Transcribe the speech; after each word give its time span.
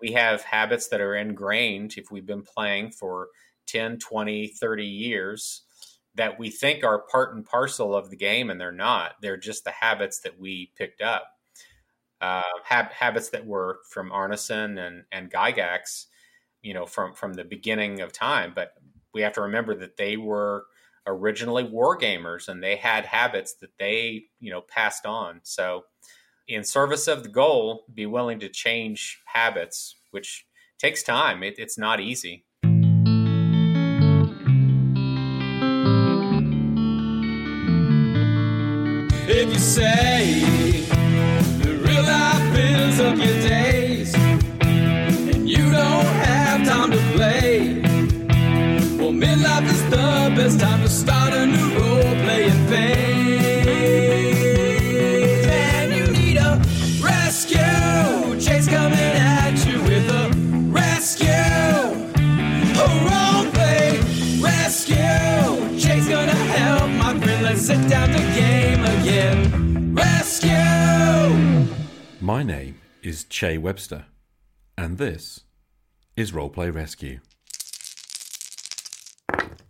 we 0.00 0.12
have 0.12 0.42
habits 0.42 0.88
that 0.88 1.00
are 1.00 1.14
ingrained 1.14 1.94
if 1.96 2.10
we've 2.10 2.26
been 2.26 2.42
playing 2.42 2.92
for 2.92 3.28
10, 3.66 3.98
20, 3.98 4.48
30 4.48 4.84
years 4.84 5.62
that 6.16 6.38
we 6.38 6.50
think 6.50 6.84
are 6.84 7.04
part 7.10 7.34
and 7.34 7.46
parcel 7.46 7.94
of 7.94 8.10
the 8.10 8.16
game, 8.16 8.50
and 8.50 8.60
they're 8.60 8.72
not. 8.72 9.12
They're 9.22 9.36
just 9.36 9.64
the 9.64 9.70
habits 9.70 10.20
that 10.20 10.38
we 10.38 10.72
picked 10.76 11.00
up. 11.00 11.24
Uh, 12.20 12.42
hab- 12.64 12.92
habits 12.92 13.30
that 13.30 13.46
were 13.46 13.78
from 13.88 14.10
Arneson 14.10 14.78
and, 14.78 15.04
and 15.12 15.30
Gygax, 15.30 16.06
you 16.62 16.74
know, 16.74 16.84
from, 16.84 17.14
from 17.14 17.32
the 17.32 17.44
beginning 17.44 18.00
of 18.00 18.12
time. 18.12 18.52
But 18.54 18.74
we 19.14 19.22
have 19.22 19.32
to 19.34 19.42
remember 19.42 19.74
that 19.76 19.96
they 19.96 20.16
were 20.16 20.66
originally 21.06 21.64
war 21.64 21.98
gamers 21.98 22.48
and 22.48 22.62
they 22.62 22.76
had 22.76 23.06
habits 23.06 23.54
that 23.54 23.76
they, 23.78 24.24
you 24.38 24.50
know, 24.50 24.60
passed 24.60 25.06
on. 25.06 25.40
So, 25.44 25.84
in 26.50 26.64
service 26.64 27.06
of 27.06 27.22
the 27.22 27.28
goal, 27.28 27.84
be 27.94 28.06
willing 28.06 28.40
to 28.40 28.48
change 28.48 29.20
habits, 29.26 29.96
which 30.10 30.46
takes 30.78 31.02
time. 31.02 31.44
It, 31.44 31.54
it's 31.58 31.78
not 31.78 32.00
easy. 32.00 32.44
If 39.32 39.52
you 39.52 39.58
say 39.60 40.49
My 72.32 72.44
name 72.44 72.80
is 73.02 73.24
Che 73.24 73.58
Webster, 73.58 74.04
and 74.78 74.98
this 74.98 75.40
is 76.16 76.30
Roleplay 76.30 76.72
Rescue. 76.72 77.18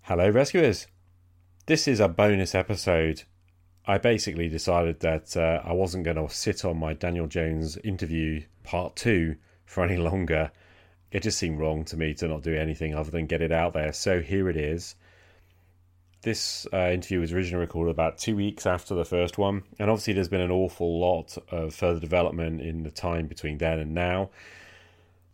Hello, 0.02 0.28
rescuers. 0.28 0.86
This 1.64 1.88
is 1.88 2.00
a 2.00 2.08
bonus 2.08 2.54
episode. 2.54 3.22
I 3.86 3.96
basically 3.96 4.50
decided 4.50 5.00
that 5.00 5.38
uh, 5.38 5.62
I 5.64 5.72
wasn't 5.72 6.04
going 6.04 6.18
to 6.18 6.28
sit 6.28 6.66
on 6.66 6.76
my 6.76 6.92
Daniel 6.92 7.26
Jones 7.26 7.78
interview 7.78 8.42
part 8.62 8.94
two 8.94 9.36
for 9.64 9.82
any 9.82 9.96
longer. 10.10 10.52
It 11.12 11.22
just 11.22 11.38
seemed 11.38 11.60
wrong 11.60 11.86
to 11.86 11.96
me 11.96 12.12
to 12.12 12.28
not 12.28 12.42
do 12.42 12.54
anything 12.54 12.94
other 12.94 13.10
than 13.10 13.24
get 13.24 13.40
it 13.40 13.52
out 13.52 13.72
there. 13.72 13.94
So 13.94 14.20
here 14.20 14.50
it 14.50 14.58
is. 14.58 14.96
This 16.22 16.66
uh, 16.72 16.90
interview 16.90 17.20
was 17.20 17.32
originally 17.32 17.62
recorded 17.62 17.92
about 17.92 18.18
two 18.18 18.36
weeks 18.36 18.66
after 18.66 18.94
the 18.94 19.06
first 19.06 19.38
one, 19.38 19.62
and 19.78 19.90
obviously 19.90 20.12
there's 20.12 20.28
been 20.28 20.42
an 20.42 20.50
awful 20.50 21.00
lot 21.00 21.38
of 21.50 21.74
further 21.74 21.98
development 21.98 22.60
in 22.60 22.82
the 22.82 22.90
time 22.90 23.26
between 23.26 23.56
then 23.56 23.78
and 23.78 23.94
now. 23.94 24.28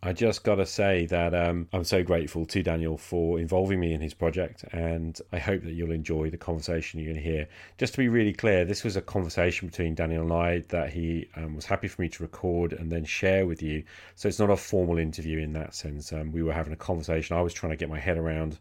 I 0.01 0.13
just 0.13 0.43
got 0.43 0.55
to 0.55 0.65
say 0.65 1.07
that 1.07 1.33
um, 1.33 1.67
I'm 1.73 1.83
so 1.83 2.03
grateful 2.03 2.45
to 2.45 2.61
Daniel 2.63 2.97
for 2.97 3.39
involving 3.39 3.79
me 3.79 3.93
in 3.93 3.99
his 3.99 4.13
project, 4.13 4.63
and 4.71 5.19
I 5.33 5.39
hope 5.39 5.63
that 5.63 5.73
you'll 5.73 5.91
enjoy 5.91 6.29
the 6.29 6.37
conversation 6.37 6.99
you're 6.99 7.11
going 7.11 7.21
to 7.21 7.29
hear. 7.29 7.47
Just 7.77 7.95
to 7.95 7.97
be 7.97 8.07
really 8.07 8.31
clear, 8.31 8.63
this 8.63 8.83
was 8.83 8.95
a 8.95 9.01
conversation 9.01 9.67
between 9.67 9.95
Daniel 9.95 10.21
and 10.21 10.31
I 10.31 10.59
that 10.69 10.93
he 10.93 11.27
um, 11.35 11.55
was 11.55 11.65
happy 11.65 11.87
for 11.87 12.01
me 12.01 12.09
to 12.09 12.23
record 12.23 12.73
and 12.73 12.91
then 12.91 13.03
share 13.03 13.45
with 13.47 13.61
you. 13.61 13.83
So 14.15 14.29
it's 14.29 14.39
not 14.39 14.51
a 14.51 14.55
formal 14.55 14.99
interview 14.99 15.39
in 15.39 15.51
that 15.53 15.73
sense. 15.73 16.13
Um, 16.13 16.31
we 16.31 16.43
were 16.43 16.53
having 16.53 16.73
a 16.73 16.77
conversation. 16.77 17.35
I 17.35 17.41
was 17.41 17.53
trying 17.53 17.71
to 17.71 17.77
get 17.77 17.89
my 17.89 17.99
head 17.99 18.17
around 18.17 18.59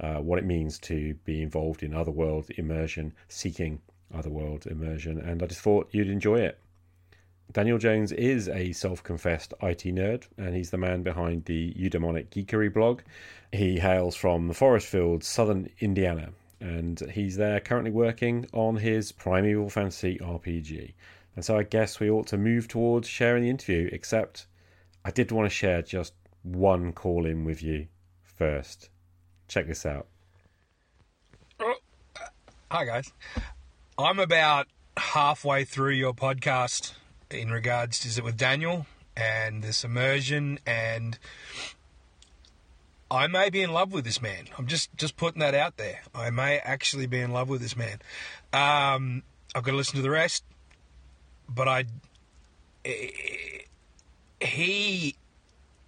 uh, 0.00 0.16
what 0.16 0.38
it 0.38 0.44
means 0.44 0.78
to 0.78 1.14
be 1.24 1.42
involved 1.42 1.82
in 1.82 1.94
otherworld 1.94 2.50
immersion, 2.56 3.12
seeking 3.28 3.80
otherworld 4.14 4.66
immersion, 4.66 5.18
and 5.18 5.42
I 5.42 5.46
just 5.46 5.60
thought 5.60 5.88
you'd 5.92 6.10
enjoy 6.10 6.40
it. 6.40 6.58
Daniel 7.52 7.78
Jones 7.78 8.12
is 8.12 8.48
a 8.48 8.72
self 8.72 9.02
confessed 9.02 9.54
IT 9.62 9.84
nerd, 9.84 10.26
and 10.36 10.54
he's 10.54 10.70
the 10.70 10.76
man 10.76 11.02
behind 11.02 11.44
the 11.44 11.72
Eudaimonic 11.74 12.28
Geekery 12.28 12.72
blog. 12.72 13.02
He 13.52 13.78
hails 13.78 14.16
from 14.16 14.48
the 14.48 14.54
forest 14.54 14.88
fields, 14.88 15.26
southern 15.26 15.68
Indiana, 15.80 16.32
and 16.60 16.98
he's 17.12 17.36
there 17.36 17.60
currently 17.60 17.92
working 17.92 18.46
on 18.52 18.76
his 18.76 19.12
Primeval 19.12 19.70
Fantasy 19.70 20.18
RPG. 20.18 20.94
And 21.36 21.44
so 21.44 21.56
I 21.56 21.62
guess 21.62 22.00
we 22.00 22.10
ought 22.10 22.26
to 22.28 22.36
move 22.36 22.66
towards 22.66 23.08
sharing 23.08 23.44
the 23.44 23.50
interview, 23.50 23.88
except 23.92 24.46
I 25.04 25.10
did 25.10 25.30
want 25.30 25.46
to 25.46 25.54
share 25.54 25.82
just 25.82 26.14
one 26.42 26.92
call 26.92 27.26
in 27.26 27.44
with 27.44 27.62
you 27.62 27.86
first. 28.22 28.90
Check 29.48 29.66
this 29.66 29.86
out. 29.86 30.06
Hi, 32.70 32.84
guys. 32.84 33.12
I'm 33.98 34.18
about 34.18 34.66
halfway 34.96 35.64
through 35.64 35.92
your 35.92 36.12
podcast 36.12 36.92
in 37.30 37.50
regards 37.50 38.00
to 38.00 38.08
is 38.08 38.18
it 38.18 38.24
with 38.24 38.36
Daniel 38.36 38.86
and 39.16 39.62
this 39.62 39.84
immersion, 39.84 40.58
and 40.66 41.18
I 43.10 43.28
may 43.28 43.50
be 43.50 43.62
in 43.62 43.72
love 43.72 43.92
with 43.92 44.04
this 44.04 44.20
man. 44.20 44.46
I'm 44.58 44.66
just 44.66 44.94
just 44.96 45.16
putting 45.16 45.40
that 45.40 45.54
out 45.54 45.76
there. 45.76 46.00
I 46.14 46.30
may 46.30 46.58
actually 46.58 47.06
be 47.06 47.20
in 47.20 47.30
love 47.30 47.48
with 47.48 47.62
this 47.62 47.76
man. 47.76 47.98
Um, 48.52 49.22
I've 49.54 49.62
got 49.62 49.70
to 49.70 49.76
listen 49.76 49.96
to 49.96 50.02
the 50.02 50.10
rest, 50.10 50.44
but 51.48 51.68
I 51.68 51.84
he 54.40 55.16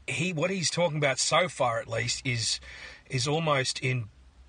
he 0.07 0.33
what 0.33 0.51
he's 0.51 0.71
talking 0.71 0.99
about 0.99 1.19
so 1.19 1.49
far 1.49 1.81
at 1.81 1.89
least 1.89 2.27
is 2.27 2.61
is 3.11 3.29
almost 3.29 3.81
in 3.81 4.07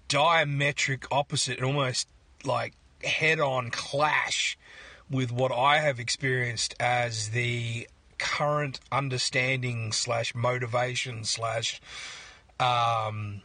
diametric 0.07 1.05
opposite, 1.11 1.57
and 1.57 1.65
almost 1.65 2.07
like 2.43 2.73
head 3.03 3.39
on 3.39 3.69
clash 3.71 4.57
with 5.09 5.31
what 5.31 5.51
I 5.51 5.79
have 5.79 5.99
experienced 5.99 6.75
as 6.79 7.29
the 7.29 7.87
current 8.17 8.79
understanding 8.91 9.91
slash 9.91 10.35
motivation 10.35 11.23
slash 11.23 11.81
um, 12.59 13.41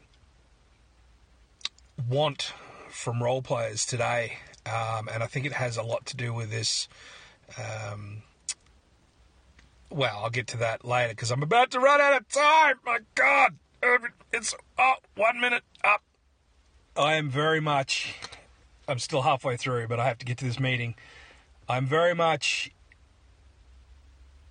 want 2.08 2.52
from 2.90 3.22
role 3.22 3.42
players 3.42 3.86
today. 3.86 4.38
Um, 4.66 5.08
and 5.12 5.22
I 5.22 5.26
think 5.26 5.46
it 5.46 5.52
has 5.52 5.76
a 5.76 5.82
lot 5.82 6.06
to 6.06 6.16
do 6.16 6.32
with 6.32 6.50
this. 6.50 6.88
Um, 7.58 8.22
well, 9.90 10.20
I'll 10.22 10.30
get 10.30 10.46
to 10.48 10.56
that 10.58 10.84
later 10.84 11.10
because 11.10 11.30
I'm 11.30 11.42
about 11.42 11.70
to 11.72 11.80
run 11.80 12.00
out 12.00 12.16
of 12.16 12.28
time. 12.28 12.76
My 12.84 12.98
God, 13.14 13.54
it's 14.32 14.54
oh, 14.78 14.94
one 15.16 15.40
minute 15.40 15.62
up. 15.82 16.02
I 16.96 17.14
am 17.14 17.28
very 17.28 17.60
much. 17.60 18.14
I'm 18.86 18.98
still 18.98 19.22
halfway 19.22 19.56
through, 19.56 19.88
but 19.88 19.98
I 19.98 20.06
have 20.06 20.18
to 20.18 20.26
get 20.26 20.38
to 20.38 20.44
this 20.44 20.60
meeting. 20.60 20.94
I'm 21.68 21.86
very 21.86 22.14
much. 22.14 22.70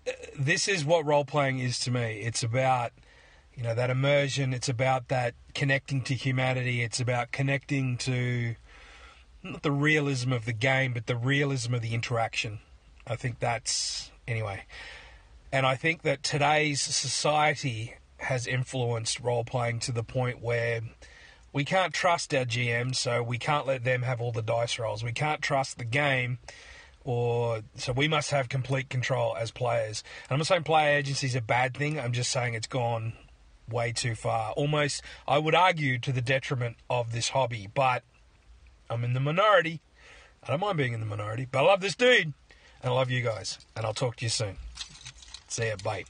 Uh, 0.07 0.11
this 0.37 0.67
is 0.67 0.83
what 0.83 1.05
role 1.05 1.25
playing 1.25 1.59
is 1.59 1.79
to 1.79 1.91
me. 1.91 2.21
It's 2.21 2.43
about, 2.43 2.91
you 3.55 3.63
know, 3.63 3.75
that 3.75 3.89
immersion. 3.89 4.53
It's 4.53 4.69
about 4.69 5.07
that 5.09 5.35
connecting 5.53 6.01
to 6.03 6.13
humanity. 6.15 6.81
It's 6.81 6.99
about 6.99 7.31
connecting 7.31 7.97
to 7.97 8.55
not 9.43 9.61
the 9.61 9.71
realism 9.71 10.33
of 10.33 10.45
the 10.45 10.53
game, 10.53 10.93
but 10.93 11.05
the 11.05 11.15
realism 11.15 11.73
of 11.73 11.81
the 11.81 11.93
interaction. 11.93 12.59
I 13.05 13.15
think 13.15 13.39
that's 13.39 14.11
anyway. 14.27 14.63
And 15.51 15.65
I 15.65 15.75
think 15.75 16.01
that 16.01 16.23
today's 16.23 16.81
society 16.81 17.95
has 18.23 18.47
influenced 18.47 19.19
role 19.19 19.43
playing 19.43 19.79
to 19.81 19.91
the 19.91 20.03
point 20.03 20.41
where 20.41 20.81
we 21.51 21.63
can't 21.63 21.93
trust 21.93 22.33
our 22.33 22.45
GM, 22.45 22.95
so 22.95 23.21
we 23.21 23.37
can't 23.37 23.67
let 23.67 23.83
them 23.83 24.01
have 24.01 24.19
all 24.19 24.31
the 24.31 24.41
dice 24.41 24.79
rolls. 24.79 25.03
We 25.03 25.11
can't 25.11 25.41
trust 25.41 25.77
the 25.77 25.85
game, 25.85 26.39
or 27.03 27.61
so 27.75 27.93
we 27.93 28.07
must 28.07 28.31
have 28.31 28.49
complete 28.49 28.89
control 28.89 29.35
as 29.37 29.51
players. 29.51 30.03
And 30.23 30.33
I'm 30.33 30.39
not 30.39 30.47
saying 30.47 30.63
player 30.63 30.97
agency 30.97 31.27
is 31.27 31.35
a 31.35 31.41
bad 31.41 31.77
thing. 31.77 31.99
I'm 31.99 32.13
just 32.13 32.31
saying 32.31 32.55
it's 32.55 32.67
gone 32.67 33.13
way 33.69 33.91
too 33.91 34.15
far. 34.15 34.51
Almost, 34.53 35.03
I 35.27 35.37
would 35.37 35.55
argue, 35.55 35.99
to 35.99 36.11
the 36.11 36.21
detriment 36.21 36.77
of 36.89 37.11
this 37.11 37.29
hobby. 37.29 37.69
But 37.71 38.03
I'm 38.89 39.03
in 39.03 39.13
the 39.13 39.19
minority. 39.19 39.81
I 40.41 40.47
don't 40.47 40.59
mind 40.59 40.77
being 40.77 40.93
in 40.93 40.99
the 40.99 41.05
minority, 41.05 41.47
but 41.49 41.59
I 41.59 41.61
love 41.61 41.81
this 41.81 41.95
dude, 41.95 42.33
and 42.81 42.83
I 42.83 42.89
love 42.89 43.09
you 43.09 43.21
guys. 43.21 43.59
And 43.75 43.85
I'll 43.85 43.93
talk 43.93 44.17
to 44.17 44.25
you 44.25 44.29
soon. 44.29 44.57
See 45.47 45.67
ya, 45.67 45.75
bye. 45.83 46.03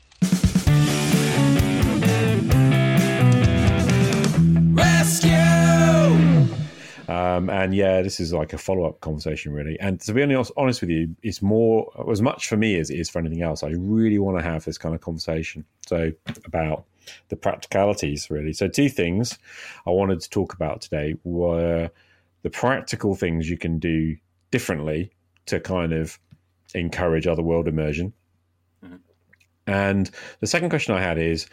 Rescue. 4.74 5.54
Um, 7.08 7.50
and 7.50 7.76
yeah, 7.76 8.02
this 8.02 8.20
is 8.20 8.34
like 8.34 8.54
a 8.54 8.58
follow 8.58 8.86
up 8.86 9.02
conversation, 9.02 9.54
really. 9.54 9.80
And 9.80 10.00
to 10.02 10.14
be 10.14 10.24
honest, 10.24 10.52
honest 10.58 10.82
with 10.82 10.90
you, 10.90 11.16
it's 11.24 11.42
more 11.42 11.92
as 12.12 12.22
much 12.22 12.48
for 12.48 12.58
me 12.58 12.80
as 12.80 12.90
it 12.90 13.00
is 13.00 13.10
for 13.10 13.20
anything 13.20 13.42
else. 13.42 13.64
I 13.64 13.74
really 13.78 14.20
want 14.20 14.38
to 14.38 14.44
have 14.44 14.66
this 14.66 14.78
kind 14.78 14.96
of 14.96 15.02
conversation. 15.02 15.66
So 15.86 16.12
about 16.46 16.86
the 17.30 17.36
practicalities, 17.36 18.30
really. 18.30 18.54
So 18.54 18.68
two 18.68 18.90
things 18.90 19.38
I 19.86 19.92
wanted 19.92 20.22
to 20.22 20.30
talk 20.30 20.54
about 20.54 20.82
today 20.82 21.16
were 21.24 21.90
the 22.44 22.50
practical 22.50 23.16
things 23.16 23.50
you 23.50 23.58
can 23.58 23.80
do 23.80 24.16
differently 24.52 25.12
to 25.48 25.60
kind 25.60 25.94
of 25.94 26.20
encourage 26.76 27.28
other 27.28 27.44
world 27.44 27.68
immersion. 27.68 28.14
And 29.66 30.10
the 30.40 30.48
second 30.48 30.70
question 30.70 30.94
I 30.94 31.02
had 31.02 31.18
is 31.18 31.48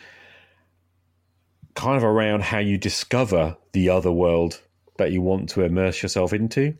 kind 1.80 1.96
of 1.96 2.04
around 2.04 2.42
how 2.42 2.58
you 2.58 2.76
discover 2.76 3.56
the 3.72 3.88
other 3.88 4.12
world 4.12 4.60
that 4.98 5.12
you 5.12 5.22
want 5.22 5.48
to 5.48 5.62
immerse 5.62 6.02
yourself 6.02 6.34
into. 6.34 6.76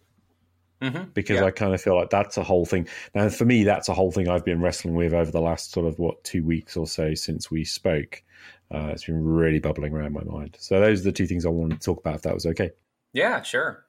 Mm-hmm. 0.83 1.11
Because 1.15 1.41
Yeah. 1.41 1.47
I 1.47 1.51
kind 1.51 1.75
of 1.75 1.81
feel 1.81 1.97
like 1.97 2.11
that's 2.11 2.37
a 2.37 2.43
whole 2.43 2.67
thing. 2.67 2.87
Now, 3.15 3.29
for 3.31 3.47
me, 3.47 3.65
that's 3.65 3.89
a 3.89 3.95
whole 3.95 4.13
thing 4.13 4.29
I've 4.29 4.45
been 4.45 4.61
wrestling 4.61 4.95
with 4.95 5.15
over 5.15 5.31
the 5.31 5.41
last 5.41 5.73
sort 5.73 5.87
of 5.87 5.99
what 5.99 6.23
two 6.25 6.45
weeks 6.45 6.77
or 6.77 6.87
so 6.87 7.15
since 7.15 7.51
we 7.51 7.65
spoke. 7.65 8.23
Uh, 8.71 8.89
it's 8.93 9.05
been 9.05 9.25
really 9.25 9.59
bubbling 9.59 9.95
around 9.95 10.13
my 10.13 10.23
mind. 10.25 10.57
So 10.61 10.79
those 10.81 11.01
are 11.01 11.05
the 11.05 11.13
two 11.13 11.27
things 11.27 11.47
I 11.47 11.49
wanted 11.49 11.81
to 11.81 11.85
talk 11.85 11.99
about. 11.99 12.17
If 12.17 12.23
that 12.23 12.35
was 12.35 12.47
okay. 12.47 12.71
Yeah, 13.15 13.41
sure. 13.43 13.85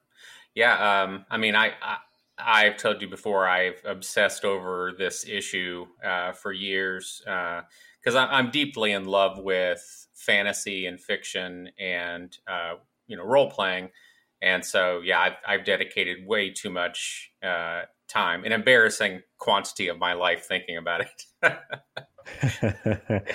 Yeah, 0.54 1.02
um, 1.02 1.26
I 1.30 1.36
mean, 1.36 1.54
I, 1.54 1.72
I 1.82 1.96
I've 2.38 2.76
told 2.78 3.02
you 3.02 3.08
before 3.08 3.46
I've 3.46 3.80
obsessed 3.84 4.44
over 4.44 4.92
this 4.96 5.26
issue 5.28 5.86
uh, 6.04 6.32
for 6.32 6.52
years 6.52 7.22
because 8.02 8.16
I'm, 8.16 8.28
I'm 8.30 8.50
deeply 8.50 8.92
in 8.92 9.04
love 9.04 9.38
with 9.38 9.80
fantasy 10.14 10.86
and 10.86 11.00
fiction 11.00 11.70
and 11.78 12.36
uh, 12.46 12.74
you 13.06 13.16
know 13.16 13.24
role 13.24 13.50
playing, 13.50 13.90
and 14.40 14.64
so 14.64 15.00
yeah, 15.04 15.20
I've, 15.20 15.36
I've 15.46 15.64
dedicated 15.64 16.26
way 16.26 16.50
too 16.50 16.70
much 16.70 17.32
uh, 17.42 17.82
time, 18.08 18.44
an 18.44 18.52
embarrassing 18.52 19.22
quantity 19.38 19.88
of 19.88 19.98
my 19.98 20.12
life 20.14 20.44
thinking 20.46 20.76
about 20.76 21.02
it. 21.02 21.26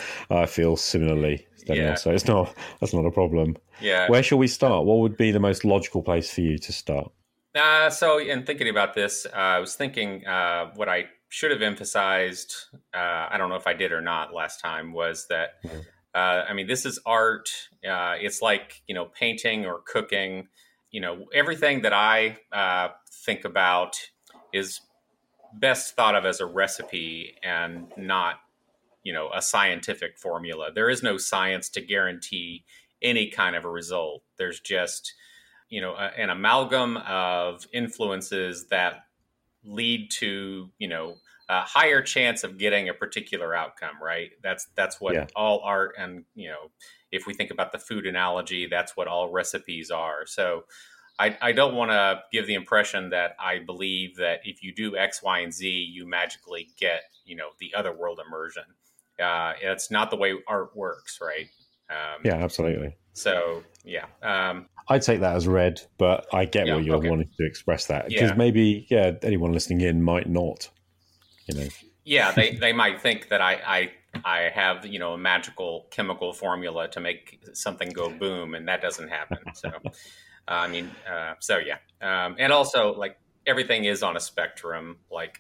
I 0.30 0.46
feel 0.46 0.78
similarly, 0.78 1.48
Daniel. 1.66 1.88
Yeah. 1.88 1.96
So 1.96 2.12
it's 2.12 2.28
not 2.28 2.56
that's 2.80 2.94
not 2.94 3.06
a 3.06 3.12
problem. 3.12 3.58
yeah. 3.82 4.10
Where 4.10 4.24
shall 4.24 4.38
we 4.38 4.48
start? 4.48 4.86
What 4.86 5.00
would 5.00 5.18
be 5.18 5.32
the 5.32 5.40
most 5.40 5.66
logical 5.66 6.02
place 6.02 6.34
for 6.34 6.42
you 6.42 6.58
to 6.58 6.74
start? 6.74 7.12
Uh, 7.56 7.90
so, 7.90 8.20
in 8.20 8.46
thinking 8.46 8.70
about 8.70 8.94
this, 8.94 9.26
uh, 9.26 9.36
I 9.36 9.60
was 9.60 9.76
thinking 9.76 10.26
uh, 10.28 10.72
what 10.76 10.88
I 10.88 11.06
should 11.30 11.52
have 11.52 11.62
emphasized. 11.62 12.54
Uh, 12.94 13.28
I 13.30 13.38
don't 13.38 13.50
know 13.50 13.56
if 13.56 13.68
I 13.68 13.74
did 13.74 13.92
or 13.92 14.02
not 14.02 14.34
last 14.34 14.60
time. 14.60 14.94
Was 14.94 15.28
that 15.28 15.62
Mhm. 15.64 15.86
uh, 16.16 16.46
I 16.50 16.54
mean, 16.54 16.68
this 16.68 16.86
is 16.86 17.00
art. 17.06 17.50
Uh, 17.88 18.16
it's 18.20 18.42
like 18.42 18.82
you 18.88 18.96
know, 18.96 19.06
painting 19.06 19.66
or 19.66 19.82
cooking. 19.86 20.50
You 20.90 21.02
know, 21.02 21.28
everything 21.34 21.82
that 21.82 21.94
I 21.94 22.40
uh, 22.52 22.90
think 23.12 23.46
about 23.46 24.00
is 24.54 24.82
best 25.54 25.96
thought 25.96 26.16
of 26.16 26.26
as 26.26 26.40
a 26.40 26.46
recipe 26.46 27.38
and 27.44 27.92
not 27.98 28.40
you 29.04 29.14
know 29.14 29.30
a 29.34 29.42
scientific 29.42 30.18
formula. 30.18 30.72
There 30.74 30.90
is 30.90 31.04
no 31.04 31.18
science 31.18 31.70
to 31.70 31.82
guarantee 31.82 32.66
any 33.02 33.30
kind 33.30 33.56
of 33.56 33.66
a 33.66 33.70
result. 33.70 34.24
There's 34.38 34.60
just 34.60 35.14
you 35.70 35.82
know 35.82 35.94
a, 35.94 36.12
an 36.18 36.30
amalgam 36.30 36.98
of 36.98 37.68
influences 37.74 38.68
that 38.68 39.07
lead 39.64 40.10
to 40.12 40.70
you 40.78 40.88
know 40.88 41.16
a 41.50 41.62
higher 41.62 42.02
chance 42.02 42.44
of 42.44 42.58
getting 42.58 42.90
a 42.90 42.94
particular 42.94 43.56
outcome 43.56 43.96
right 44.02 44.32
that's 44.44 44.68
that's 44.76 45.00
what 45.00 45.14
Yeah. 45.14 45.28
all 45.36 45.62
art 45.64 45.96
and 45.98 46.26
you 46.36 46.50
know 46.50 46.72
if 47.12 47.26
we 47.26 47.34
think 47.34 47.52
about 47.52 47.72
the 47.72 47.80
food 47.80 48.06
analogy 48.06 48.68
that's 48.68 48.98
what 48.98 49.08
all 49.08 49.32
recipes 49.32 49.92
are 49.92 50.26
so 50.26 50.64
I, 51.20 51.36
I 51.42 51.52
don't 51.52 51.74
want 51.74 51.90
to 51.92 52.22
give 52.32 52.46
the 52.46 52.54
impression 52.54 53.10
that 53.10 53.36
I 53.40 53.60
believe 53.60 54.18
that 54.18 54.42
if 54.44 54.62
you 54.62 54.72
do 54.72 54.96
X, 54.96 55.24
Y, 55.24 55.40
and 55.40 55.52
Z, 55.52 55.68
you 55.68 56.08
magically 56.08 56.70
get, 56.78 57.02
you 57.26 57.36
know, 57.36 57.50
the 57.60 57.74
other 57.76 57.92
world 57.92 58.22
immersion. 58.24 58.64
Uh, 59.20 59.54
it's 59.60 59.90
not 59.90 60.12
the 60.12 60.16
way 60.16 60.36
art 60.48 60.76
works, 60.76 61.18
right? 61.20 61.48
Um, 61.90 62.22
Yeah, 62.24 62.36
absolutely. 62.36 62.96
So 63.14 63.64
yeah, 63.84 64.06
um, 64.22 64.68
I'd 64.90 65.02
take 65.02 65.20
that 65.22 65.36
as 65.36 65.48
read, 65.48 65.82
but 65.98 66.28
I 66.34 66.46
get 66.46 66.68
Yeah, 66.68 66.76
what 66.76 66.84
you're 66.84 66.98
okay. 66.98 67.10
wanting 67.10 67.30
to 67.40 67.46
express 67.46 67.88
that 67.88 68.08
because 68.08 68.30
Yeah. 68.30 68.36
maybe 68.36 68.88
yeah, 68.90 69.12
anyone 69.24 69.52
listening 69.52 69.82
in 69.82 70.02
might 70.02 70.30
not. 70.30 70.70
You 71.48 71.56
know, 71.56 71.68
yeah, 72.06 72.32
they, 72.32 72.52
they 72.62 72.74
might 72.74 73.02
think 73.02 73.30
that 73.30 73.42
I, 73.42 73.54
I 73.66 73.92
I 74.26 74.50
have 74.50 74.86
you 74.86 75.00
know 75.00 75.14
a 75.14 75.18
magical 75.18 75.88
chemical 75.92 76.34
formula 76.34 76.88
to 76.90 77.00
make 77.00 77.40
something 77.54 77.90
go 77.90 78.10
boom, 78.10 78.54
and 78.56 78.68
that 78.68 78.82
doesn't 78.82 79.10
happen. 79.10 79.40
So 79.54 79.70
I 80.48 80.68
mean, 80.68 80.90
uh, 81.12 81.34
so 81.40 81.58
yeah, 81.58 81.78
um, 82.02 82.36
and 82.40 82.54
also 82.54 82.94
like 82.94 83.18
everything 83.46 83.86
is 83.86 84.04
on 84.04 84.16
a 84.16 84.20
spectrum. 84.20 85.00
Like 85.12 85.40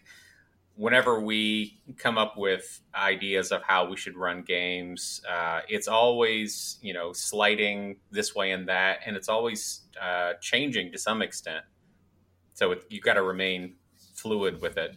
whenever 0.77 1.19
we 1.19 1.81
come 1.97 2.17
up 2.17 2.37
with 2.37 2.81
ideas 2.95 3.51
of 3.51 3.63
how 3.63 3.89
we 3.89 3.97
should 3.97 4.15
run 4.15 4.43
games, 4.43 5.21
uh, 5.29 5.61
it's 5.67 5.87
always 5.87 6.77
you 6.81 6.93
know 6.93 7.11
sliding 7.11 7.97
this 8.11 8.33
way 8.33 8.51
and 8.51 8.69
that, 8.69 8.99
and 9.05 9.17
it's 9.17 9.27
always 9.27 9.81
uh, 10.01 10.33
changing 10.39 10.91
to 10.91 10.97
some 10.97 11.21
extent. 11.21 11.65
So 12.53 12.71
it, 12.71 12.85
you 12.89 13.01
got 13.01 13.15
to 13.15 13.23
remain 13.23 13.75
fluid 14.15 14.61
with 14.61 14.77
it. 14.77 14.95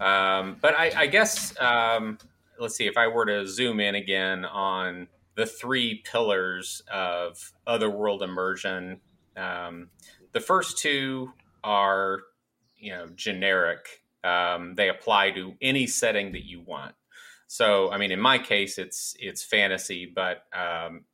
Um, 0.00 0.56
but 0.60 0.74
I, 0.74 0.92
I 0.96 1.06
guess 1.06 1.58
um, 1.60 2.18
let's 2.58 2.74
see 2.74 2.86
if 2.86 2.96
I 2.96 3.06
were 3.08 3.26
to 3.26 3.46
zoom 3.46 3.78
in 3.78 3.94
again 3.94 4.44
on 4.44 5.08
the 5.34 5.46
three 5.46 6.02
pillars 6.04 6.82
of 6.92 7.52
otherworld 7.66 8.22
immersion. 8.22 9.00
Um, 9.36 9.90
the 10.32 10.40
first 10.40 10.78
two 10.78 11.32
are 11.62 12.20
you 12.76 12.92
know 12.92 13.06
generic. 13.14 14.01
Um, 14.24 14.74
they 14.76 14.88
apply 14.88 15.32
to 15.32 15.54
any 15.60 15.86
setting 15.86 16.32
that 16.32 16.44
you 16.44 16.60
want. 16.60 16.94
So 17.46 17.90
I 17.90 17.98
mean, 17.98 18.12
in 18.12 18.20
my 18.20 18.38
case, 18.38 18.78
it's 18.78 19.14
it's 19.18 19.42
fantasy, 19.42 20.06
but 20.06 20.44
um, 20.52 21.04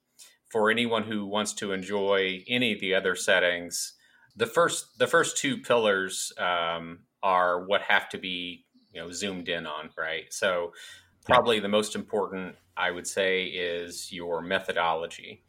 for 0.48 0.70
anyone 0.70 1.02
who 1.02 1.26
wants 1.26 1.52
to 1.54 1.72
enjoy 1.72 2.44
any 2.48 2.72
of 2.72 2.80
the 2.80 2.94
other 2.94 3.16
settings, 3.16 3.94
the 4.36 4.46
first 4.46 4.98
the 4.98 5.06
first 5.06 5.36
two 5.36 5.58
pillars 5.58 6.32
um, 6.38 7.00
are 7.22 7.64
what 7.66 7.82
have 7.82 8.08
to 8.10 8.18
be 8.18 8.64
you 8.92 9.00
know 9.00 9.10
zoomed 9.10 9.48
in 9.48 9.66
on, 9.66 9.90
right? 9.98 10.32
So 10.32 10.72
probably 11.24 11.60
the 11.60 11.68
most 11.68 11.94
important, 11.94 12.56
I 12.76 12.90
would 12.90 13.06
say, 13.06 13.44
is 13.44 14.12
your 14.12 14.40
methodology. 14.40 15.42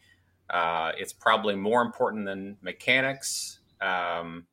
Uh, 0.50 0.91
it's 0.97 1.13
probably 1.13 1.56
more 1.56 1.81
important 1.81 2.25
than 2.25 2.57
mechanics, 2.61 3.59
um, 3.79 4.47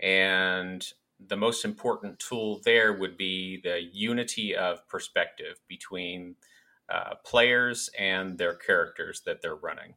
and 0.00 0.84
the 1.28 1.36
most 1.36 1.64
important 1.64 2.18
tool 2.18 2.60
there 2.64 2.92
would 2.92 3.16
be 3.16 3.60
the 3.62 3.80
unity 3.92 4.54
of 4.54 4.86
perspective 4.88 5.60
between 5.68 6.36
uh, 6.88 7.14
players 7.24 7.90
and 7.98 8.38
their 8.38 8.54
characters 8.54 9.22
that 9.26 9.40
they're 9.42 9.56
running. 9.56 9.94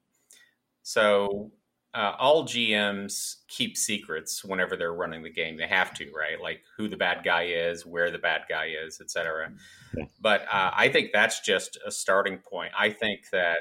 So 0.84 1.52
uh, 1.96 2.14
all 2.20 2.44
GMs 2.44 3.38
keep 3.48 3.78
secrets 3.78 4.44
whenever 4.44 4.76
they're 4.76 4.94
running 4.94 5.24
the 5.24 5.30
game. 5.30 5.58
They 5.58 5.68
have 5.68 5.94
to, 5.96 6.12
right? 6.12 6.40
Like 6.42 6.62
who 6.78 6.90
the 6.90 6.98
bad 6.98 7.24
guy 7.24 7.44
is, 7.44 7.86
where 7.86 8.12
the 8.12 8.18
bad 8.18 8.42
guy 8.50 8.74
is, 8.86 9.00
etc. 9.00 9.52
Yeah. 9.96 10.06
But 10.20 10.42
uh, 10.42 10.72
I 10.74 10.90
think 10.90 11.12
that's 11.14 11.40
just 11.40 11.78
a 11.86 11.92
starting 11.92 12.40
point. 12.40 12.74
I 12.78 12.90
think 12.90 13.30
that, 13.32 13.58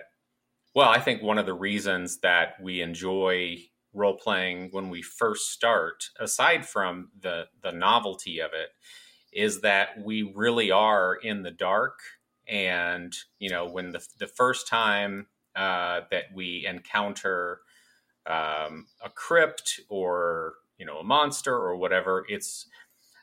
well, 0.75 0.89
I 0.89 0.99
think 0.99 1.23
one 1.23 1.39
of 1.39 1.47
the 1.47 1.55
reasons 1.55 2.19
that 2.19 2.61
we 2.61 2.81
enjoy 2.81 3.59
role 3.95 4.17
playing 4.17 4.71
when 4.73 4.91
we 4.91 5.03
first 5.03 5.51
start, 5.51 6.11
aside 6.21 6.67
from 6.67 7.11
the 7.21 7.47
the 7.63 7.73
novelty 7.73 8.41
of 8.41 8.53
it, 8.53 8.71
is 9.33 9.61
that 9.63 10.01
we 10.03 10.23
really 10.23 10.71
are 10.71 11.15
in 11.15 11.43
the 11.43 11.51
dark. 11.51 12.01
And 12.49 13.15
you 13.39 13.51
know, 13.51 13.67
when 13.69 13.93
the 13.93 14.07
the 14.19 14.27
first 14.27 14.69
time 14.69 15.29
uh, 15.57 16.03
that 16.11 16.25
we 16.35 16.67
encounter 16.67 17.61
um, 18.27 18.87
a 19.05 19.11
crypt 19.11 19.81
or 19.89 20.55
you 20.79 20.87
know 20.87 20.99
a 20.99 21.05
monster 21.05 21.55
or 21.55 21.77
whatever 21.77 22.25
it's 22.29 22.67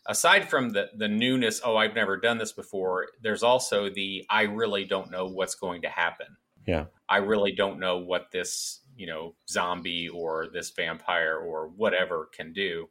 aside 0.08 0.50
from 0.50 0.72
the 0.72 0.90
the 0.96 1.08
newness 1.08 1.62
oh 1.64 1.76
i've 1.78 1.96
never 1.96 2.18
done 2.18 2.38
this 2.38 2.52
before 2.52 3.08
there's 3.22 3.44
also 3.44 3.90
the 3.90 4.26
i 4.30 4.44
really 4.44 4.86
don't 4.86 5.12
know 5.12 5.28
what's 5.28 5.56
going 5.56 5.82
to 5.82 5.90
happen 5.90 6.38
Yeah. 6.66 6.86
i 7.10 7.18
really 7.18 7.52
don't 7.52 7.80
know 7.80 7.98
what 7.98 8.32
this 8.32 8.82
you 9.02 9.08
know 9.08 9.34
zombie 9.50 10.08
or 10.08 10.48
this 10.54 10.70
vampire 10.70 11.38
or 11.38 11.70
whatever 11.76 12.30
can 12.38 12.54
do 12.54 12.88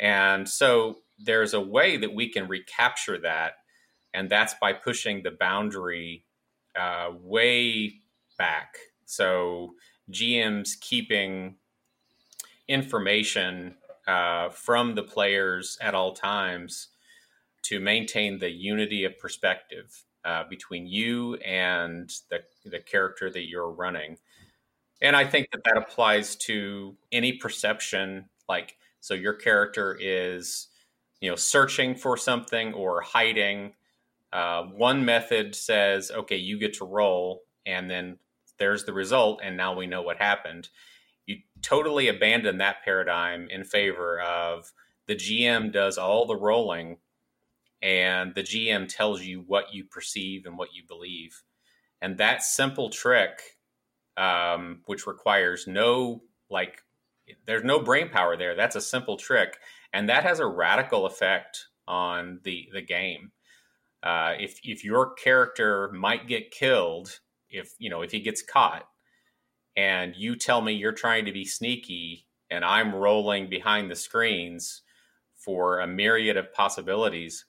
and 0.00 0.48
so 0.48 0.96
there's 1.18 1.52
a 1.52 1.60
way 1.60 1.98
that 1.98 2.14
we 2.14 2.26
can 2.26 2.48
recapture 2.48 3.18
that 3.18 3.52
and 4.14 4.30
that's 4.30 4.54
by 4.60 4.72
pushing 4.72 5.22
the 5.22 5.30
boundary 5.30 6.24
uh, 6.74 7.10
way 7.20 7.92
back 8.38 8.76
so 9.04 9.74
GMs 10.10 10.80
keeping 10.80 11.56
information 12.66 13.74
uh, 14.06 14.48
from 14.48 14.94
the 14.94 15.02
players 15.02 15.76
at 15.82 15.94
all 15.94 16.12
times 16.12 16.88
to 17.62 17.78
maintain 17.78 18.38
the 18.38 18.50
unity 18.50 19.04
of 19.04 19.18
perspective 19.18 20.04
uh, 20.24 20.44
between 20.48 20.86
you 20.86 21.34
and 21.36 22.10
the, 22.30 22.40
the 22.64 22.80
character 22.80 23.30
that 23.30 23.48
you're 23.48 23.70
running. 23.70 24.16
And 25.02 25.16
I 25.16 25.26
think 25.26 25.50
that 25.50 25.64
that 25.64 25.76
applies 25.76 26.36
to 26.36 26.96
any 27.10 27.32
perception. 27.34 28.26
Like, 28.48 28.76
so 29.00 29.14
your 29.14 29.34
character 29.34 29.98
is, 30.00 30.68
you 31.20 31.28
know, 31.28 31.36
searching 31.36 31.96
for 31.96 32.16
something 32.16 32.72
or 32.72 33.02
hiding. 33.02 33.74
Uh, 34.32 34.62
one 34.62 35.04
method 35.04 35.56
says, 35.56 36.12
okay, 36.12 36.36
you 36.36 36.56
get 36.58 36.74
to 36.74 36.84
roll, 36.84 37.42
and 37.66 37.90
then 37.90 38.18
there's 38.58 38.84
the 38.84 38.92
result, 38.92 39.40
and 39.42 39.56
now 39.56 39.74
we 39.74 39.88
know 39.88 40.02
what 40.02 40.18
happened. 40.18 40.68
You 41.26 41.38
totally 41.62 42.06
abandon 42.06 42.58
that 42.58 42.84
paradigm 42.84 43.48
in 43.50 43.64
favor 43.64 44.20
of 44.20 44.72
the 45.06 45.16
GM 45.16 45.72
does 45.72 45.98
all 45.98 46.26
the 46.26 46.36
rolling, 46.36 46.98
and 47.82 48.34
the 48.36 48.42
GM 48.42 48.88
tells 48.88 49.22
you 49.22 49.42
what 49.46 49.74
you 49.74 49.84
perceive 49.84 50.46
and 50.46 50.56
what 50.56 50.74
you 50.74 50.84
believe. 50.86 51.42
And 52.00 52.18
that 52.18 52.44
simple 52.44 52.88
trick, 52.88 53.58
um, 54.16 54.80
which 54.86 55.06
requires 55.06 55.66
no 55.66 56.22
like, 56.50 56.82
there's 57.46 57.64
no 57.64 57.80
brain 57.80 58.08
power 58.08 58.36
there. 58.36 58.54
That's 58.54 58.76
a 58.76 58.80
simple 58.80 59.16
trick, 59.16 59.58
and 59.92 60.08
that 60.08 60.24
has 60.24 60.40
a 60.40 60.46
radical 60.46 61.06
effect 61.06 61.66
on 61.88 62.40
the 62.44 62.68
the 62.72 62.82
game. 62.82 63.32
Uh, 64.02 64.34
if 64.38 64.60
if 64.64 64.84
your 64.84 65.14
character 65.14 65.90
might 65.92 66.26
get 66.26 66.50
killed, 66.50 67.20
if 67.48 67.74
you 67.78 67.88
know 67.88 68.02
if 68.02 68.10
he 68.10 68.20
gets 68.20 68.42
caught, 68.42 68.86
and 69.76 70.14
you 70.16 70.36
tell 70.36 70.60
me 70.60 70.72
you're 70.72 70.92
trying 70.92 71.24
to 71.24 71.32
be 71.32 71.44
sneaky, 71.44 72.26
and 72.50 72.64
I'm 72.64 72.94
rolling 72.94 73.48
behind 73.48 73.90
the 73.90 73.96
screens 73.96 74.82
for 75.36 75.80
a 75.80 75.86
myriad 75.86 76.36
of 76.36 76.52
possibilities, 76.52 77.44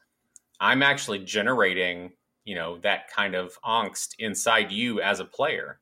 I'm 0.60 0.82
actually 0.82 1.20
generating, 1.20 2.14
you 2.46 2.56
know, 2.56 2.80
that 2.80 3.12
kind 3.12 3.36
of 3.36 3.60
angst 3.64 4.16
inside 4.18 4.72
you 4.72 5.02
as 5.02 5.20
a 5.20 5.26
player. 5.26 5.80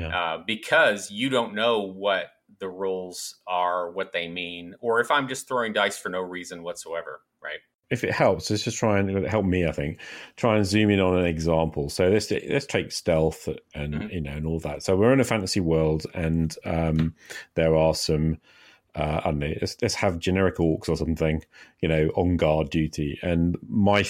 Yeah. 0.00 0.08
Uh, 0.08 0.42
because 0.46 1.10
you 1.10 1.28
don't 1.28 1.54
know 1.54 1.82
what 1.82 2.26
the 2.58 2.68
rules 2.68 3.36
are, 3.46 3.90
what 3.90 4.12
they 4.12 4.28
mean, 4.28 4.74
or 4.80 5.00
if 5.00 5.10
I'm 5.10 5.28
just 5.28 5.48
throwing 5.48 5.72
dice 5.72 5.98
for 5.98 6.08
no 6.08 6.20
reason 6.20 6.62
whatsoever, 6.62 7.20
right? 7.42 7.58
If 7.90 8.04
it 8.04 8.12
helps, 8.12 8.50
let's 8.50 8.62
just 8.62 8.78
try 8.78 9.00
and 9.00 9.26
help 9.26 9.44
me. 9.44 9.66
I 9.66 9.72
think 9.72 10.00
try 10.36 10.56
and 10.56 10.64
zoom 10.64 10.90
in 10.90 11.00
on 11.00 11.18
an 11.18 11.26
example. 11.26 11.90
So 11.90 12.08
let's 12.08 12.30
let's 12.30 12.66
take 12.66 12.92
stealth 12.92 13.48
and 13.74 13.94
mm-hmm. 13.94 14.08
you 14.10 14.20
know 14.20 14.30
and 14.30 14.46
all 14.46 14.60
that. 14.60 14.84
So 14.84 14.96
we're 14.96 15.12
in 15.12 15.18
a 15.18 15.24
fantasy 15.24 15.58
world, 15.58 16.06
and 16.14 16.54
um, 16.64 17.14
there 17.54 17.74
are 17.74 17.94
some 17.94 18.38
uh, 18.94 19.20
I 19.24 19.30
don't 19.30 19.38
know, 19.38 19.54
let's, 19.60 19.76
let's 19.82 19.94
have 19.94 20.18
generic 20.18 20.56
orcs 20.56 20.88
or 20.88 20.96
something, 20.96 21.42
you 21.80 21.88
know, 21.88 22.08
on 22.16 22.36
guard 22.36 22.70
duty. 22.70 23.18
And 23.22 23.56
my 23.68 24.04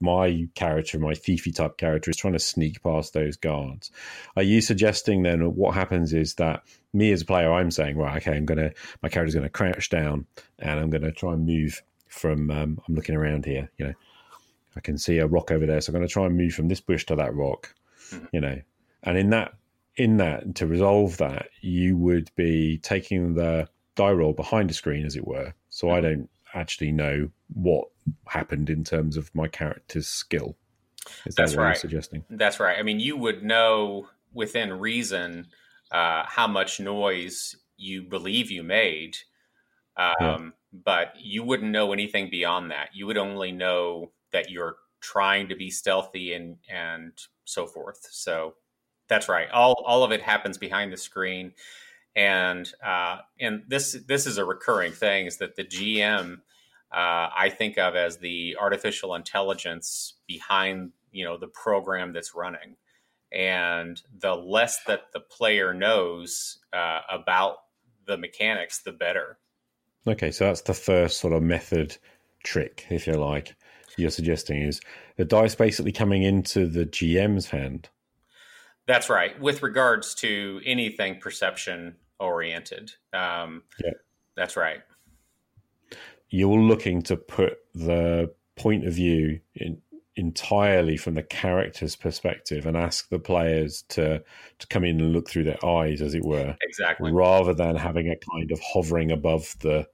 my 0.00 0.48
character, 0.54 0.98
my 0.98 1.14
Fifi 1.14 1.52
type 1.52 1.78
character, 1.78 2.10
is 2.10 2.16
trying 2.16 2.34
to 2.34 2.38
sneak 2.38 2.82
past 2.82 3.12
those 3.12 3.36
guards. 3.36 3.90
Are 4.36 4.42
you 4.42 4.60
suggesting 4.60 5.22
then 5.22 5.40
what 5.54 5.74
happens 5.74 6.12
is 6.12 6.34
that 6.34 6.62
me 6.92 7.12
as 7.12 7.22
a 7.22 7.26
player, 7.26 7.52
I'm 7.52 7.70
saying, 7.70 7.96
right, 7.96 8.16
okay, 8.18 8.36
I'm 8.36 8.46
gonna 8.46 8.72
my 9.02 9.08
character's 9.08 9.34
gonna 9.34 9.48
crouch 9.48 9.88
down 9.88 10.26
and 10.58 10.78
I'm 10.78 10.90
gonna 10.90 11.12
try 11.12 11.32
and 11.32 11.46
move 11.46 11.82
from. 12.08 12.50
Um, 12.50 12.80
I'm 12.86 12.94
looking 12.94 13.16
around 13.16 13.44
here, 13.44 13.70
you 13.78 13.86
know, 13.86 13.94
I 14.76 14.80
can 14.80 14.98
see 14.98 15.18
a 15.18 15.26
rock 15.26 15.50
over 15.50 15.66
there, 15.66 15.80
so 15.80 15.90
I'm 15.90 15.94
gonna 15.94 16.08
try 16.08 16.26
and 16.26 16.36
move 16.36 16.54
from 16.54 16.68
this 16.68 16.80
bush 16.80 17.04
to 17.06 17.16
that 17.16 17.34
rock, 17.34 17.74
mm-hmm. 18.10 18.26
you 18.32 18.40
know, 18.40 18.60
and 19.02 19.18
in 19.18 19.30
that 19.30 19.54
in 19.96 20.16
that 20.18 20.54
to 20.56 20.66
resolve 20.66 21.16
that, 21.18 21.48
you 21.60 21.96
would 21.96 22.30
be 22.36 22.78
taking 22.78 23.34
the 23.34 23.68
die 23.96 24.12
roll 24.12 24.32
behind 24.32 24.70
a 24.70 24.74
screen, 24.74 25.04
as 25.04 25.16
it 25.16 25.26
were. 25.26 25.52
So 25.70 25.90
I 25.90 26.00
don't 26.00 26.30
actually 26.58 26.92
know 26.92 27.30
what 27.52 27.88
happened 28.26 28.70
in 28.70 28.84
terms 28.84 29.16
of 29.16 29.34
my 29.34 29.48
character's 29.48 30.08
skill. 30.08 30.56
Is 31.26 31.34
That's 31.34 31.52
that 31.52 31.58
right. 31.58 31.76
suggesting? 31.76 32.24
That's 32.28 32.60
right. 32.60 32.78
I 32.78 32.82
mean, 32.82 33.00
you 33.00 33.16
would 33.16 33.42
know 33.42 34.08
within 34.32 34.78
reason 34.78 35.46
uh, 35.90 36.24
how 36.26 36.46
much 36.46 36.80
noise 36.80 37.56
you 37.76 38.02
believe 38.02 38.50
you 38.50 38.62
made, 38.62 39.16
um, 39.96 40.14
yeah. 40.20 40.48
but 40.84 41.14
you 41.18 41.42
wouldn't 41.42 41.70
know 41.70 41.92
anything 41.92 42.28
beyond 42.30 42.70
that. 42.70 42.90
You 42.92 43.06
would 43.06 43.16
only 43.16 43.52
know 43.52 44.12
that 44.32 44.50
you're 44.50 44.76
trying 45.00 45.48
to 45.48 45.56
be 45.56 45.70
stealthy 45.70 46.34
and 46.34 46.56
and 46.68 47.12
so 47.44 47.66
forth. 47.66 48.06
So 48.10 48.54
that's 49.08 49.28
right. 49.28 49.48
All 49.50 49.82
all 49.86 50.02
of 50.02 50.12
it 50.12 50.20
happens 50.20 50.58
behind 50.58 50.92
the 50.92 50.98
screen 50.98 51.52
and 52.18 52.70
uh, 52.84 53.18
and 53.38 53.62
this 53.68 53.96
this 54.08 54.26
is 54.26 54.38
a 54.38 54.44
recurring 54.44 54.92
thing 54.92 55.26
is 55.26 55.36
that 55.36 55.54
the 55.54 55.62
GM 55.62 56.40
uh, 56.92 57.28
I 57.36 57.52
think 57.56 57.78
of 57.78 57.96
as 57.96 58.18
the 58.18 58.56
artificial 58.58 59.14
intelligence 59.14 60.14
behind 60.26 60.92
you 61.12 61.24
know 61.24 61.38
the 61.38 61.48
program 61.48 62.12
that's 62.12 62.34
running, 62.34 62.76
and 63.32 64.00
the 64.20 64.34
less 64.34 64.84
that 64.86 65.12
the 65.12 65.20
player 65.20 65.74
knows 65.74 66.58
uh, 66.72 67.00
about 67.10 67.56
the 68.06 68.16
mechanics, 68.16 68.82
the 68.82 68.92
better. 68.92 69.38
Okay, 70.06 70.30
so 70.30 70.44
that's 70.44 70.62
the 70.62 70.74
first 70.74 71.20
sort 71.20 71.34
of 71.34 71.42
method 71.42 71.96
trick, 72.42 72.86
if 72.90 73.06
you 73.06 73.14
like. 73.14 73.54
You're 73.96 74.10
suggesting 74.10 74.62
is 74.62 74.80
the 75.16 75.24
dice 75.24 75.54
basically 75.54 75.92
coming 75.92 76.22
into 76.22 76.66
the 76.66 76.86
GM's 76.86 77.46
hand. 77.46 77.88
That's 78.86 79.10
right. 79.10 79.38
With 79.38 79.62
regards 79.62 80.14
to 80.16 80.60
anything 80.64 81.20
perception 81.20 81.96
oriented. 82.18 82.92
Um, 83.12 83.64
yeah, 83.84 83.92
that's 84.36 84.56
right. 84.56 84.78
You're 86.30 86.60
looking 86.60 87.02
to 87.02 87.16
put 87.16 87.58
the 87.74 88.32
point 88.56 88.86
of 88.86 88.94
view 88.94 89.40
in, 89.54 89.80
entirely 90.18 90.96
from 90.96 91.14
the 91.14 91.22
character's 91.22 91.94
perspective 91.94 92.66
and 92.66 92.76
ask 92.76 93.08
the 93.08 93.20
players 93.20 93.82
to 93.88 94.22
to 94.58 94.66
come 94.66 94.84
in 94.84 95.00
and 95.00 95.12
look 95.12 95.30
through 95.30 95.44
their 95.44 95.64
eyes, 95.64 96.02
as 96.02 96.14
it 96.14 96.24
were, 96.24 96.56
exactly, 96.60 97.12
rather 97.12 97.54
than 97.54 97.76
having 97.76 98.08
a 98.08 98.16
kind 98.16 98.50
of 98.50 98.60
hovering 98.60 99.10
above 99.10 99.54
the 99.60 99.86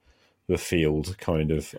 the 0.48 0.58
field 0.58 1.16
kind 1.18 1.50
of 1.50 1.74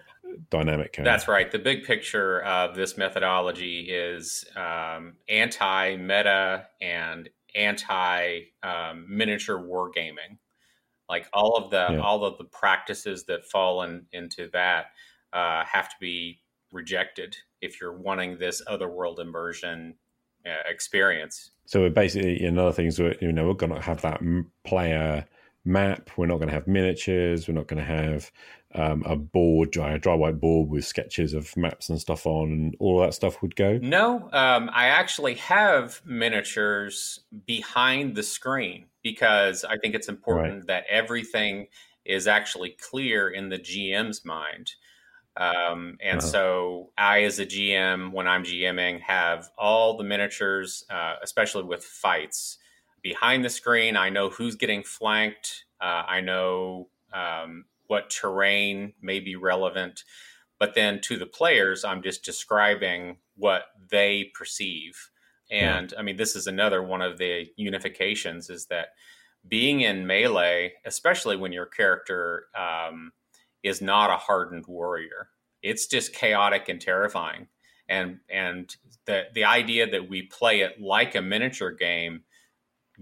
dynamic. 0.50 0.94
Kind 0.94 1.06
That's 1.06 1.28
right. 1.28 1.52
The 1.52 1.60
big 1.60 1.84
picture 1.84 2.42
of 2.44 2.76
this 2.76 2.98
methodology 2.98 3.82
is 3.90 4.46
um, 4.56 5.14
anti 5.28 5.98
meta 5.98 6.68
and 6.80 7.30
anti 7.56 8.42
um, 8.64 9.06
miniature 9.10 9.58
wargaming. 9.58 10.38
Like 11.10 11.28
all 11.34 11.56
of 11.58 11.70
the 11.70 11.88
yeah. 11.92 12.00
all 12.00 12.26
of 12.26 12.38
the 12.38 12.46
practices 12.46 13.26
that 13.26 13.46
fall 13.46 13.84
in, 13.84 14.06
into 14.12 14.50
that 14.54 14.88
uh, 15.34 15.64
have 15.66 15.90
to 15.90 15.96
be 16.00 16.42
rejected 16.72 17.36
if 17.62 17.80
you're 17.80 17.98
wanting 17.98 18.38
this 18.38 18.62
other 18.68 18.90
world 18.90 19.20
immersion 19.20 19.96
uh, 20.46 20.70
experience. 20.70 21.52
So 21.66 21.82
we're 21.82 21.90
basically 21.90 22.44
another 22.46 22.72
thing 22.72 22.88
is 22.88 23.00
you 23.00 23.32
know 23.32 23.48
we're 23.48 23.54
going 23.54 23.74
to 23.74 23.82
have 23.82 24.02
that 24.02 24.22
player 24.64 25.26
map. 25.66 26.10
We're 26.16 26.28
not 26.28 26.38
going 26.38 26.50
to 26.50 26.54
have 26.54 26.68
miniatures. 26.68 27.48
We're 27.48 27.56
not 27.56 27.68
going 27.68 27.84
to 27.84 27.92
have 27.92 28.32
um, 28.76 29.04
a 29.06 29.16
board, 29.16 29.72
dry, 29.72 29.94
a 29.94 30.00
dry 30.00 30.14
white 30.14 30.40
board 30.40 30.70
with 30.70 30.86
sketches 30.86 31.34
of 31.34 31.56
maps 31.56 31.90
and 31.90 32.00
stuff 32.00 32.26
on, 32.26 32.52
and 32.52 32.76
all 32.80 33.00
that 33.02 33.14
stuff 33.14 33.42
would 33.42 33.56
go? 33.56 33.80
No, 33.82 34.30
um, 34.34 34.70
I 34.74 34.88
actually 34.88 35.36
have 35.36 36.02
miniatures 36.06 37.22
behind 37.46 38.16
the 38.16 38.24
screen 38.24 38.86
because 39.02 39.64
I 39.64 39.78
think 39.78 39.96
it's 39.96 40.10
important 40.10 40.56
right. 40.56 40.68
that 40.68 40.86
everything 40.90 41.68
is 42.04 42.28
actually 42.28 42.76
clear 42.80 43.30
in 43.30 43.50
the 43.50 43.60
GM's 43.60 44.26
mind. 44.26 44.72
Um, 45.38 45.98
and 46.02 46.20
uh-huh. 46.20 46.28
so 46.28 46.92
I, 46.98 47.24
as 47.24 47.40
a 47.40 47.46
GM, 47.46 48.12
when 48.12 48.28
I'm 48.28 48.44
GMing, 48.44 49.02
have 49.02 49.50
all 49.58 49.98
the 49.98 50.04
miniatures, 50.04 50.86
uh, 50.90 51.16
especially 51.24 51.64
with 51.64 51.84
fights, 51.84 52.58
behind 53.06 53.46
the 53.46 53.50
screen. 53.52 53.96
I 53.96 54.10
know 54.10 54.32
who's 54.32 54.56
getting 54.56 54.82
flanked. 54.82 55.66
Uh, 55.80 56.02
I 56.08 56.22
know 56.22 56.90
um, 57.14 57.66
what 57.86 58.10
terrain 58.10 58.94
may 59.00 59.20
be 59.20 59.36
relevant. 59.36 60.04
But 60.60 60.74
then 60.74 61.02
to 61.02 61.16
the 61.16 61.28
players, 61.28 61.86
I'm 61.86 62.02
just 62.02 62.26
describing 62.26 63.18
what 63.36 63.66
they 63.92 64.32
perceive. 64.34 65.12
And 65.52 65.92
yeah. 65.92 66.00
I 66.00 66.02
mean, 66.02 66.18
this 66.18 66.36
is 66.36 66.48
another 66.48 66.82
one 66.82 67.04
of 67.04 67.20
the 67.20 67.46
unifications 67.60 68.50
is 68.50 68.66
that 68.72 68.88
being 69.48 69.82
in 69.82 70.08
melee, 70.08 70.74
especially 70.84 71.38
when 71.38 71.52
your 71.52 71.68
character 71.68 72.48
um, 72.58 73.12
is 73.62 73.84
not 73.84 74.10
a 74.10 74.18
hardened 74.18 74.66
warrior, 74.66 75.30
it's 75.62 75.86
just 75.86 76.16
chaotic 76.16 76.70
and 76.70 76.82
terrifying. 76.82 77.50
And 77.88 78.22
and 78.32 78.76
the 79.06 79.26
the 79.36 79.44
idea 79.44 79.88
that 79.92 80.10
we 80.10 80.24
play 80.24 80.62
it 80.62 80.82
like 80.82 81.14
a 81.14 81.22
miniature 81.22 81.70
game 81.70 82.24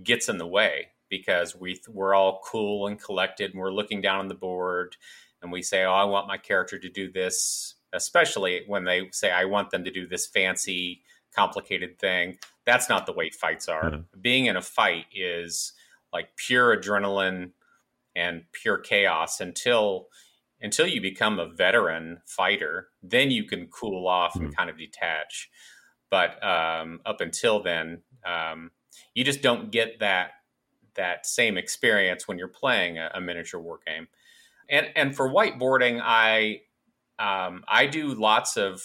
gets 0.02 0.30
in 0.30 0.38
the 0.38 0.48
way 0.48 0.88
because 1.10 1.56
we 1.56 1.80
we're 1.90 2.16
all 2.16 2.42
cool 2.44 2.88
and 2.88 3.02
collected 3.02 3.52
and 3.52 3.60
we're 3.60 3.72
looking 3.72 4.02
down 4.02 4.20
on 4.20 4.28
the 4.28 4.36
board 4.36 4.96
and 5.42 5.52
we 5.52 5.62
say, 5.62 5.84
"Oh, 5.84 5.92
I 5.92 6.06
want 6.06 6.28
my 6.28 6.38
character 6.38 6.80
to 6.80 6.90
do 6.90 7.12
this," 7.12 7.76
especially 7.92 8.64
when 8.68 8.86
they 8.86 9.10
say, 9.12 9.32
"I 9.32 9.46
want 9.46 9.70
them 9.70 9.84
to 9.84 9.92
do 9.92 10.08
this 10.08 10.26
fancy, 10.26 11.04
complicated 11.36 12.00
thing." 12.00 12.40
That's 12.66 12.90
not 12.90 13.06
the 13.06 13.14
way 13.14 13.30
fights 13.30 13.68
are. 13.68 13.92
Mm-hmm. 13.92 14.22
Being 14.22 14.46
in 14.46 14.56
a 14.56 14.62
fight 14.62 15.06
is 15.14 15.74
like 16.12 16.36
pure 16.38 16.76
adrenaline 16.76 17.52
and 18.16 18.44
pure 18.54 18.78
chaos 18.78 19.40
until 19.40 20.08
until 20.62 20.88
you 20.88 21.02
become 21.02 21.40
a 21.40 21.48
veteran 21.48 22.22
fighter. 22.26 22.88
Then 23.04 23.32
you 23.32 23.44
can 23.44 23.68
cool 23.68 24.08
off 24.08 24.34
mm-hmm. 24.34 24.46
and 24.46 24.56
kind 24.56 24.70
of 24.70 24.78
detach. 24.78 25.50
But 26.10 26.42
um, 26.44 27.02
up 27.06 27.22
until 27.22 27.62
then, 27.62 28.04
um, 28.26 28.72
you 29.14 29.24
just 29.24 29.42
don't 29.42 29.72
get 29.72 30.00
that 30.00 30.32
that 30.96 31.26
same 31.26 31.58
experience 31.58 32.28
when 32.28 32.38
you're 32.38 32.48
playing 32.48 32.98
a, 32.98 33.10
a 33.16 33.22
miniature 33.22 33.60
war 33.60 33.80
game. 33.86 34.08
And 34.70 34.88
and 34.96 35.16
for 35.16 35.30
whiteboarding, 35.30 36.02
I 36.04 36.62
um, 37.20 37.64
I 37.68 37.86
do 37.88 38.14
lots 38.14 38.58
of 38.58 38.82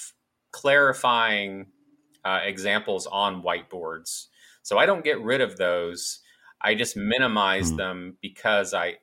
clarifying 0.51 1.67
uh, 2.25 2.41
examples 2.45 3.07
on 3.07 3.43
whiteboards. 3.43 4.27
So 4.63 4.79
I 4.79 4.87
don't 4.87 5.05
get 5.05 5.21
rid 5.21 5.41
of 5.41 5.57
those. 5.57 6.21
I 6.61 6.75
just 6.75 6.97
minimize 6.97 7.73
mm. 7.73 7.77
them 7.77 8.17
because 8.21 8.75
I 8.75 8.97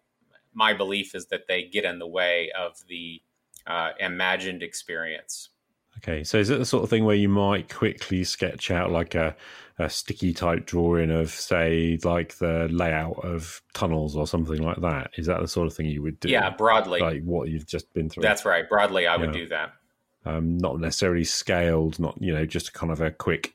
my 0.53 0.73
belief 0.73 1.15
is 1.15 1.27
that 1.27 1.47
they 1.47 1.63
get 1.63 1.85
in 1.85 1.99
the 1.99 2.07
way 2.07 2.51
of 2.57 2.77
the 2.87 3.21
uh, 3.67 3.91
imagined 3.99 4.63
experience. 4.63 5.49
Okay, 5.97 6.23
so 6.23 6.37
is 6.37 6.49
it 6.49 6.59
the 6.59 6.65
sort 6.65 6.83
of 6.83 6.89
thing 6.89 7.05
where 7.05 7.15
you 7.15 7.29
might 7.29 7.73
quickly 7.73 8.23
sketch 8.23 8.69
out 8.69 8.91
like 8.91 9.15
a, 9.15 9.35
a 9.77 9.89
sticky 9.89 10.33
type 10.33 10.65
drawing 10.65 11.11
of, 11.11 11.29
say, 11.29 11.99
like 12.03 12.37
the 12.37 12.67
layout 12.71 13.25
of 13.25 13.61
tunnels 13.73 14.15
or 14.15 14.25
something 14.25 14.61
like 14.61 14.81
that? 14.81 15.11
Is 15.17 15.25
that 15.27 15.41
the 15.41 15.47
sort 15.47 15.67
of 15.67 15.73
thing 15.73 15.87
you 15.87 16.01
would 16.01 16.19
do? 16.19 16.29
Yeah, 16.29 16.49
broadly. 16.49 17.01
Like 17.01 17.23
what 17.23 17.49
you've 17.49 17.67
just 17.67 17.93
been 17.93 18.09
through? 18.09 18.23
That's 18.23 18.45
right. 18.45 18.67
Broadly, 18.69 19.05
I 19.05 19.17
would 19.17 19.33
do 19.33 19.47
that. 19.49 19.73
um, 20.25 20.57
not 20.57 20.79
necessarily 20.79 21.23
scaled, 21.23 21.99
not 21.99 22.19
you 22.19 22.33
know 22.33 22.45
just 22.45 22.73
kind 22.73 22.91
of 22.91 23.01
a 23.01 23.11
quick, 23.11 23.53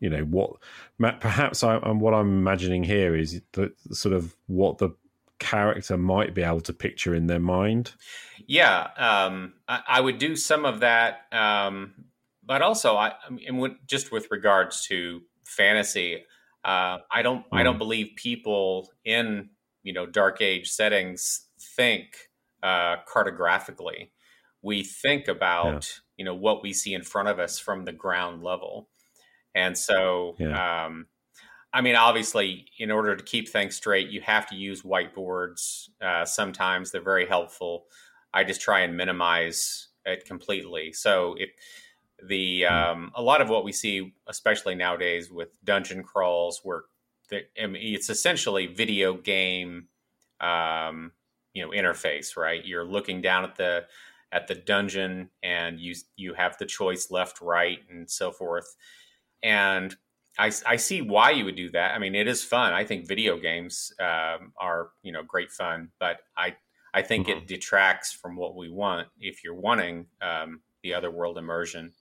you 0.00 0.10
know 0.10 0.22
what. 0.22 0.52
Perhaps 0.98 1.62
I, 1.62 1.76
um, 1.76 2.00
what 2.00 2.14
I'm 2.14 2.26
imagining 2.38 2.82
here 2.82 3.14
is 3.14 3.40
the 3.52 3.72
sort 3.92 4.14
of 4.14 4.34
what 4.46 4.78
the 4.78 4.90
character 5.38 5.96
might 5.96 6.34
be 6.34 6.42
able 6.42 6.60
to 6.62 6.72
picture 6.72 7.14
in 7.14 7.28
their 7.28 7.38
mind. 7.38 7.92
Yeah, 8.46 8.88
um, 8.96 9.54
I, 9.68 9.80
I 9.88 10.00
would 10.00 10.18
do 10.18 10.34
some 10.34 10.64
of 10.64 10.80
that, 10.80 11.26
um, 11.30 11.94
but 12.44 12.62
also, 12.62 12.96
I, 12.96 13.12
I 13.24 13.30
mean, 13.30 13.76
just 13.86 14.10
with 14.10 14.28
regards 14.30 14.86
to 14.88 15.20
fantasy, 15.48 16.24
uh, 16.64 16.98
I 17.10 17.22
don't, 17.22 17.44
I 17.52 17.62
don't 17.62 17.78
believe 17.78 18.10
people 18.16 18.90
in 19.04 19.50
you 19.82 19.92
know 19.92 20.06
dark 20.06 20.42
age 20.42 20.68
settings 20.70 21.46
think 21.76 22.16
uh, 22.62 22.96
cartographically. 23.12 24.10
We 24.62 24.82
think 24.82 25.28
about 25.28 26.00
you 26.16 26.24
know 26.24 26.34
what 26.34 26.62
we 26.62 26.72
see 26.72 26.94
in 26.94 27.02
front 27.02 27.28
of 27.28 27.38
us 27.38 27.58
from 27.58 27.84
the 27.84 27.92
ground 27.92 28.42
level, 28.42 28.88
and 29.54 29.76
so. 29.76 30.36
Yeah. 30.38 30.84
Um, 30.84 31.06
I 31.70 31.82
mean, 31.82 31.96
obviously, 31.96 32.64
in 32.78 32.90
order 32.90 33.14
to 33.14 33.22
keep 33.22 33.46
things 33.46 33.76
straight, 33.76 34.08
you 34.08 34.22
have 34.22 34.46
to 34.48 34.56
use 34.56 34.82
whiteboards. 34.82 35.90
Uh, 36.00 36.24
sometimes 36.24 36.90
they're 36.90 37.02
very 37.02 37.26
helpful. 37.26 37.84
I 38.32 38.44
just 38.44 38.62
try 38.62 38.80
and 38.80 38.96
minimize 38.96 39.88
it 40.06 40.24
completely. 40.24 40.92
So 40.94 41.34
if 41.38 41.50
the 42.26 42.66
um, 42.66 43.12
a 43.14 43.22
lot 43.22 43.40
of 43.40 43.48
what 43.48 43.64
we 43.64 43.72
see, 43.72 44.14
especially 44.26 44.74
nowadays 44.74 45.30
with 45.30 45.62
dungeon 45.64 46.02
crawls, 46.02 46.60
where 46.64 46.82
the, 47.30 47.42
I 47.60 47.66
mean, 47.66 47.94
it's 47.94 48.10
essentially 48.10 48.66
video 48.66 49.14
game, 49.14 49.88
um, 50.40 51.12
you 51.54 51.62
know, 51.62 51.70
interface, 51.70 52.36
right? 52.36 52.64
You're 52.64 52.84
looking 52.84 53.20
down 53.20 53.44
at 53.44 53.56
the 53.56 53.86
at 54.32 54.46
the 54.46 54.54
dungeon, 54.54 55.30
and 55.42 55.80
you 55.80 55.94
you 56.16 56.34
have 56.34 56.58
the 56.58 56.66
choice 56.66 57.10
left, 57.10 57.40
right, 57.40 57.78
and 57.90 58.10
so 58.10 58.32
forth. 58.32 58.76
And 59.42 59.94
I, 60.38 60.52
I 60.66 60.76
see 60.76 61.02
why 61.02 61.30
you 61.30 61.44
would 61.44 61.56
do 61.56 61.70
that. 61.70 61.94
I 61.94 61.98
mean, 61.98 62.14
it 62.14 62.28
is 62.28 62.44
fun. 62.44 62.72
I 62.72 62.84
think 62.84 63.06
video 63.06 63.38
games 63.38 63.92
um, 64.00 64.52
are 64.56 64.90
you 65.02 65.12
know 65.12 65.22
great 65.22 65.50
fun, 65.50 65.90
but 66.00 66.18
I 66.36 66.56
I 66.94 67.02
think 67.02 67.28
it 67.28 67.46
detracts 67.46 68.12
from 68.12 68.36
what 68.36 68.56
we 68.56 68.70
want 68.70 69.08
if 69.20 69.44
you're 69.44 69.54
wanting 69.54 70.06
um, 70.20 70.60
the 70.82 70.94
other 70.94 71.10
world 71.10 71.38
immersion. 71.38 71.92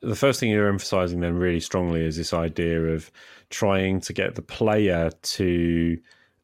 The 0.00 0.16
first 0.16 0.40
thing 0.40 0.50
you're 0.50 0.68
emphasizing 0.68 1.20
then 1.20 1.36
really 1.36 1.60
strongly 1.60 2.04
is 2.04 2.16
this 2.16 2.32
idea 2.32 2.80
of 2.86 3.10
trying 3.50 4.00
to 4.02 4.12
get 4.12 4.34
the 4.34 4.42
player 4.42 5.10
to 5.10 5.98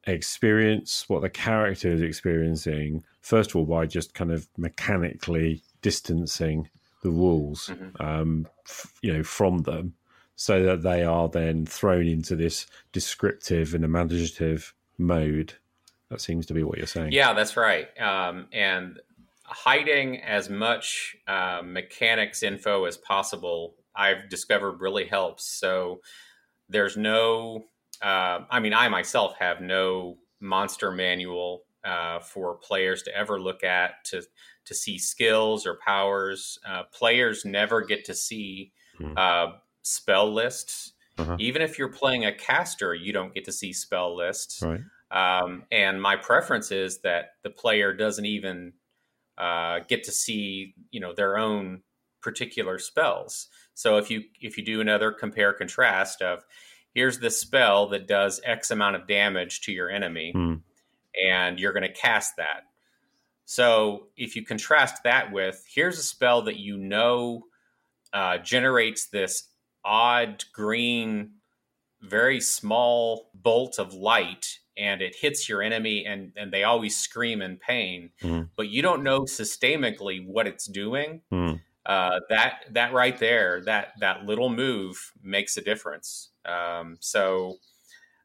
experience 0.07 1.05
what 1.07 1.21
the 1.21 1.29
character 1.29 1.91
is 1.91 2.01
experiencing. 2.01 3.03
First 3.21 3.51
of 3.51 3.55
all, 3.55 3.65
by 3.65 3.85
just 3.85 4.13
kind 4.13 4.31
of 4.31 4.47
mechanically 4.57 5.63
distancing 5.81 6.69
the 7.01 7.11
rules, 7.11 7.71
um, 7.99 8.47
f- 8.65 8.93
you 9.01 9.13
know, 9.13 9.23
from 9.23 9.59
them, 9.59 9.93
so 10.35 10.63
that 10.63 10.81
they 10.81 11.03
are 11.03 11.29
then 11.29 11.65
thrown 11.65 12.07
into 12.07 12.35
this 12.35 12.65
descriptive 12.91 13.73
and 13.73 13.85
imaginative 13.85 14.73
mode. 14.97 15.53
That 16.09 16.21
seems 16.21 16.45
to 16.47 16.53
be 16.53 16.63
what 16.63 16.77
you're 16.77 16.87
saying. 16.87 17.13
Yeah, 17.13 17.33
that's 17.33 17.55
right. 17.55 17.87
Um, 17.99 18.47
and 18.51 18.99
hiding 19.45 20.21
as 20.21 20.49
much 20.49 21.15
uh, 21.27 21.61
mechanics 21.63 22.43
info 22.43 22.85
as 22.85 22.97
possible, 22.97 23.75
I've 23.95 24.29
discovered 24.29 24.81
really 24.81 25.05
helps. 25.05 25.45
So 25.45 26.01
there's 26.69 26.97
no, 26.97 27.65
uh, 28.01 28.39
I 28.49 28.59
mean, 28.59 28.73
I 28.73 28.89
myself 28.89 29.35
have 29.39 29.61
no 29.61 30.17
monster 30.39 30.91
manual 30.91 31.63
uh, 31.83 32.19
for 32.19 32.55
players 32.55 33.03
to 33.03 33.15
ever 33.15 33.39
look 33.39 33.63
at 33.63 34.03
to 34.05 34.23
to 34.65 34.73
see 34.73 34.97
skills 34.97 35.67
or 35.67 35.77
powers. 35.85 36.57
Uh, 36.67 36.83
players 36.91 37.45
never 37.45 37.81
get 37.81 38.05
to 38.05 38.15
see 38.15 38.71
Hmm. 38.97 39.13
uh, 39.17 39.47
spell 39.81 40.31
lists. 40.33 40.93
Uh-huh. 41.17 41.35
Even 41.39 41.61
if 41.61 41.77
you're 41.77 41.91
playing 41.91 42.25
a 42.25 42.33
caster, 42.33 42.93
you 42.93 43.13
don't 43.13 43.33
get 43.33 43.45
to 43.45 43.51
see 43.51 43.73
spell 43.73 44.15
lists. 44.15 44.61
Right. 44.61 44.81
Um, 45.11 45.63
and 45.71 46.01
my 46.01 46.15
preference 46.15 46.71
is 46.71 46.99
that 46.99 47.35
the 47.43 47.49
player 47.49 47.93
doesn't 47.93 48.25
even 48.25 48.73
uh, 49.37 49.79
get 49.87 50.03
to 50.05 50.11
see, 50.11 50.73
you 50.91 50.99
know, 50.99 51.13
their 51.13 51.37
own 51.37 51.81
particular 52.21 52.79
spells. 52.79 53.47
So 53.73 53.97
if 53.97 54.09
you 54.09 54.23
if 54.41 54.57
you 54.57 54.63
do 54.65 54.81
another 54.81 55.11
compare 55.11 55.53
contrast 55.53 56.21
of 56.21 56.45
here's 56.93 57.19
this 57.19 57.39
spell 57.39 57.87
that 57.89 58.07
does 58.07 58.39
X 58.45 58.71
amount 58.71 58.95
of 58.95 59.07
damage 59.07 59.61
to 59.61 59.71
your 59.71 59.89
enemy, 59.89 60.31
Hmm. 60.33 60.55
and 61.21 61.59
you're 61.59 61.73
going 61.73 61.83
to 61.83 61.91
cast 61.93 62.37
that. 62.37 62.63
So 63.45 64.07
if 64.17 64.35
you 64.35 64.43
contrast 64.43 65.03
that 65.03 65.31
with 65.31 65.63
here's 65.71 65.99
a 65.99 66.03
spell 66.03 66.41
that 66.43 66.57
you 66.57 66.77
know 66.77 67.43
uh, 68.13 68.37
generates 68.39 69.07
this 69.07 69.49
odd 69.83 70.45
green, 70.53 71.31
very 72.01 72.39
small 72.41 73.29
bolt 73.35 73.77
of 73.77 73.93
light, 73.93 74.59
and 74.77 75.01
it 75.01 75.15
hits 75.15 75.47
your 75.47 75.61
enemy, 75.61 76.05
and 76.05 76.31
and 76.35 76.51
they 76.51 76.63
always 76.63 76.97
scream 76.97 77.41
in 77.41 77.57
pain, 77.57 78.11
Mhm. 78.21 78.49
but 78.55 78.69
you 78.69 78.81
don't 78.81 79.03
know 79.03 79.21
systemically 79.21 80.25
what 80.25 80.47
it's 80.47 80.65
doing. 80.65 81.21
Hmm. 81.31 81.53
Uh, 81.85 82.19
that 82.29 82.65
that 82.71 82.93
right 82.93 83.17
there, 83.19 83.61
that 83.61 83.93
that 83.99 84.25
little 84.25 84.49
move 84.49 85.11
makes 85.21 85.55
a 85.57 85.61
difference. 85.61 86.31
Um, 86.43 86.97
so 86.99 87.57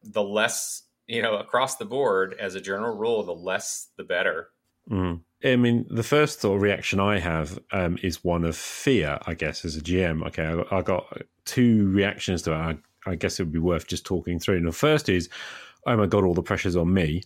the 0.03 0.23
less 0.23 0.83
you 1.07 1.21
know 1.21 1.37
across 1.37 1.77
the 1.77 1.85
board, 1.85 2.35
as 2.39 2.55
a 2.55 2.61
general 2.61 2.95
rule, 2.97 3.23
the 3.23 3.35
less 3.35 3.89
the 3.97 4.03
better. 4.03 4.49
Mm. 4.89 5.21
I 5.43 5.55
mean, 5.55 5.85
the 5.89 6.03
first 6.03 6.41
sort 6.41 6.55
of 6.55 6.61
reaction 6.61 6.99
I 6.99 7.19
have 7.19 7.59
um, 7.71 7.97
is 8.03 8.23
one 8.23 8.43
of 8.43 8.55
fear, 8.55 9.19
I 9.25 9.33
guess, 9.35 9.63
as 9.65 9.75
a 9.75 9.81
GM. 9.81 10.25
Okay, 10.27 10.43
I 10.43 10.55
got, 10.55 10.73
I 10.73 10.81
got 10.81 11.21
two 11.45 11.87
reactions 11.91 12.41
to 12.43 12.51
it. 12.51 12.55
I, 12.55 12.77
I 13.05 13.15
guess 13.15 13.39
it 13.39 13.43
would 13.43 13.53
be 13.53 13.59
worth 13.59 13.87
just 13.87 14.05
talking 14.05 14.39
through. 14.39 14.57
And 14.57 14.67
the 14.67 14.71
first 14.71 15.09
is, 15.09 15.29
oh 15.85 15.97
my 15.97 16.05
God, 16.05 16.23
all 16.23 16.33
the 16.33 16.43
pressure's 16.43 16.75
on 16.75 16.93
me. 16.93 17.23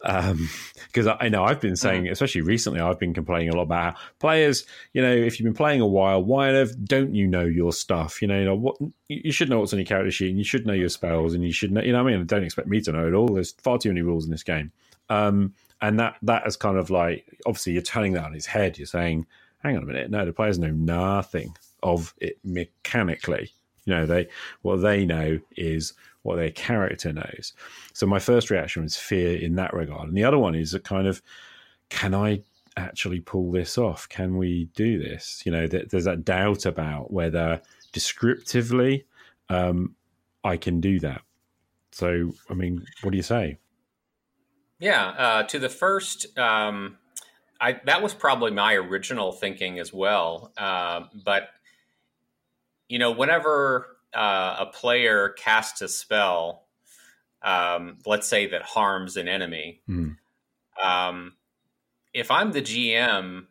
Because 0.00 1.08
I, 1.08 1.16
I 1.22 1.28
know 1.28 1.42
I've 1.42 1.60
been 1.60 1.74
saying, 1.74 2.08
especially 2.08 2.42
recently, 2.42 2.78
I've 2.78 3.00
been 3.00 3.14
complaining 3.14 3.48
a 3.48 3.56
lot 3.56 3.62
about 3.62 3.94
how 3.94 4.00
players, 4.20 4.64
you 4.92 5.02
know, 5.02 5.12
if 5.12 5.38
you've 5.38 5.44
been 5.44 5.54
playing 5.54 5.80
a 5.80 5.86
while, 5.86 6.22
why 6.22 6.50
earth 6.50 6.76
don't 6.84 7.16
you 7.16 7.26
know 7.26 7.44
your 7.44 7.72
stuff? 7.72 8.22
You 8.22 8.28
know, 8.28 8.38
you 8.38 8.44
know 8.44 8.54
what 8.54 8.76
you 9.08 9.32
should 9.32 9.50
know 9.50 9.58
what's 9.58 9.72
on 9.72 9.80
your 9.80 9.86
character 9.86 10.12
sheet, 10.12 10.28
and 10.28 10.38
you 10.38 10.44
should 10.44 10.66
know 10.66 10.72
your 10.72 10.88
spells, 10.88 11.34
and 11.34 11.42
you 11.42 11.52
should 11.52 11.72
know, 11.72 11.82
you 11.82 11.92
know, 11.92 12.04
what 12.04 12.12
I 12.12 12.16
mean, 12.16 12.26
don't 12.26 12.44
expect 12.44 12.68
me 12.68 12.80
to 12.82 12.92
know 12.92 13.08
it 13.08 13.14
all. 13.14 13.26
There's 13.26 13.52
far 13.52 13.78
too 13.78 13.88
many 13.88 14.02
rules 14.02 14.24
in 14.24 14.30
this 14.30 14.44
game. 14.44 14.70
Um, 15.08 15.54
and 15.80 15.98
that 15.98 16.16
that 16.22 16.46
is 16.46 16.56
kind 16.56 16.76
of 16.76 16.90
like 16.90 17.26
obviously 17.46 17.72
you're 17.72 17.82
turning 17.82 18.12
that 18.12 18.24
on 18.24 18.34
its 18.34 18.46
head. 18.46 18.78
You're 18.78 18.86
saying, 18.86 19.26
hang 19.62 19.76
on 19.76 19.82
a 19.82 19.86
minute, 19.86 20.10
no, 20.10 20.24
the 20.24 20.32
players 20.32 20.58
know 20.58 20.70
nothing 20.70 21.56
of 21.82 22.14
it 22.18 22.38
mechanically. 22.44 23.50
You 23.84 23.94
know, 23.94 24.06
they 24.06 24.28
what 24.62 24.76
they 24.76 25.06
know 25.06 25.40
is 25.56 25.94
what 26.22 26.36
their 26.36 26.50
character 26.50 27.12
knows. 27.12 27.52
So 27.92 28.06
my 28.06 28.18
first 28.18 28.50
reaction 28.50 28.82
was 28.82 28.96
fear 28.96 29.36
in 29.36 29.54
that 29.56 29.74
regard, 29.74 30.08
and 30.08 30.16
the 30.16 30.24
other 30.24 30.38
one 30.38 30.54
is 30.54 30.74
a 30.74 30.80
kind 30.80 31.06
of, 31.06 31.22
can 31.88 32.14
I 32.14 32.42
actually 32.76 33.20
pull 33.20 33.50
this 33.50 33.78
off? 33.78 34.08
Can 34.08 34.36
we 34.36 34.68
do 34.74 34.98
this? 34.98 35.42
You 35.44 35.52
know, 35.52 35.66
th- 35.66 35.88
there's 35.88 36.04
that 36.04 36.24
doubt 36.24 36.66
about 36.66 37.12
whether 37.12 37.60
descriptively 37.92 39.04
um, 39.48 39.94
I 40.44 40.56
can 40.56 40.80
do 40.80 41.00
that. 41.00 41.22
So, 41.92 42.32
I 42.48 42.54
mean, 42.54 42.84
what 43.02 43.10
do 43.10 43.16
you 43.16 43.22
say? 43.22 43.58
Yeah, 44.78 45.06
uh, 45.08 45.42
to 45.44 45.58
the 45.58 45.68
first, 45.68 46.38
um, 46.38 46.98
I 47.60 47.80
that 47.86 48.02
was 48.02 48.14
probably 48.14 48.52
my 48.52 48.74
original 48.74 49.32
thinking 49.32 49.78
as 49.78 49.92
well. 49.92 50.52
Um 50.56 51.10
but 51.24 51.48
you 52.88 52.98
know, 52.98 53.10
whenever 53.10 53.97
uh, 54.14 54.56
a 54.60 54.66
player 54.66 55.30
casts 55.30 55.80
a 55.82 55.88
spell, 55.88 56.66
um, 57.42 57.98
let's 58.06 58.26
say 58.26 58.48
that 58.48 58.62
harms 58.62 59.16
an 59.16 59.28
enemy, 59.28 59.82
Hmm. 59.86 60.10
um, 60.82 61.36
if 62.14 62.30
I'm 62.30 62.52
the 62.52 62.62
GM, 62.62 63.46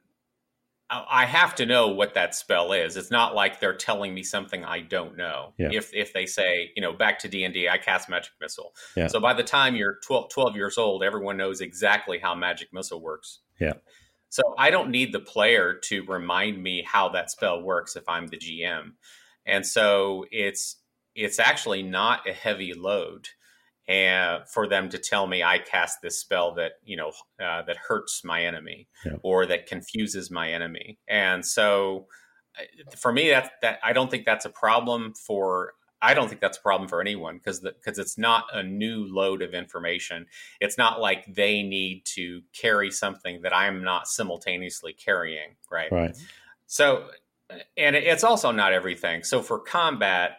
I 0.90 1.06
I 1.10 1.26
have 1.26 1.56
to 1.56 1.66
know 1.66 1.90
what 1.90 2.14
that 2.16 2.34
spell 2.36 2.72
is. 2.74 2.98
It's 2.98 3.12
not 3.12 3.36
like 3.36 3.60
they're 3.60 3.76
telling 3.76 4.14
me 4.14 4.24
something 4.24 4.64
I 4.66 4.80
don't 4.82 5.16
know. 5.18 5.54
Yeah. 5.58 5.70
If 5.72 5.94
if 5.94 6.14
they 6.14 6.26
say, 6.26 6.72
you 6.76 6.82
know, 6.82 6.94
back 6.94 7.20
to 7.20 7.28
D 7.28 7.44
and 7.44 7.56
I 7.70 7.78
cast 7.78 8.10
magic 8.10 8.32
missile. 8.42 8.74
Yeah. 8.96 9.08
So 9.08 9.20
by 9.20 9.34
the 9.34 9.44
time 9.44 9.76
you're 9.76 10.00
12, 10.06 10.30
12 10.30 10.56
years 10.56 10.78
old, 10.78 11.04
everyone 11.04 11.38
knows 11.38 11.62
exactly 11.62 12.20
how 12.20 12.36
magic 12.36 12.74
missile 12.74 13.02
works. 13.02 13.40
Yeah. 13.60 13.74
So 14.30 14.42
I 14.58 14.72
don't 14.72 14.90
need 14.90 15.14
the 15.14 15.20
player 15.20 15.74
to 15.86 16.04
remind 16.06 16.62
me 16.62 16.84
how 16.86 17.10
that 17.10 17.32
spell 17.32 17.62
works 17.62 17.96
if 17.96 18.08
I'm 18.10 18.28
the 18.28 18.38
GM. 18.38 18.94
And 19.48 19.66
so 19.66 20.26
it's 20.32 20.78
it's 21.16 21.40
actually 21.40 21.82
not 21.82 22.28
a 22.30 22.34
heavy 22.34 22.74
load 22.74 23.30
and 23.88 24.48
for 24.48 24.68
them 24.68 24.90
to 24.90 24.98
tell 24.98 25.26
me 25.28 25.42
I 25.42 25.60
cast 25.60 26.02
this 26.02 26.20
spell 26.20 26.54
that 26.56 26.74
you 26.84 26.98
know 26.98 27.12
uh, 27.42 27.62
that 27.64 27.78
hurts 27.78 28.24
my 28.24 28.44
enemy 28.44 28.88
Yeah. 29.06 29.14
or 29.24 29.46
that 29.46 29.66
confuses 29.66 30.30
my 30.30 30.52
enemy. 30.52 31.00
And 31.08 31.46
so 31.46 32.08
for 32.98 33.14
me 33.14 33.30
that 33.30 33.52
that 33.62 33.80
I 33.84 33.94
don't 33.94 34.12
think 34.12 34.26
that's 34.26 34.46
a 34.46 34.50
problem 34.50 35.14
for 35.14 35.74
I 36.02 36.14
don't 36.14 36.28
think 36.28 36.42
that's 36.42 36.58
a 36.58 36.62
problem 36.62 36.88
for 36.88 37.02
anyone 37.02 37.38
because 37.38 37.62
because 37.62 37.98
it's 37.98 38.18
not 38.18 38.46
a 38.54 38.62
new 38.62 39.06
load 39.10 39.42
of 39.42 39.54
information. 39.54 40.28
It's 40.60 40.78
not 40.78 41.00
like 41.00 41.26
they 41.34 41.64
need 41.64 42.04
to 42.16 42.42
carry 42.54 42.92
something 42.92 43.42
that 43.42 43.56
I'm 43.56 43.84
not 43.84 44.08
simultaneously 44.08 44.94
carrying, 44.94 45.56
right? 45.72 45.92
Right. 45.92 46.16
So, 46.68 47.10
and 47.50 47.96
it's 47.96 48.24
also 48.24 48.52
not 48.52 48.74
everything. 48.74 49.24
So 49.24 49.42
for 49.42 49.60
combat, 49.60 50.38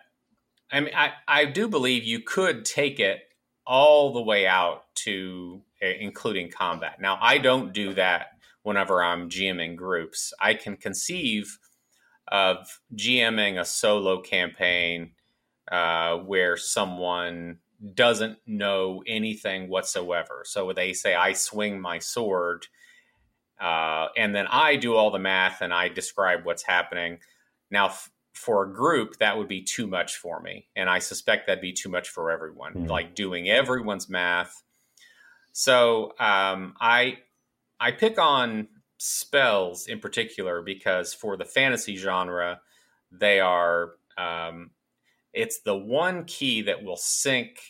I 0.70 0.80
mean, 0.80 0.94
I 0.94 1.12
I 1.26 1.44
do 1.44 1.68
believe 1.68 2.04
you 2.04 2.20
could 2.20 2.64
take 2.64 3.00
it 3.00 3.20
all 3.66 4.12
the 4.12 4.22
way 4.22 4.46
out 4.46 4.84
to 4.94 5.62
including 5.80 6.50
combat. 6.50 7.00
Now, 7.00 7.18
I 7.20 7.38
don't 7.38 7.72
do 7.72 7.94
that 7.94 8.28
whenever 8.62 9.02
I'm 9.02 9.30
GMing 9.30 9.76
groups. 9.76 10.32
I 10.40 10.54
can 10.54 10.76
conceive 10.76 11.58
of 12.26 12.80
GMing 12.94 13.60
a 13.60 13.64
solo 13.64 14.20
campaign 14.20 15.12
uh, 15.70 16.16
where 16.18 16.56
someone 16.56 17.58
doesn't 17.94 18.38
know 18.46 19.02
anything 19.06 19.68
whatsoever. 19.68 20.42
So 20.44 20.72
they 20.72 20.92
say, 20.92 21.14
I 21.14 21.32
swing 21.32 21.80
my 21.80 21.98
sword, 21.98 22.66
uh, 23.60 24.08
and 24.16 24.34
then 24.34 24.46
I 24.50 24.76
do 24.76 24.94
all 24.94 25.10
the 25.10 25.18
math 25.18 25.60
and 25.62 25.72
I 25.74 25.88
describe 25.88 26.44
what's 26.44 26.62
happening. 26.62 27.18
Now, 27.70 27.86
f- 27.86 28.10
for 28.32 28.62
a 28.64 28.72
group, 28.72 29.16
that 29.18 29.36
would 29.36 29.48
be 29.48 29.62
too 29.62 29.86
much 29.86 30.16
for 30.16 30.40
me. 30.40 30.68
And 30.76 30.88
I 30.88 31.00
suspect 31.00 31.46
that'd 31.46 31.60
be 31.60 31.72
too 31.72 31.88
much 31.88 32.08
for 32.08 32.30
everyone, 32.30 32.74
Mm. 32.74 32.88
like 32.88 33.14
doing 33.14 33.48
everyone's 33.50 34.08
math. 34.08 34.62
So 35.52 36.12
um, 36.18 36.74
I 36.80 37.18
I 37.80 37.92
pick 37.92 38.18
on 38.18 38.68
spells 38.98 39.86
in 39.86 40.00
particular 40.00 40.62
because 40.62 41.14
for 41.14 41.36
the 41.36 41.44
fantasy 41.44 41.96
genre, 41.96 42.60
they 43.10 43.40
are 43.40 43.92
um, 44.16 44.70
it's 45.32 45.60
the 45.60 45.76
one 45.76 46.24
key 46.24 46.62
that 46.62 46.82
will 46.82 46.96
sink 46.96 47.60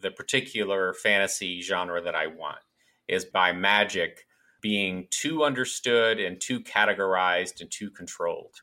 the 0.00 0.10
particular 0.10 0.92
fantasy 0.94 1.60
genre 1.62 2.00
that 2.02 2.14
I 2.14 2.26
want 2.26 2.58
is 3.08 3.24
by 3.24 3.52
magic 3.52 4.26
being 4.64 5.06
too 5.10 5.44
understood 5.44 6.18
and 6.18 6.40
too 6.40 6.58
categorized 6.58 7.60
and 7.60 7.70
too 7.70 7.90
controlled. 7.90 8.62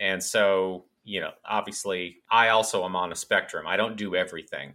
And 0.00 0.20
so, 0.20 0.86
you 1.04 1.20
know, 1.20 1.30
obviously, 1.48 2.16
I 2.28 2.48
also 2.48 2.84
am 2.84 2.96
on 2.96 3.12
a 3.12 3.14
spectrum. 3.14 3.64
I 3.64 3.76
don't 3.76 3.96
do 3.96 4.16
everything. 4.16 4.74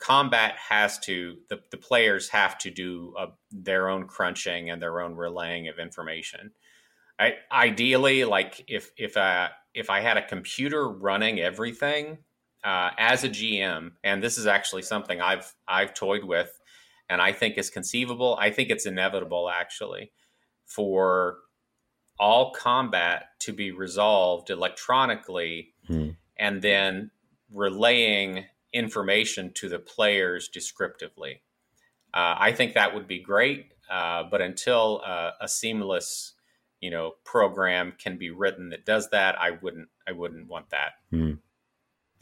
Combat 0.00 0.56
has 0.56 0.98
to, 1.00 1.36
the, 1.48 1.60
the 1.70 1.76
players 1.76 2.28
have 2.30 2.58
to 2.58 2.72
do 2.72 3.14
a, 3.16 3.28
their 3.52 3.88
own 3.88 4.08
crunching 4.08 4.68
and 4.68 4.82
their 4.82 5.00
own 5.00 5.14
relaying 5.14 5.68
of 5.68 5.78
information. 5.78 6.50
I, 7.20 7.36
ideally, 7.52 8.24
like 8.24 8.64
if 8.66 8.90
if 8.96 9.16
uh, 9.16 9.50
if 9.74 9.90
I 9.90 10.00
had 10.00 10.16
a 10.16 10.26
computer 10.26 10.88
running 10.88 11.38
everything 11.38 12.18
uh, 12.64 12.90
as 12.98 13.22
a 13.22 13.28
GM, 13.28 13.92
and 14.02 14.20
this 14.20 14.38
is 14.38 14.48
actually 14.48 14.82
something 14.82 15.20
I've 15.20 15.54
I've 15.68 15.94
toyed 15.94 16.24
with, 16.24 16.50
and 17.08 17.20
I 17.20 17.32
think 17.32 17.58
is 17.58 17.70
conceivable. 17.70 18.36
I 18.40 18.50
think 18.50 18.70
it's 18.70 18.86
inevitable 18.86 19.48
actually 19.50 20.12
for 20.64 21.38
all 22.18 22.52
combat 22.52 23.24
to 23.40 23.52
be 23.52 23.70
resolved 23.70 24.50
electronically 24.50 25.74
Hmm. 25.86 26.10
and 26.38 26.62
then 26.62 27.10
relaying 27.52 28.46
information 28.72 29.52
to 29.54 29.68
the 29.68 29.78
players 29.78 30.48
descriptively. 30.48 31.42
Uh, 32.12 32.36
I 32.38 32.52
think 32.52 32.74
that 32.74 32.94
would 32.94 33.06
be 33.06 33.18
great, 33.20 33.72
uh, 33.90 34.24
but 34.30 34.40
until 34.40 35.02
uh, 35.04 35.32
a 35.40 35.48
seamless, 35.48 36.32
you 36.80 36.90
know, 36.90 37.12
program 37.24 37.92
can 37.98 38.16
be 38.18 38.30
written 38.30 38.70
that 38.70 38.84
does 38.84 39.10
that, 39.10 39.38
I 39.40 39.50
wouldn't. 39.50 39.88
I 40.06 40.12
wouldn't 40.12 40.48
want 40.48 40.70
that. 40.70 40.92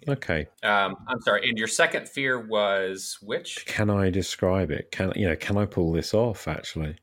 Okay. 0.08 0.46
Um, 0.62 0.96
I'm 1.08 1.20
sorry. 1.20 1.48
And 1.48 1.56
your 1.56 1.68
second 1.68 2.08
fear 2.08 2.38
was 2.38 3.18
which? 3.22 3.66
Can 3.66 3.90
I 3.90 4.10
describe 4.10 4.70
it? 4.70 4.90
Can 4.90 5.12
you 5.14 5.28
know? 5.28 5.36
Can 5.36 5.56
I 5.56 5.66
pull 5.66 5.92
this 5.92 6.12
off? 6.14 6.48
Actually, 6.48 6.96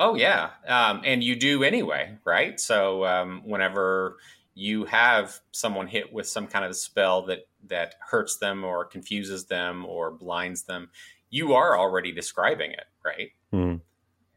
Oh 0.00 0.14
yeah, 0.14 0.48
um, 0.66 1.02
and 1.04 1.22
you 1.22 1.36
do 1.36 1.62
anyway, 1.62 2.16
right? 2.24 2.58
So 2.58 3.04
um, 3.04 3.42
whenever 3.44 4.16
you 4.54 4.86
have 4.86 5.38
someone 5.52 5.86
hit 5.86 6.10
with 6.10 6.26
some 6.26 6.46
kind 6.46 6.64
of 6.64 6.74
spell 6.74 7.26
that 7.26 7.40
that 7.68 7.96
hurts 8.00 8.38
them 8.38 8.64
or 8.64 8.86
confuses 8.86 9.44
them 9.44 9.84
or 9.84 10.10
blinds 10.10 10.62
them, 10.62 10.88
you 11.28 11.52
are 11.52 11.78
already 11.78 12.12
describing 12.12 12.70
it, 12.70 12.86
right? 13.04 13.32
Hmm. 13.52 13.76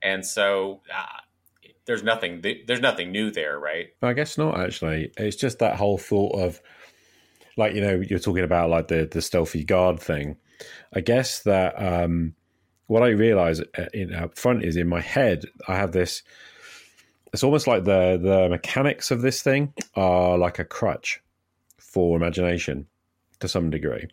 And 0.02 0.26
so 0.26 0.82
uh, 0.94 1.22
there's 1.86 2.04
nothing 2.04 2.44
there's 2.68 2.82
nothing 2.82 3.13
new 3.13 3.32
there, 3.32 3.58
right? 3.58 3.88
I 4.02 4.12
guess 4.12 4.38
not. 4.38 4.60
Actually, 4.60 5.13
it's 5.16 5.38
just 5.38 5.60
that 5.60 5.78
whole 5.78 5.98
thought 5.98 6.38
of, 6.38 6.62
like 7.58 7.74
you 7.74 7.82
know, 7.82 8.04
you're 8.08 8.20
talking 8.20 8.44
about 8.44 8.70
like 8.70 8.88
the 8.88 9.08
the 9.10 9.22
stealthy 9.22 9.63
guard 9.63 10.00
thing. 10.00 10.38
I 10.94 11.02
guess 11.02 11.42
that 11.44 11.74
um, 11.82 12.36
what 12.88 13.04
I 13.04 13.10
realize 13.10 13.60
uh, 13.60 13.86
in 13.94 14.13
up 14.13 14.38
front 14.38 14.63
is 14.63 14.76
in 14.76 14.88
my 14.88 15.02
head, 15.02 15.46
I 15.68 15.76
have 15.76 15.92
this. 15.92 16.24
It's 17.34 17.44
almost 17.44 17.68
like 17.68 17.84
the 17.84 18.20
the 18.22 18.50
mechanics 18.50 19.12
of 19.12 19.22
this 19.22 19.42
thing 19.42 19.74
are 19.96 20.38
like 20.38 20.60
a 20.60 20.66
crutch 20.66 21.22
for 21.80 22.16
imagination 22.16 22.88
to 23.39 23.48
some 23.48 23.70
degree. 23.70 24.08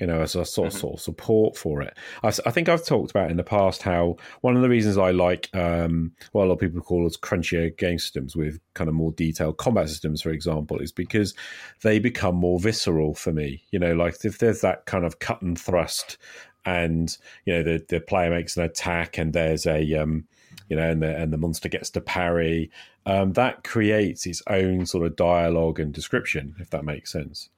You 0.00 0.06
know, 0.06 0.20
as 0.20 0.34
a 0.34 0.44
sort 0.44 0.68
of, 0.68 0.74
Mhm. 0.74 0.80
sort 0.80 0.94
of 0.94 1.00
support 1.00 1.56
for 1.56 1.82
it. 1.82 1.96
I 2.22 2.30
think 2.30 2.68
I've 2.68 2.84
talked 2.84 3.10
about 3.10 3.30
in 3.30 3.36
the 3.36 3.44
past 3.44 3.82
how 3.82 4.16
one 4.40 4.56
of 4.56 4.62
the 4.62 4.68
reasons 4.68 4.98
I 4.98 5.10
like 5.10 5.48
um, 5.54 6.12
what 6.32 6.44
a 6.44 6.46
lot 6.46 6.54
of 6.54 6.60
people 6.60 6.80
call 6.80 7.06
as 7.06 7.16
crunchier 7.16 7.76
game 7.76 7.98
systems 7.98 8.34
with 8.34 8.58
kind 8.74 8.88
of 8.88 8.94
more 8.94 9.12
detailed 9.12 9.58
combat 9.58 9.88
systems, 9.88 10.22
for 10.22 10.30
example, 10.30 10.78
is 10.78 10.92
because 10.92 11.34
they 11.82 11.98
become 11.98 12.34
more 12.34 12.58
visceral 12.58 13.14
for 13.14 13.32
me. 13.32 13.62
You 13.70 13.78
know, 13.78 13.94
like 13.94 14.24
if 14.24 14.38
there's 14.38 14.60
that 14.62 14.86
kind 14.86 15.04
of 15.04 15.18
cut 15.18 15.42
and 15.42 15.58
thrust, 15.58 16.18
and 16.64 17.16
you 17.44 17.52
know 17.54 17.62
the 17.62 17.84
the 17.88 18.00
player 18.00 18.30
makes 18.30 18.56
an 18.56 18.62
attack, 18.64 19.18
and 19.18 19.32
there's 19.32 19.66
a 19.66 19.94
um, 19.94 20.26
you 20.68 20.76
know, 20.76 20.90
and 20.90 21.02
the 21.02 21.16
and 21.16 21.32
the 21.32 21.38
monster 21.38 21.68
gets 21.68 21.90
to 21.90 22.00
parry, 22.00 22.70
um, 23.06 23.34
that 23.34 23.64
creates 23.64 24.26
its 24.26 24.42
own 24.48 24.86
sort 24.86 25.06
of 25.06 25.14
dialogue 25.16 25.78
and 25.78 25.92
description, 25.92 26.54
if 26.58 26.70
that 26.70 26.84
makes 26.84 27.12
sense. 27.12 27.50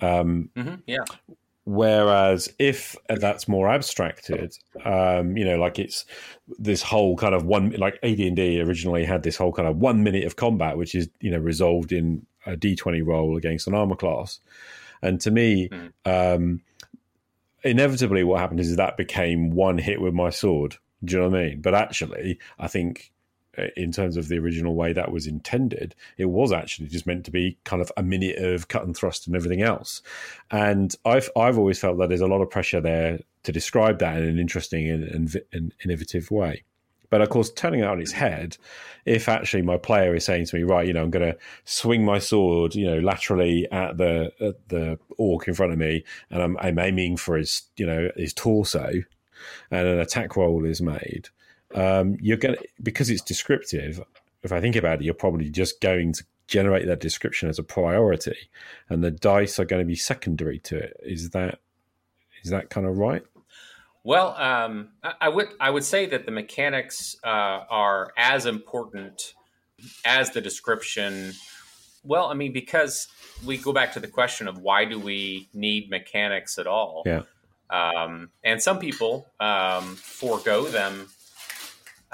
Um, 0.00 0.50
hmm 0.56 0.74
Yeah. 0.86 1.04
Whereas 1.66 2.52
if 2.58 2.94
that's 3.08 3.48
more 3.48 3.68
abstracted, 3.70 4.54
um, 4.84 5.36
you 5.36 5.46
know, 5.46 5.56
like 5.56 5.78
it's 5.78 6.04
this 6.58 6.82
whole 6.82 7.16
kind 7.16 7.34
of 7.34 7.46
one, 7.46 7.70
like 7.78 7.98
AD 8.02 8.20
and 8.20 8.36
D 8.36 8.60
originally 8.60 9.04
had 9.06 9.22
this 9.22 9.36
whole 9.36 9.52
kind 9.52 9.66
of 9.66 9.78
one 9.78 10.02
minute 10.02 10.24
of 10.24 10.36
combat, 10.36 10.76
which 10.76 10.94
is 10.94 11.08
you 11.20 11.30
know 11.30 11.38
resolved 11.38 11.90
in 11.90 12.26
a 12.44 12.54
D 12.54 12.76
twenty 12.76 13.00
roll 13.00 13.38
against 13.38 13.66
an 13.66 13.74
armor 13.74 13.96
class, 13.96 14.40
and 15.00 15.18
to 15.22 15.30
me, 15.30 15.70
Mhm. 15.70 15.92
um, 16.04 16.60
inevitably 17.62 18.24
what 18.24 18.40
happened 18.40 18.60
is 18.60 18.76
that 18.76 18.96
became 18.98 19.50
one 19.50 19.78
hit 19.78 20.02
with 20.02 20.12
my 20.12 20.28
sword. 20.28 20.76
Do 21.02 21.16
you 21.16 21.22
know 21.22 21.28
what 21.30 21.40
I 21.40 21.44
mean? 21.48 21.60
But 21.62 21.74
actually, 21.74 22.38
I 22.58 22.68
think 22.68 23.10
Uh, 23.56 23.66
in 23.76 23.92
terms 23.92 24.16
of 24.16 24.28
the 24.28 24.38
original 24.38 24.74
way 24.74 24.92
that 24.92 25.12
was 25.12 25.26
intended, 25.26 25.94
it 26.16 26.26
was 26.26 26.52
actually 26.52 26.88
just 26.88 27.06
meant 27.06 27.24
to 27.24 27.30
be 27.30 27.56
kind 27.64 27.82
of 27.82 27.90
a 27.96 28.02
minute 28.02 28.36
of 28.38 28.68
cut 28.68 28.84
and 28.84 28.96
thrust 28.96 29.26
and 29.26 29.36
everything 29.36 29.62
else. 29.62 30.02
And 30.50 30.94
I've 31.04 31.30
I've 31.36 31.58
always 31.58 31.78
felt 31.78 31.98
that 31.98 32.08
there's 32.08 32.20
a 32.20 32.26
lot 32.26 32.42
of 32.42 32.50
pressure 32.50 32.80
there 32.80 33.20
to 33.44 33.52
describe 33.52 33.98
that 33.98 34.16
in 34.18 34.24
an 34.24 34.38
interesting 34.38 34.90
and, 34.90 35.04
and, 35.04 35.42
and 35.52 35.74
innovative 35.84 36.30
way. 36.30 36.64
But 37.10 37.20
of 37.20 37.28
course, 37.28 37.52
turning 37.52 37.80
it 37.80 37.86
on 37.86 38.00
its 38.00 38.10
head, 38.10 38.56
if 39.04 39.28
actually 39.28 39.62
my 39.62 39.76
player 39.76 40.16
is 40.16 40.24
saying 40.24 40.46
to 40.46 40.56
me, 40.56 40.62
right, 40.64 40.84
you 40.84 40.92
know, 40.92 41.02
I'm 41.02 41.10
going 41.10 41.32
to 41.32 41.38
swing 41.64 42.04
my 42.04 42.18
sword, 42.18 42.74
you 42.74 42.86
know, 42.86 42.98
laterally 42.98 43.70
at 43.70 43.98
the 43.98 44.32
at 44.40 44.68
the 44.68 44.98
orc 45.16 45.46
in 45.46 45.54
front 45.54 45.72
of 45.72 45.78
me, 45.78 46.02
and 46.30 46.42
I'm, 46.42 46.56
I'm 46.58 46.78
aiming 46.78 47.18
for 47.18 47.36
his, 47.36 47.62
you 47.76 47.86
know, 47.86 48.10
his 48.16 48.32
torso, 48.32 48.90
and 49.70 49.86
an 49.86 50.00
attack 50.00 50.36
roll 50.36 50.64
is 50.64 50.82
made, 50.82 51.28
um, 51.74 52.16
you're 52.20 52.36
going 52.36 52.56
to 52.56 52.64
because 52.82 53.10
it's 53.10 53.22
descriptive. 53.22 54.02
If 54.42 54.52
I 54.52 54.60
think 54.60 54.76
about 54.76 55.00
it, 55.00 55.04
you're 55.04 55.14
probably 55.14 55.50
just 55.50 55.80
going 55.80 56.12
to 56.14 56.24
generate 56.46 56.86
that 56.86 57.00
description 57.00 57.48
as 57.48 57.58
a 57.58 57.62
priority, 57.62 58.36
and 58.88 59.02
the 59.02 59.10
dice 59.10 59.58
are 59.58 59.64
going 59.64 59.80
to 59.80 59.86
be 59.86 59.96
secondary 59.96 60.58
to 60.60 60.76
it. 60.76 60.96
Is 61.02 61.30
that 61.30 61.58
is 62.42 62.50
that 62.50 62.70
kind 62.70 62.86
of 62.86 62.98
right? 62.98 63.22
Well, 64.04 64.36
um, 64.36 64.90
I, 65.02 65.14
I 65.22 65.28
would 65.28 65.48
I 65.60 65.70
would 65.70 65.84
say 65.84 66.06
that 66.06 66.26
the 66.26 66.32
mechanics 66.32 67.16
uh, 67.24 67.64
are 67.68 68.12
as 68.16 68.46
important 68.46 69.34
as 70.04 70.30
the 70.30 70.40
description. 70.40 71.32
Well, 72.04 72.26
I 72.26 72.34
mean, 72.34 72.52
because 72.52 73.08
we 73.46 73.56
go 73.56 73.72
back 73.72 73.92
to 73.94 74.00
the 74.00 74.08
question 74.08 74.46
of 74.46 74.58
why 74.58 74.84
do 74.84 75.00
we 75.00 75.48
need 75.54 75.88
mechanics 75.88 76.58
at 76.58 76.66
all? 76.66 77.02
Yeah. 77.06 77.22
Um, 77.70 78.30
and 78.44 78.62
some 78.62 78.78
people 78.78 79.26
um, 79.40 79.96
forego 79.96 80.66
them 80.66 81.08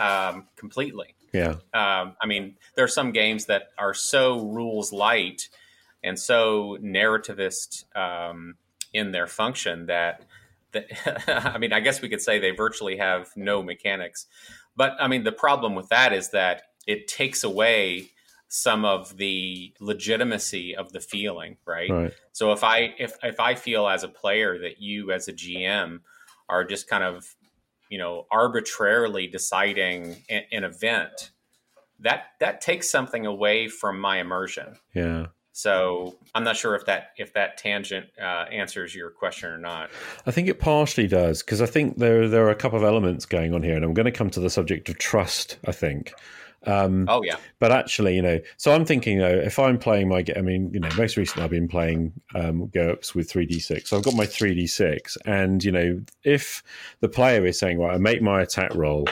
um, 0.00 0.46
completely. 0.56 1.14
Yeah, 1.32 1.56
Um, 1.72 2.16
I 2.20 2.26
mean, 2.26 2.56
there 2.74 2.84
are 2.84 2.88
some 2.88 3.12
games 3.12 3.46
that 3.46 3.68
are 3.78 3.94
so 3.94 4.40
rules 4.40 4.92
light 4.92 5.48
and 6.02 6.18
so 6.18 6.76
narrativist 6.82 7.84
um, 7.96 8.56
in 8.92 9.12
their 9.12 9.28
function 9.28 9.86
that, 9.86 10.22
that 10.72 10.86
I 11.54 11.58
mean, 11.58 11.72
I 11.72 11.80
guess 11.80 12.02
we 12.02 12.08
could 12.08 12.20
say 12.20 12.40
they 12.40 12.50
virtually 12.50 12.96
have 12.96 13.28
no 13.36 13.62
mechanics. 13.62 14.26
But 14.76 14.94
I 14.98 15.06
mean, 15.06 15.22
the 15.22 15.32
problem 15.32 15.74
with 15.74 15.88
that 15.90 16.12
is 16.12 16.30
that 16.30 16.62
it 16.86 17.06
takes 17.06 17.44
away 17.44 18.10
some 18.48 18.84
of 18.84 19.16
the 19.16 19.72
legitimacy 19.78 20.74
of 20.74 20.92
the 20.92 21.00
feeling, 21.00 21.56
right? 21.64 21.90
Right. 21.90 22.12
So 22.32 22.50
if 22.52 22.64
I 22.64 22.94
if 22.98 23.14
if 23.22 23.38
I 23.38 23.54
feel 23.54 23.86
as 23.86 24.02
a 24.02 24.08
player 24.08 24.58
that 24.58 24.80
you 24.80 25.12
as 25.12 25.28
a 25.28 25.32
GM 25.32 26.00
are 26.48 26.64
just 26.64 26.88
kind 26.88 27.04
of 27.04 27.36
you 27.90 27.98
know 27.98 28.26
arbitrarily 28.30 29.26
deciding 29.26 30.16
an, 30.30 30.44
an 30.50 30.64
event, 30.64 31.30
that 31.98 32.28
that 32.40 32.62
takes 32.62 32.88
something 32.88 33.26
away 33.26 33.68
from 33.68 34.00
my 34.00 34.18
immersion. 34.20 34.76
Yeah. 34.94 35.26
So 35.52 36.16
I'm 36.34 36.44
not 36.44 36.56
sure 36.56 36.74
if 36.74 36.86
that 36.86 37.10
if 37.18 37.34
that 37.34 37.58
tangent 37.58 38.06
uh, 38.18 38.46
answers 38.50 38.94
your 38.94 39.10
question 39.10 39.50
or 39.50 39.58
not. 39.58 39.90
I 40.24 40.30
think 40.30 40.48
it 40.48 40.58
partially 40.58 41.06
does 41.06 41.42
because 41.42 41.60
I 41.60 41.66
think 41.66 41.98
there 41.98 42.28
there 42.28 42.46
are 42.46 42.50
a 42.50 42.54
couple 42.54 42.78
of 42.78 42.84
elements 42.84 43.26
going 43.26 43.52
on 43.52 43.62
here, 43.62 43.74
and 43.74 43.84
I'm 43.84 43.92
going 43.92 44.06
to 44.06 44.12
come 44.12 44.30
to 44.30 44.40
the 44.40 44.48
subject 44.48 44.88
of 44.88 44.96
trust. 44.96 45.58
I 45.66 45.72
think. 45.72 46.14
Um, 46.66 47.06
Oh 47.08 47.22
yeah, 47.22 47.36
but 47.58 47.72
actually, 47.72 48.16
you 48.16 48.22
know, 48.22 48.38
so 48.56 48.72
I'm 48.72 48.84
thinking, 48.84 49.16
you 49.16 49.22
know, 49.22 49.28
if 49.28 49.58
I'm 49.58 49.78
playing 49.78 50.08
my, 50.08 50.24
I 50.36 50.42
mean, 50.42 50.70
you 50.72 50.80
know, 50.80 50.90
most 50.96 51.16
recently 51.16 51.44
I've 51.44 51.50
been 51.50 51.68
playing 51.68 52.12
um, 52.34 52.68
GURPS 52.68 53.14
with 53.14 53.32
3d6. 53.32 53.86
So 53.86 53.96
I've 53.96 54.04
got 54.04 54.14
my 54.14 54.26
3d6, 54.26 55.16
and 55.24 55.64
you 55.64 55.72
know, 55.72 56.00
if 56.24 56.62
the 57.00 57.08
player 57.08 57.46
is 57.46 57.58
saying, 57.58 57.78
right, 57.78 57.94
I 57.94 57.98
make 57.98 58.20
my 58.22 58.42
attack 58.42 58.74
roll, 58.74 59.08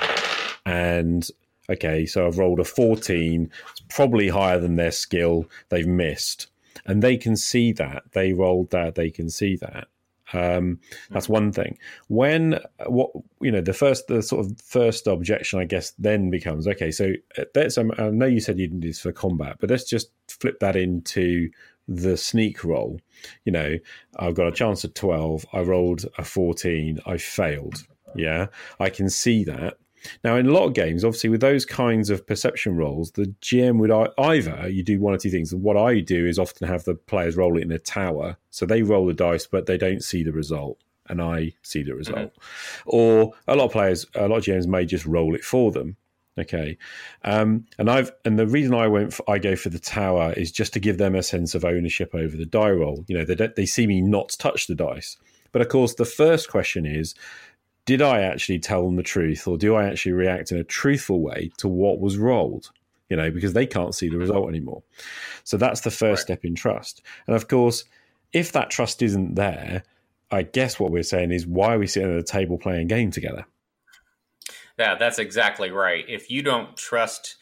and 0.67 1.29
okay, 1.71 2.07
so 2.07 2.27
I've 2.27 2.39
rolled 2.39 2.61
a 2.61 2.65
14, 2.65 3.51
it's 3.71 3.83
probably 3.89 4.29
higher 4.29 4.59
than 4.59 4.77
their 4.77 4.93
skill, 4.93 5.49
they've 5.71 5.87
missed, 5.87 6.49
and 6.87 7.03
they 7.03 7.17
can 7.17 7.37
see 7.37 7.73
that 7.73 8.05
they 8.13 8.33
rolled 8.33 8.71
that, 8.71 8.95
they 8.95 9.11
can 9.11 9.31
see 9.31 9.57
that. 9.57 9.89
Um, 10.33 10.81
that's 11.11 11.29
one 11.29 11.53
thing. 11.53 11.79
When 12.09 12.61
what 12.87 13.11
you 13.41 13.51
know, 13.51 13.61
the 13.61 13.73
first 13.73 14.09
the 14.09 14.23
sort 14.23 14.47
of 14.47 14.61
first 14.61 15.07
objection, 15.07 15.59
I 15.59 15.65
guess, 15.65 15.93
then 15.99 16.31
becomes 16.31 16.67
okay. 16.69 16.91
So 16.91 17.13
uh, 17.37 17.45
let's. 17.55 17.79
Um, 17.79 17.93
I 17.99 18.11
know 18.11 18.27
you 18.27 18.41
said 18.41 18.59
you 18.59 18.67
didn't 18.67 18.81
do 18.81 18.89
this 18.89 19.01
for 19.01 19.13
combat, 19.13 19.57
but 19.61 19.71
let's 19.71 19.85
just 19.85 20.11
flip 20.29 20.61
that 20.61 20.77
into 20.77 21.51
the 21.87 22.17
sneak 22.17 22.65
roll. 22.65 23.01
You 23.45 23.53
know, 23.53 23.79
I've 24.19 24.35
got 24.35 24.49
a 24.49 24.53
chance 24.53 24.85
at 24.85 24.95
twelve. 24.95 25.47
I 25.53 25.61
rolled 25.61 26.05
a 26.19 26.25
fourteen. 26.25 27.01
I 27.07 27.17
failed. 27.17 27.87
Yeah, 28.15 28.47
I 28.81 28.91
can 28.91 29.09
see 29.11 29.45
that. 29.45 29.79
Now, 30.25 30.37
in 30.37 30.47
a 30.47 30.53
lot 30.53 30.67
of 30.67 30.75
games, 30.75 31.05
obviously, 31.05 31.31
with 31.31 31.41
those 31.41 31.65
kinds 31.65 32.11
of 32.11 32.27
perception 32.27 32.77
rolls, 32.77 33.13
the 33.13 33.35
GM 33.43 33.79
would 33.79 33.91
either 34.19 34.69
you 34.69 34.83
do 34.83 35.01
one 35.01 35.15
or 35.15 35.19
two 35.19 35.31
things. 35.31 35.55
What 35.55 35.77
I 35.77 36.01
do 36.01 36.27
is 36.27 36.39
often 36.39 36.69
have 36.69 36.85
the 36.85 36.95
players 36.95 37.37
roll 37.37 37.57
it 37.57 37.63
in 37.63 37.73
a 37.73 37.79
tower, 37.79 38.37
so 38.51 38.67
they 38.67 38.83
roll 38.83 39.07
the 39.07 39.15
dice, 39.15 39.47
but 39.47 39.67
they 39.67 39.79
don't 39.79 40.03
see 40.03 40.23
the 40.23 40.33
result, 40.33 40.79
and 41.09 41.21
I 41.21 41.53
see 41.63 41.83
the 41.83 41.95
result. 41.95 42.33
Or 42.87 43.33
a 43.47 43.57
lot 43.57 43.67
of 43.67 43.73
players, 43.73 44.07
a 44.15 44.29
lot 44.29 44.39
of 44.39 44.45
GMs 44.45 44.67
may 44.67 44.85
just 44.85 45.07
roll 45.07 45.35
it 45.35 45.45
for 45.45 45.71
them. 45.71 45.97
Okay, 46.39 46.79
um, 47.25 47.67
and 47.79 47.91
I've 47.91 48.13
and 48.25 48.39
the 48.39 48.47
reason 48.47 48.73
I 48.73 48.87
went 48.87 49.13
for, 49.13 49.29
I 49.29 49.39
go 49.39 49.57
for 49.57 49.71
the 49.71 49.81
tower 49.81 50.33
is 50.35 50.53
just 50.53 50.73
to 50.75 50.81
give 50.81 50.97
them 50.97 51.17
a 51.17 51.23
sense 51.23 51.57
of 51.57 51.65
ownership 51.65 52.15
over 52.15 52.37
the 52.37 52.47
die 52.47 52.71
roll. 52.71 53.05
You 53.09 53.19
know, 53.19 53.25
they 53.25 53.49
they 53.57 53.67
see 53.67 53.89
me 53.89 54.01
not 54.01 54.37
touch 54.39 54.69
the 54.69 54.77
dice, 54.77 55.17
but 55.51 55.63
of 55.63 55.69
course, 55.69 55.95
the 55.95 56.05
first 56.05 56.49
question 56.49 56.87
is 56.87 57.15
did 57.89 58.03
I 58.03 58.21
actually 58.21 58.59
tell 58.59 58.85
them 58.85 58.97
the 58.97 59.03
truth 59.03 59.49
or 59.49 59.57
do 59.57 59.75
I 59.75 59.87
actually 59.87 60.13
react 60.13 60.53
in 60.53 60.59
a 60.59 60.63
truthful 60.63 61.23
way 61.23 61.51
to 61.57 61.69
what 61.69 62.01
was 62.01 62.19
rolled? 62.19 62.71
You 63.09 63.17
know, 63.17 63.31
because 63.31 63.55
they 63.55 63.65
can't 63.67 63.95
see 63.95 64.11
the 64.11 64.19
result 64.19 64.51
anymore. 64.51 64.83
So 65.43 65.57
that's 65.57 65.81
the 65.81 65.91
first 65.91 66.03
Right. 66.03 66.19
step 66.21 66.45
in 66.45 66.55
trust. 66.55 67.01
And 67.27 67.35
of 67.35 67.49
course, 67.49 67.85
if 68.35 68.53
that 68.53 68.69
trust 68.69 69.01
isn't 69.01 69.37
there, 69.37 69.85
I 70.31 70.43
guess 70.43 70.79
what 70.79 70.91
we're 70.91 71.03
saying 71.03 71.33
is 71.33 71.47
why 71.47 71.77
are 71.77 71.79
we 71.79 71.87
sitting 71.87 72.13
at 72.13 72.19
a 72.19 72.23
table 72.23 72.59
playing 72.59 72.83
a 72.83 72.85
game 72.85 73.11
together? 73.11 73.47
yeah, 74.79 74.95
that's 74.97 75.19
exactly 75.19 75.71
right. 75.71 76.05
If 76.07 76.31
you 76.31 76.43
don't 76.43 76.77
trust 76.77 77.37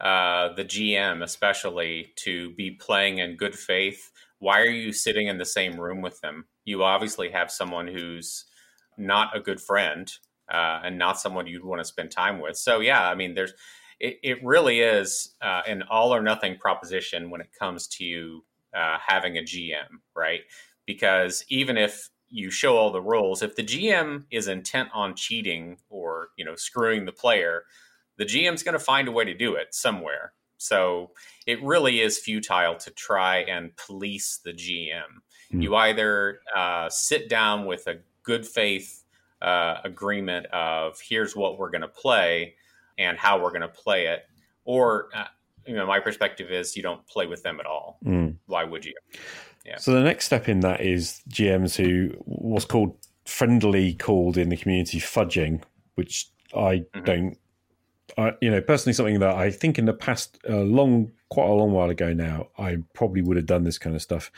uh, 0.00 0.52
the 0.54 0.64
GM, 0.64 1.22
especially, 1.22 2.12
to 2.16 2.50
be 2.56 2.72
playing 2.72 3.18
in 3.18 3.36
good 3.36 3.54
faith, 3.56 4.10
why 4.40 4.62
are 4.62 4.66
you 4.66 4.92
sitting 4.92 5.28
in 5.28 5.38
the 5.38 5.44
same 5.44 5.78
room 5.78 6.02
with 6.02 6.20
them? 6.22 6.46
You 6.64 6.82
obviously 6.82 7.30
have 7.30 7.52
someone 7.52 7.86
who's 7.86 8.46
not 8.96 9.36
a 9.36 9.40
good 9.40 9.60
friend 9.60 10.10
uh, 10.52 10.80
and 10.84 10.98
not 10.98 11.20
someone 11.20 11.46
you'd 11.46 11.64
want 11.64 11.80
to 11.80 11.84
spend 11.84 12.10
time 12.10 12.40
with. 12.40 12.56
So 12.56 12.80
yeah, 12.80 13.08
I 13.08 13.14
mean, 13.14 13.34
there's 13.34 13.54
it, 14.00 14.18
it 14.22 14.44
really 14.44 14.80
is 14.80 15.34
uh, 15.40 15.62
an 15.66 15.84
all 15.90 16.14
or 16.14 16.22
nothing 16.22 16.56
proposition 16.58 17.30
when 17.30 17.40
it 17.40 17.50
comes 17.58 17.86
to 17.88 18.44
uh, 18.76 18.98
having 19.04 19.38
a 19.38 19.42
GM, 19.42 20.00
right? 20.14 20.40
Because 20.86 21.44
even 21.48 21.76
if 21.76 22.10
you 22.28 22.50
show 22.50 22.76
all 22.76 22.90
the 22.90 23.00
rules, 23.00 23.42
if 23.42 23.54
the 23.54 23.62
GM 23.62 24.24
is 24.30 24.48
intent 24.48 24.88
on 24.92 25.14
cheating 25.14 25.76
or 25.88 26.28
you 26.36 26.44
know 26.44 26.56
screwing 26.56 27.04
the 27.04 27.12
player, 27.12 27.64
the 28.18 28.24
GM's 28.24 28.62
going 28.62 28.78
to 28.78 28.84
find 28.84 29.08
a 29.08 29.12
way 29.12 29.24
to 29.24 29.34
do 29.34 29.54
it 29.54 29.74
somewhere. 29.74 30.32
So 30.58 31.10
it 31.46 31.62
really 31.62 32.00
is 32.00 32.18
futile 32.18 32.76
to 32.76 32.90
try 32.92 33.38
and 33.38 33.76
police 33.76 34.40
the 34.44 34.52
GM. 34.52 35.20
Hmm. 35.50 35.60
You 35.60 35.74
either 35.74 36.38
uh, 36.54 36.88
sit 36.88 37.28
down 37.28 37.66
with 37.66 37.86
a 37.88 37.96
good 38.22 38.46
faith 38.46 39.04
uh, 39.40 39.78
agreement 39.84 40.46
of 40.46 41.00
here's 41.00 41.34
what 41.34 41.58
we're 41.58 41.70
going 41.70 41.82
to 41.82 41.88
play 41.88 42.54
and 42.98 43.18
how 43.18 43.40
we're 43.42 43.50
going 43.50 43.62
to 43.62 43.68
play 43.68 44.06
it, 44.06 44.24
or 44.64 45.08
uh, 45.14 45.24
you 45.66 45.74
know 45.74 45.86
my 45.86 45.98
perspective 45.98 46.50
is 46.50 46.76
you 46.76 46.82
don't 46.82 47.04
play 47.06 47.26
with 47.26 47.42
them 47.42 47.58
at 47.58 47.66
all. 47.66 47.98
Mm. 48.04 48.36
Why 48.46 48.64
would 48.64 48.84
you? 48.84 48.94
Yeah. 49.64 49.78
So 49.78 49.92
the 49.92 50.02
next 50.02 50.26
step 50.26 50.48
in 50.48 50.60
that 50.60 50.80
is 50.80 51.22
GMs 51.28 51.76
who 51.76 52.10
what's 52.24 52.64
called 52.64 52.96
friendly 53.24 53.94
called 53.94 54.36
in 54.36 54.48
the 54.48 54.56
community 54.56 54.98
fudging, 54.98 55.62
which 55.94 56.28
I 56.54 56.84
Mhm. 56.94 57.04
don't. 57.04 57.38
I, 58.18 58.32
you 58.40 58.50
know, 58.50 58.60
personally, 58.60 58.92
something 58.94 59.20
that 59.20 59.36
I 59.36 59.50
think 59.50 59.78
in 59.78 59.86
the 59.86 59.92
past, 59.92 60.38
a 60.48 60.56
long, 60.56 61.12
quite 61.30 61.48
a 61.48 61.52
long 61.52 61.72
while 61.72 61.90
ago 61.90 62.12
now, 62.12 62.48
I 62.58 62.78
probably 62.94 63.22
would 63.22 63.36
have 63.36 63.46
done 63.46 63.64
this 63.64 63.78
kind 63.78 63.96
of 63.96 64.02
stuff. 64.02 64.30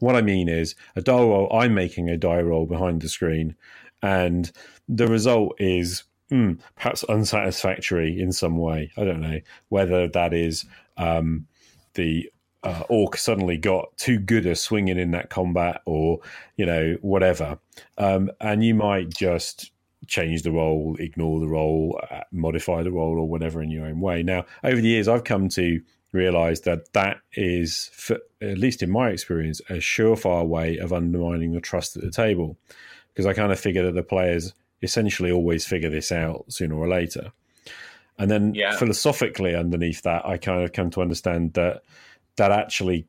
What 0.00 0.16
I 0.16 0.22
mean 0.22 0.48
is, 0.48 0.74
a 0.96 1.00
die 1.00 1.14
roll. 1.14 1.52
I'm 1.52 1.74
making 1.74 2.08
a 2.08 2.16
die 2.16 2.40
roll 2.40 2.66
behind 2.66 3.02
the 3.02 3.08
screen, 3.08 3.54
and 4.02 4.50
the 4.88 5.06
result 5.06 5.54
is 5.58 6.04
hmm, 6.28 6.54
perhaps 6.76 7.04
unsatisfactory 7.04 8.18
in 8.18 8.32
some 8.32 8.56
way. 8.56 8.90
I 8.96 9.04
don't 9.04 9.20
know 9.20 9.40
whether 9.68 10.08
that 10.08 10.32
is 10.32 10.64
um, 10.96 11.46
the 11.94 12.30
uh, 12.62 12.84
orc 12.88 13.16
suddenly 13.16 13.56
got 13.56 13.96
too 13.96 14.18
good 14.18 14.46
a 14.46 14.54
swinging 14.54 14.98
in 14.98 15.10
that 15.12 15.30
combat, 15.30 15.82
or 15.84 16.20
you 16.56 16.66
know 16.66 16.96
whatever, 17.00 17.58
um, 17.98 18.30
and 18.40 18.64
you 18.64 18.74
might 18.74 19.10
just 19.10 19.72
change 20.06 20.42
the 20.42 20.52
roll, 20.52 20.96
ignore 20.98 21.40
the 21.40 21.48
roll, 21.48 22.00
uh, 22.10 22.20
modify 22.32 22.82
the 22.82 22.92
roll, 22.92 23.18
or 23.18 23.28
whatever 23.28 23.62
in 23.62 23.70
your 23.70 23.86
own 23.86 24.00
way. 24.00 24.22
Now, 24.22 24.44
over 24.64 24.80
the 24.80 24.88
years, 24.88 25.08
I've 25.08 25.24
come 25.24 25.48
to 25.50 25.80
realize 26.12 26.62
that 26.62 26.92
that 26.92 27.18
is, 27.34 27.90
for, 27.94 28.18
at 28.40 28.58
least 28.58 28.82
in 28.82 28.90
my 28.90 29.10
experience, 29.10 29.60
a 29.70 29.74
surefire 29.74 30.46
way 30.46 30.76
of 30.78 30.92
undermining 30.92 31.52
the 31.52 31.60
trust 31.60 31.96
at 31.96 32.02
the 32.02 32.10
table, 32.10 32.58
because 33.08 33.26
I 33.26 33.32
kind 33.32 33.52
of 33.52 33.60
figure 33.60 33.84
that 33.84 33.94
the 33.94 34.02
players 34.02 34.54
essentially 34.82 35.30
always 35.30 35.64
figure 35.64 35.90
this 35.90 36.10
out 36.12 36.44
sooner 36.48 36.74
or 36.74 36.88
later. 36.88 37.32
And 38.18 38.30
then 38.30 38.54
Yeah. 38.54 38.76
philosophically 38.76 39.54
underneath 39.54 40.02
that, 40.02 40.26
I 40.26 40.36
kind 40.36 40.62
of 40.62 40.72
come 40.72 40.90
to 40.90 41.00
understand 41.00 41.54
that 41.54 41.82
that 42.36 42.50
actually, 42.50 43.06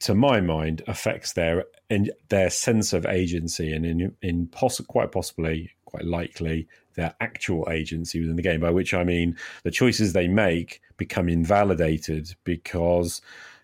to 0.00 0.14
my 0.14 0.40
mind, 0.40 0.82
affects 0.86 1.32
their 1.32 1.64
in 1.90 2.10
their 2.28 2.50
sense 2.50 2.92
of 2.92 3.04
agency 3.06 3.72
and 3.72 3.84
in 3.84 4.16
in 4.22 4.46
poss- 4.48 4.80
quite 4.80 5.12
possibly, 5.12 5.70
quite 5.94 6.06
likely, 6.06 6.66
their 6.94 7.14
actual 7.20 7.68
agency 7.70 8.20
within 8.20 8.34
the 8.34 8.42
game. 8.42 8.60
By 8.60 8.70
which 8.70 8.92
I 8.92 9.04
mean 9.04 9.36
the 9.62 9.70
choices 9.70 10.12
they 10.12 10.26
make 10.26 10.80
become 10.96 11.28
invalidated 11.28 12.34
because 12.42 13.20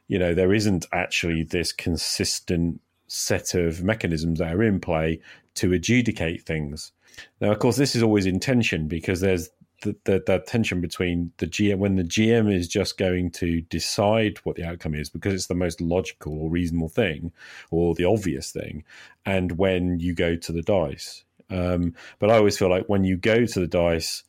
you 0.06 0.18
know 0.18 0.32
there 0.32 0.54
isn't 0.54 0.86
actually 0.92 1.42
this 1.42 1.72
consistent 1.72 2.80
set 3.08 3.54
of 3.54 3.82
mechanisms 3.82 4.38
that 4.38 4.54
are 4.54 4.62
in 4.62 4.78
play 4.78 5.20
to 5.54 5.72
adjudicate 5.72 6.42
things. 6.42 6.92
Now, 7.40 7.50
of 7.50 7.58
course, 7.58 7.76
this 7.76 7.96
is 7.96 8.02
always 8.04 8.26
in 8.26 8.38
tension 8.38 8.86
because 8.86 9.20
there's 9.20 9.50
the, 9.82 9.96
the, 10.04 10.22
the 10.24 10.38
tension 10.46 10.80
between 10.80 11.32
the 11.38 11.46
GM 11.46 11.78
when 11.78 11.96
the 11.96 12.04
GM 12.04 12.54
is 12.54 12.68
just 12.68 12.96
going 12.96 13.32
to 13.32 13.62
decide 13.62 14.38
what 14.44 14.54
the 14.54 14.64
outcome 14.64 14.94
is 14.94 15.10
because 15.10 15.34
it's 15.34 15.48
the 15.48 15.54
most 15.54 15.80
logical 15.80 16.38
or 16.38 16.48
reasonable 16.48 16.88
thing 16.88 17.32
or 17.72 17.96
the 17.96 18.04
obvious 18.04 18.52
thing, 18.52 18.84
and 19.26 19.58
when 19.58 19.98
you 19.98 20.14
go 20.14 20.36
to 20.36 20.52
the 20.52 20.62
dice. 20.62 21.24
Um, 21.50 21.94
but 22.18 22.30
I 22.30 22.36
always 22.36 22.58
feel 22.58 22.70
like 22.70 22.86
when 22.86 23.04
you 23.04 23.16
go 23.16 23.44
to 23.44 23.60
the 23.60 23.66
dice, 23.66 24.22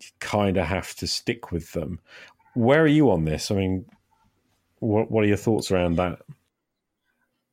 you 0.00 0.08
kind 0.20 0.56
of 0.56 0.66
have 0.66 0.94
to 0.96 1.06
stick 1.06 1.50
with 1.50 1.72
them. 1.72 2.00
Where 2.54 2.82
are 2.82 2.86
you 2.86 3.10
on 3.10 3.24
this? 3.24 3.50
I 3.50 3.54
mean, 3.54 3.86
what 4.80 5.10
what 5.10 5.24
are 5.24 5.28
your 5.28 5.36
thoughts 5.36 5.70
around 5.70 5.96
that? 5.96 6.20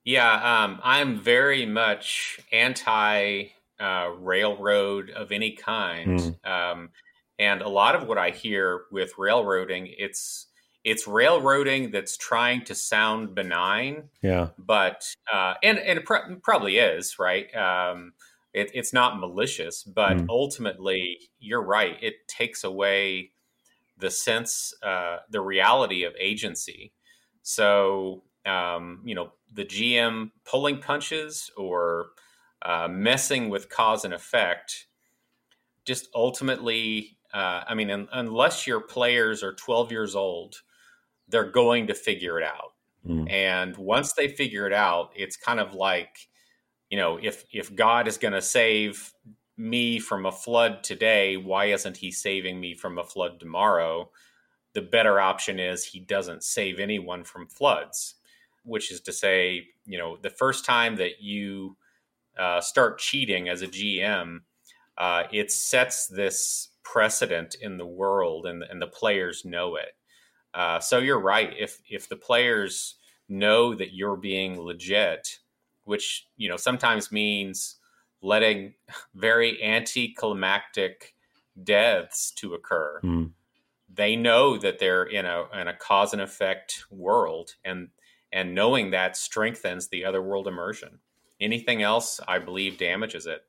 Yeah, 0.03 0.63
um, 0.63 0.79
I'm 0.83 1.19
very 1.19 1.65
much 1.65 2.39
anti 2.51 3.45
uh, 3.79 4.09
railroad 4.19 5.09
of 5.09 5.31
any 5.31 5.51
kind, 5.51 6.37
um, 6.43 6.89
and 7.39 7.61
a 7.61 7.69
lot 7.69 7.95
of 7.95 8.07
what 8.07 8.17
I 8.17 8.29
hear 8.29 8.83
with 8.91 9.13
railroading, 9.17 9.93
it's 9.97 10.47
it's 10.83 11.07
railroading 11.07 11.89
that's 11.89 12.15
trying 12.15 12.63
to 12.65 12.75
sound 12.75 13.33
benign, 13.33 14.09
Yeah, 14.21 14.49
but 14.59 15.03
uh, 15.33 15.55
and 15.63 15.79
and 15.79 15.99
it 15.99 16.05
pr- 16.05 16.35
probably 16.43 16.77
is 16.77 17.17
right. 17.17 17.53
Um, 17.55 18.13
it, 18.55 18.71
it's 18.73 18.93
not 18.93 19.19
malicious, 19.19 19.83
but 19.83 20.17
Mm. 20.17 20.27
ultimately, 20.29 21.19
you're 21.39 21.61
right. 21.63 21.97
It 22.01 22.27
takes 22.27 22.63
away 22.63 23.33
the 23.97 24.09
sense, 24.11 24.73
uh, 24.83 25.19
the 25.29 25.41
reality 25.41 26.03
of 26.03 26.13
agency. 26.19 26.93
So, 27.43 28.23
um, 28.45 29.01
you 29.05 29.15
know, 29.15 29.33
the 29.53 29.65
GM 29.65 30.31
pulling 30.45 30.79
punches 30.79 31.51
or 31.57 32.11
uh, 32.61 32.87
messing 32.89 33.49
with 33.49 33.69
cause 33.69 34.05
and 34.05 34.13
effect 34.13 34.87
just 35.85 36.09
ultimately, 36.15 37.17
uh, 37.33 37.63
I 37.67 37.75
mean, 37.75 37.91
un- 37.91 38.09
unless 38.11 38.65
your 38.67 38.81
players 38.81 39.43
are 39.43 39.53
12 39.53 39.91
years 39.91 40.15
old, 40.15 40.55
they're 41.27 41.51
going 41.51 41.87
to 41.87 41.93
figure 41.93 42.39
it 42.39 42.45
out. 42.45 42.73
Mm. 43.05 43.29
And 43.31 43.77
once 43.77 44.13
they 44.13 44.27
figure 44.27 44.65
it 44.67 44.73
out, 44.73 45.11
it's 45.15 45.37
kind 45.37 45.59
of 45.59 45.73
like, 45.75 46.27
you 46.89 46.97
know, 46.97 47.17
if 47.21 47.45
if 47.51 47.75
God 47.75 48.07
is 48.07 48.17
going 48.17 48.33
to 48.33 48.41
save 48.41 49.13
me 49.57 49.99
from 49.99 50.25
a 50.25 50.31
flood 50.31 50.83
today, 50.83 51.37
why 51.37 51.65
isn't 51.65 51.97
he 51.97 52.11
saving 52.11 52.59
me 52.59 52.75
from 52.75 52.97
a 52.97 53.03
flood 53.03 53.39
tomorrow? 53.39 54.09
The 54.73 54.81
better 54.81 55.19
option 55.19 55.59
is 55.59 55.85
he 55.85 55.99
doesn't 55.99 56.43
save 56.43 56.79
anyone 56.79 57.23
from 57.23 57.47
floods, 57.47 58.15
which 58.63 58.91
is 58.91 58.99
to 59.01 59.13
say, 59.13 59.67
you 59.85 59.97
know, 59.97 60.17
the 60.21 60.29
first 60.29 60.65
time 60.65 60.97
that 60.97 61.21
you 61.21 61.77
uh, 62.37 62.59
start 62.59 62.99
cheating 62.99 63.47
as 63.47 63.61
a 63.61 63.67
GM, 63.67 64.39
uh, 64.97 65.23
it 65.31 65.51
sets 65.51 66.07
this 66.07 66.69
precedent 66.83 67.55
in 67.61 67.77
the 67.77 67.85
world, 67.85 68.45
and, 68.45 68.63
and 68.63 68.81
the 68.81 68.87
players 68.87 69.45
know 69.45 69.77
it. 69.77 69.95
Uh, 70.53 70.79
so 70.79 70.99
you're 70.99 71.19
right. 71.19 71.53
If 71.57 71.81
if 71.89 72.07
the 72.07 72.15
players 72.15 72.95
know 73.27 73.73
that 73.73 73.93
you're 73.93 74.15
being 74.15 74.59
legit, 74.59 75.39
which 75.85 76.27
you 76.35 76.49
know 76.49 76.57
sometimes 76.57 77.11
means 77.11 77.77
letting 78.21 78.73
very 79.15 79.63
anticlimactic 79.63 81.15
deaths 81.63 82.31
to 82.31 82.53
occur. 82.53 82.99
Mm. 83.03 83.31
They 83.93 84.15
know 84.15 84.57
that 84.57 84.79
they're 84.79 85.03
in 85.03 85.25
a 85.25 85.45
in 85.53 85.67
a 85.67 85.73
cause 85.73 86.11
and 86.11 86.21
effect 86.21 86.83
world, 86.91 87.55
and 87.63 87.89
and 88.31 88.53
knowing 88.53 88.91
that 88.91 89.15
strengthens 89.15 89.87
the 89.87 90.03
other 90.03 90.21
world 90.21 90.47
immersion. 90.47 90.99
Anything 91.39 91.81
else, 91.81 92.19
I 92.27 92.39
believe, 92.39 92.77
damages 92.77 93.25
it. 93.25 93.43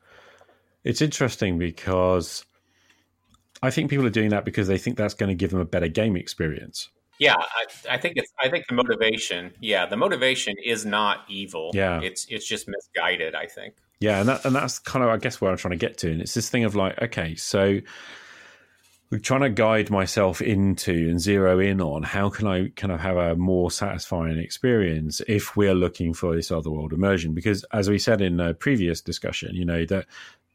It's 0.85 1.03
interesting 1.03 1.59
because 1.59 2.45
I 3.63 3.71
think 3.71 3.91
people 3.91 4.07
are 4.07 4.11
doing 4.11 4.31
that 4.31 4.45
because 4.45 4.69
they 4.69 4.79
think 4.79 4.97
that's 4.97 5.15
going 5.15 5.29
to 5.29 5.35
give 5.35 5.51
them 5.51 5.61
a 5.61 5.65
better 5.65 5.89
game 5.89 6.17
experience. 6.17 6.91
Yeah, 7.19 7.37
I, 7.37 7.95
I 7.95 7.99
think 7.99 8.15
it's. 8.17 8.33
I 8.43 8.49
think 8.49 8.67
the 8.69 8.75
motivation. 8.75 9.53
Yeah, 9.61 9.87
the 9.87 9.97
motivation 9.97 10.55
is 10.63 10.85
not 10.85 11.25
evil. 11.29 11.71
Yeah. 11.75 12.01
it's 12.03 12.27
it's 12.29 12.47
just 12.47 12.69
misguided. 12.69 13.35
I 13.35 13.47
think. 13.47 13.75
Yeah, 14.01 14.21
and 14.21 14.29
that 14.29 14.45
and 14.45 14.55
that's 14.55 14.79
kind 14.79 15.03
of 15.05 15.11
I 15.11 15.17
guess 15.17 15.41
where 15.41 15.51
I'm 15.51 15.57
trying 15.57 15.73
to 15.73 15.79
get 15.79 15.99
to, 15.99 16.11
and 16.11 16.21
it's 16.21 16.35
this 16.35 16.51
thing 16.51 16.65
of 16.65 16.75
like, 16.75 17.01
okay, 17.01 17.35
so 17.35 17.81
we're 19.11 19.19
trying 19.19 19.43
to 19.43 19.51
guide 19.51 19.89
myself 19.89 20.43
into 20.43 20.93
and 20.93 21.21
zero 21.21 21.61
in 21.61 21.81
on 21.81 22.03
how 22.03 22.29
can 22.29 22.47
I 22.47 22.69
kind 22.71 22.93
of 22.93 23.01
have 23.01 23.17
a 23.17 23.37
more 23.37 23.71
satisfying 23.71 24.39
experience 24.39 25.23
if 25.29 25.57
we're 25.57 25.75
looking 25.75 26.13
for 26.13 26.35
this 26.35 26.51
other 26.51 26.71
world 26.71 26.93
immersion, 26.93 27.33
because 27.33 27.65
as 27.73 27.89
we 27.89 27.99
said 27.99 28.21
in 28.21 28.41
a 28.41 28.53
previous 28.53 29.01
discussion, 29.01 29.55
you 29.55 29.65
know 29.65 29.85
that 29.87 30.07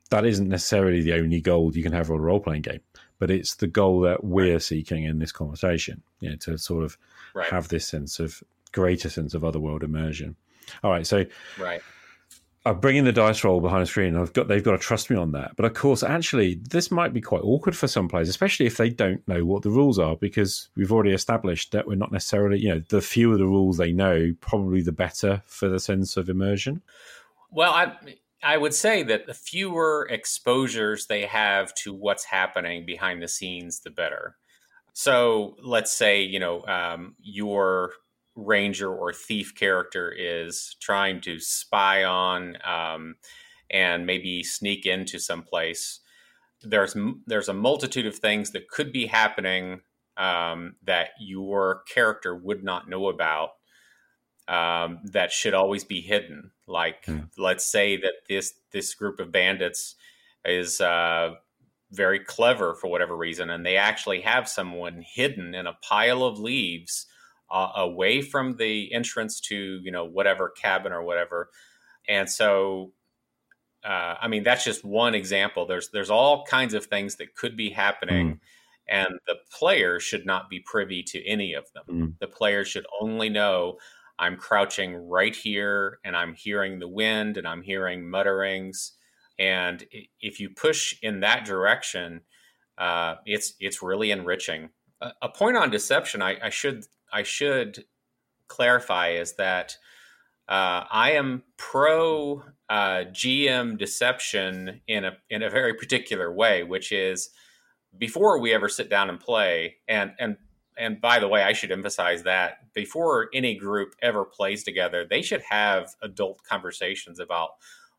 that 0.09 0.25
isn't 0.25 0.49
necessarily 0.49 1.01
the 1.01 1.13
only 1.13 1.41
goal 1.41 1.71
you 1.73 1.81
can 1.81 1.93
have 1.93 2.07
for 2.07 2.15
a 2.15 2.19
role 2.19 2.41
playing 2.41 2.61
game, 2.61 2.81
but 3.21 3.29
it's 3.29 3.53
the 3.53 3.67
goal 3.67 3.99
that 4.01 4.23
we're 4.23 4.59
seeking 4.59 5.03
in 5.03 5.19
this 5.19 5.31
conversation, 5.31 6.01
you 6.21 6.31
know, 6.31 6.35
to 6.37 6.57
sort 6.57 6.83
of 6.83 6.97
Right. 7.35 7.47
have 7.49 7.67
this 7.67 7.85
sense 7.87 8.19
of 8.19 8.41
greater 8.71 9.09
sense 9.09 9.35
of 9.35 9.45
other 9.45 9.59
world 9.59 9.83
immersion. 9.83 10.35
All 10.83 10.89
right, 10.89 11.05
so 11.05 11.25
Right. 11.59 11.83
I'm 12.65 12.79
bringing 12.79 13.03
the 13.03 13.11
dice 13.11 13.43
roll 13.43 13.61
behind 13.61 13.83
the 13.83 13.85
screen. 13.85 14.15
I've 14.15 14.33
got 14.33 14.47
they've 14.47 14.63
got 14.63 14.71
to 14.71 14.77
trust 14.79 15.11
me 15.11 15.17
on 15.17 15.33
that. 15.33 15.55
But 15.55 15.65
of 15.65 15.75
course, 15.75 16.01
actually, 16.01 16.55
this 16.69 16.89
might 16.89 17.13
be 17.13 17.21
quite 17.21 17.43
awkward 17.43 17.77
for 17.77 17.87
some 17.87 18.07
players, 18.07 18.27
especially 18.27 18.65
if 18.65 18.77
they 18.77 18.89
don't 18.89 19.27
know 19.27 19.45
what 19.45 19.61
the 19.61 19.69
rules 19.69 19.99
are, 19.99 20.15
because 20.15 20.69
we've 20.75 20.91
already 20.91 21.11
established 21.11 21.71
that 21.73 21.85
we're 21.85 21.95
not 21.95 22.11
necessarily, 22.11 22.59
you 22.59 22.69
know, 22.69 22.81
the 22.89 23.01
fewer 23.01 23.37
the 23.37 23.45
rules 23.45 23.77
they 23.77 23.91
know, 23.91 24.33
probably 24.41 24.81
the 24.81 24.91
better 24.91 25.43
for 25.45 25.69
the 25.69 25.79
sense 25.79 26.17
of 26.17 26.27
immersion. 26.27 26.81
Well, 27.51 27.71
I 27.71 27.95
I 28.43 28.57
would 28.57 28.73
say 28.73 29.03
that 29.03 29.27
the 29.27 29.33
fewer 29.33 30.07
exposures 30.09 31.07
they 31.07 31.25
have 31.25 31.73
to 31.75 31.93
what's 31.93 32.25
happening 32.25 32.85
behind 32.85 33.21
the 33.21 33.27
scenes, 33.27 33.81
the 33.81 33.91
better. 33.91 34.37
So 34.93 35.55
let's 35.63 35.91
say 35.91 36.21
you 36.21 36.39
know 36.39 36.65
um, 36.65 37.15
your 37.19 37.93
ranger 38.35 38.93
or 38.93 39.13
thief 39.13 39.53
character 39.55 40.11
is 40.11 40.75
trying 40.79 41.21
to 41.21 41.39
spy 41.39 42.03
on 42.03 42.57
um, 42.65 43.15
and 43.69 44.05
maybe 44.05 44.43
sneak 44.43 44.85
into 44.85 45.19
some 45.19 45.43
place. 45.43 45.99
There's 46.63 46.95
there's 47.27 47.49
a 47.49 47.53
multitude 47.53 48.05
of 48.05 48.15
things 48.15 48.51
that 48.51 48.69
could 48.69 48.91
be 48.91 49.07
happening 49.07 49.81
um, 50.17 50.75
that 50.83 51.09
your 51.19 51.83
character 51.93 52.35
would 52.35 52.63
not 52.63 52.89
know 52.89 53.07
about 53.07 53.51
um, 54.47 54.99
that 55.05 55.31
should 55.31 55.53
always 55.53 55.83
be 55.83 56.01
hidden. 56.01 56.51
Like, 56.67 57.05
Hmm. 57.05 57.21
let's 57.37 57.69
say 57.71 57.97
that 57.97 58.13
this 58.27 58.53
this 58.71 58.93
group 58.95 59.19
of 59.19 59.31
bandits 59.31 59.95
is 60.45 60.81
uh, 60.81 61.35
very 61.91 62.19
clever 62.19 62.73
for 62.73 62.87
whatever 62.89 63.15
reason, 63.15 63.49
and 63.49 63.65
they 63.65 63.77
actually 63.77 64.21
have 64.21 64.47
someone 64.47 65.03
hidden 65.05 65.53
in 65.53 65.67
a 65.67 65.77
pile 65.81 66.23
of 66.23 66.39
leaves 66.39 67.07
uh, 67.49 67.71
away 67.75 68.21
from 68.21 68.55
the 68.55 68.93
entrance 68.93 69.39
to 69.41 69.79
you 69.83 69.91
know 69.91 70.05
whatever 70.05 70.49
cabin 70.49 70.91
or 70.93 71.03
whatever. 71.03 71.49
And 72.07 72.29
so, 72.29 72.93
uh, 73.83 74.15
I 74.21 74.27
mean, 74.27 74.43
that's 74.43 74.63
just 74.63 74.83
one 74.83 75.13
example. 75.15 75.65
There's 75.65 75.89
there's 75.89 76.09
all 76.09 76.45
kinds 76.45 76.73
of 76.73 76.85
things 76.85 77.17
that 77.17 77.35
could 77.35 77.55
be 77.57 77.69
happening. 77.69 78.39
And 78.87 79.19
the 79.25 79.35
player 79.57 80.01
should 80.01 80.25
not 80.25 80.49
be 80.49 80.59
privy 80.59 81.01
to 81.03 81.25
any 81.25 81.53
of 81.53 81.65
them. 81.73 81.83
Mm. 81.89 82.19
The 82.19 82.27
player 82.27 82.65
should 82.65 82.85
only 82.99 83.29
know 83.29 83.77
I'm 84.21 84.37
crouching 84.37 84.95
right 84.95 85.35
here 85.35 85.97
and 86.05 86.15
I'm 86.15 86.35
hearing 86.35 86.77
the 86.77 86.87
wind 86.87 87.37
and 87.37 87.47
I'm 87.47 87.63
hearing 87.63 88.07
mutterings. 88.07 88.93
And 89.39 89.83
if 90.21 90.39
you 90.39 90.51
push 90.51 90.95
in 91.01 91.21
that 91.21 91.43
direction, 91.43 92.21
uh, 92.77 93.15
it's 93.25 93.55
it's 93.59 93.81
really 93.81 94.11
enriching. 94.11 94.69
A, 95.01 95.11
a 95.23 95.29
point 95.29 95.57
on 95.57 95.71
deception 95.71 96.21
I, 96.21 96.37
I 96.43 96.49
should 96.49 96.85
I 97.11 97.23
should 97.23 97.83
clarify 98.47 99.09
is 99.09 99.33
that 99.37 99.75
uh, 100.47 100.85
I 100.91 101.13
am 101.13 101.41
pro 101.57 102.43
uh, 102.69 103.05
GM 103.11 103.75
deception 103.79 104.81
in 104.87 105.03
a 105.03 105.13
in 105.31 105.41
a 105.41 105.49
very 105.49 105.73
particular 105.73 106.31
way, 106.31 106.61
which 106.61 106.91
is 106.91 107.31
before 107.97 108.39
we 108.39 108.53
ever 108.53 108.69
sit 108.69 108.87
down 108.87 109.09
and 109.09 109.19
play 109.19 109.77
and 109.87 110.11
and 110.19 110.37
and 110.77 111.01
by 111.01 111.19
the 111.19 111.27
way 111.27 111.43
i 111.43 111.53
should 111.53 111.71
emphasize 111.71 112.23
that 112.23 112.73
before 112.73 113.29
any 113.33 113.55
group 113.55 113.93
ever 114.01 114.23
plays 114.25 114.63
together 114.63 115.05
they 115.09 115.21
should 115.21 115.41
have 115.41 115.95
adult 116.01 116.41
conversations 116.43 117.19
about 117.19 117.51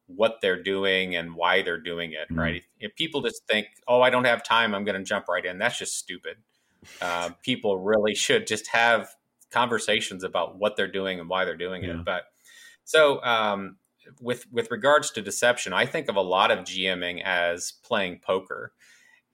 what 0.06 0.38
they're 0.42 0.62
doing 0.62 1.14
and 1.16 1.35
why 1.35 1.62
they're 1.62 1.80
doing 1.80 2.12
it 2.12 2.26
right? 2.30 2.56
If, 2.56 2.66
if 2.80 2.96
people 2.96 3.20
just 3.22 3.46
think 3.46 3.66
oh 3.88 4.00
i 4.02 4.11
don't 4.11 4.24
have 4.26 4.42
time 4.42 4.74
i'm 4.74 4.85
going 4.85 4.98
to 4.98 5.04
jump 5.04 5.28
right 5.28 5.44
in 5.44 5.58
that's 5.58 5.78
just 5.78 5.96
stupid. 5.98 6.37
Uh, 7.00 7.30
people 7.42 7.78
really 7.78 8.14
should 8.14 8.46
just 8.46 8.66
have 8.68 9.14
conversations 9.50 10.24
about 10.24 10.58
what 10.58 10.76
they're 10.76 10.90
doing 10.90 11.20
and 11.20 11.28
why 11.28 11.44
they're 11.44 11.56
doing 11.56 11.85
Yeah. 11.85 12.00
it 12.00 12.04
but 12.04 12.24
so 12.85 13.22
um, 13.22 13.76
with 14.20 14.46
with 14.50 14.70
regards 14.70 15.11
to 15.12 15.22
deception 15.22 15.72
i 15.72 15.87
think 15.87 16.08
of 16.08 16.16
a 16.16 16.20
lot 16.22 16.50
of 16.50 16.61
gming 16.61 17.22
as 17.22 17.72
playing 17.85 18.18
poker. 18.20 18.72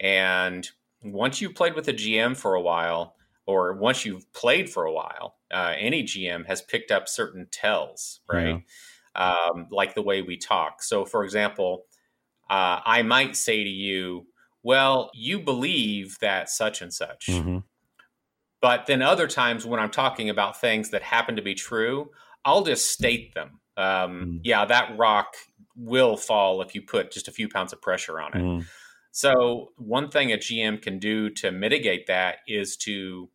And 0.01 0.69
once 1.03 1.41
you've 1.41 1.55
played 1.55 1.75
with 1.75 1.89
a 1.89 1.93
GM 1.93 2.37
for 2.37 2.55
a 2.55 2.61
while, 2.61 3.17
or 3.49 3.73
once 3.73 4.05
you've 4.05 4.31
played 4.35 4.69
for 4.69 4.85
a 4.85 4.93
while, 4.93 5.39
uh, 5.51 5.75
any 5.79 6.03
GM 6.05 6.45
has 6.47 6.61
picked 6.61 6.91
up 6.91 7.09
certain 7.09 7.49
tells, 7.51 8.21
right? 8.29 8.63
Um, 9.15 9.67
like 9.71 9.95
the 9.95 10.03
way 10.03 10.21
we 10.23 10.37
talk. 10.37 10.83
So, 10.83 11.05
for 11.07 11.25
example, 11.25 11.87
uh, 12.51 12.81
I 12.85 13.03
might 13.03 13.37
say 13.37 13.65
to 13.65 13.71
you, 13.71 14.27
Well, 14.63 15.11
you 15.15 15.39
believe 15.39 16.19
that 16.21 16.51
such 16.51 16.83
and 16.83 16.93
such. 16.93 17.27
Mhm. 17.29 17.63
But 18.61 18.87
then 18.87 19.03
other 19.03 19.29
times 19.29 19.65
when 19.65 19.81
I'm 19.81 19.91
talking 19.91 20.29
about 20.29 20.61
things 20.61 20.91
that 20.91 21.03
happen 21.03 21.37
to 21.37 21.43
be 21.43 21.55
true, 21.55 22.11
I'll 22.45 22.65
just 22.65 22.91
state 22.91 23.33
them. 23.35 23.61
Um, 23.77 24.25
Mm. 24.25 24.41
Yeah, 24.43 24.65
that 24.67 24.99
rock 24.99 25.37
will 25.77 26.17
fall 26.17 26.61
if 26.61 26.75
you 26.75 26.83
put 26.83 27.13
just 27.13 27.29
a 27.29 27.33
few 27.33 27.49
pounds 27.49 27.73
of 27.73 27.81
pressure 27.81 28.21
on 28.21 28.37
it. 28.37 28.43
Mm. 28.43 28.67
So, 29.13 29.73
one 29.77 30.11
thing 30.11 30.33
a 30.33 30.37
GM 30.37 30.77
can 30.83 30.99
do 30.99 31.31
to 31.31 31.51
mitigate 31.51 32.07
that 32.09 32.39
is 32.47 32.77
to 32.79 33.31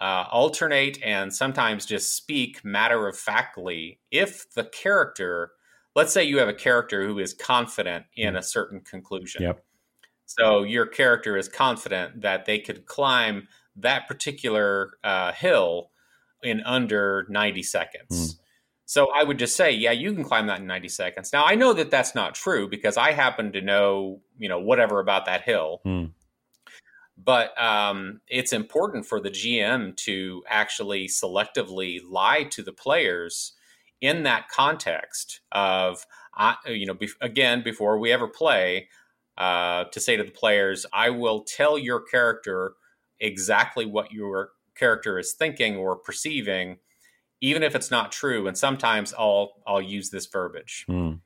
uh, 0.00 0.24
alternate 0.30 0.98
and 1.02 1.32
sometimes 1.32 1.86
just 1.86 2.14
speak 2.14 2.64
matter 2.64 3.06
of 3.06 3.16
factly. 3.16 4.00
If 4.10 4.50
the 4.54 4.64
character, 4.64 5.52
let's 5.94 6.12
say 6.12 6.24
you 6.24 6.38
have 6.38 6.48
a 6.48 6.54
character 6.54 7.06
who 7.06 7.18
is 7.18 7.34
confident 7.34 8.06
in 8.16 8.36
a 8.36 8.42
certain 8.42 8.80
conclusion. 8.80 9.42
Yep. 9.42 9.64
So, 10.26 10.62
your 10.62 10.86
character 10.86 11.36
is 11.36 11.48
confident 11.48 12.22
that 12.22 12.46
they 12.46 12.58
could 12.58 12.86
climb 12.86 13.46
that 13.76 14.08
particular 14.08 14.92
uh, 15.04 15.32
hill 15.32 15.90
in 16.42 16.62
under 16.62 17.26
90 17.28 17.62
seconds. 17.62 18.38
So 18.86 19.10
I 19.14 19.24
would 19.24 19.38
just 19.38 19.56
say, 19.56 19.72
yeah, 19.72 19.92
you 19.92 20.12
can 20.12 20.24
climb 20.24 20.46
that 20.48 20.60
in 20.60 20.66
90 20.66 20.88
seconds. 20.88 21.32
Now 21.32 21.44
I 21.44 21.54
know 21.54 21.72
that 21.72 21.90
that's 21.90 22.14
not 22.14 22.34
true 22.34 22.68
because 22.68 22.96
I 22.96 23.12
happen 23.12 23.52
to 23.52 23.60
know, 23.60 24.20
you 24.38 24.48
know, 24.48 24.60
whatever 24.60 25.00
about 25.00 25.26
that 25.26 25.42
hill. 25.42 25.80
Hmm. 25.84 26.06
But 27.16 27.60
um, 27.62 28.20
it's 28.28 28.52
important 28.52 29.06
for 29.06 29.20
the 29.20 29.30
GM 29.30 29.96
to 29.98 30.42
actually 30.48 31.06
selectively 31.06 32.00
lie 32.08 32.44
to 32.44 32.62
the 32.62 32.72
players 32.72 33.52
in 34.00 34.24
that 34.24 34.48
context 34.48 35.40
of, 35.52 36.06
uh, 36.36 36.54
you 36.66 36.86
know, 36.86 36.94
be- 36.94 37.08
again, 37.20 37.62
before 37.62 37.98
we 37.98 38.12
ever 38.12 38.26
play, 38.26 38.88
uh, 39.38 39.84
to 39.84 40.00
say 40.00 40.16
to 40.16 40.24
the 40.24 40.30
players, 40.30 40.86
I 40.92 41.10
will 41.10 41.44
tell 41.44 41.78
your 41.78 42.00
character 42.00 42.74
exactly 43.20 43.86
what 43.86 44.12
your 44.12 44.50
character 44.76 45.18
is 45.18 45.32
thinking 45.32 45.76
or 45.76 45.96
perceiving, 45.96 46.78
even 47.40 47.62
if 47.62 47.74
it's 47.74 47.90
not 47.90 48.12
true. 48.12 48.46
And 48.46 48.58
sometimes 48.58 49.14
I'll 49.16 49.54
I'll 49.66 49.82
use 49.82 50.10
this 50.10 50.26
verbiage. 50.26 50.84
Mm. 50.88 51.20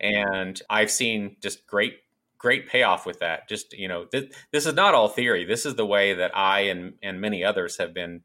And 0.00 0.60
I've 0.68 0.90
seen 0.90 1.36
just 1.40 1.66
great 1.66 1.98
great 2.42 2.68
payoff 2.68 3.06
with 3.06 3.20
that. 3.20 3.48
Just 3.48 3.72
you 3.72 3.88
know, 3.88 4.04
th- 4.04 4.32
this 4.52 4.66
is 4.66 4.74
not 4.74 4.94
all 4.94 5.08
theory. 5.08 5.44
This 5.44 5.64
is 5.64 5.76
the 5.76 5.86
way 5.86 6.14
that 6.14 6.36
I 6.36 6.62
and 6.62 6.94
and 7.02 7.20
many 7.20 7.44
others 7.44 7.78
have 7.78 7.94
been 7.94 8.22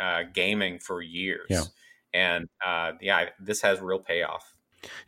uh, 0.00 0.22
gaming 0.32 0.80
for 0.80 1.02
years. 1.02 1.46
Yeah. 1.50 1.64
And 2.14 2.48
uh, 2.66 2.92
yeah, 3.00 3.26
this 3.38 3.60
has 3.62 3.80
real 3.80 3.98
payoff. 3.98 4.54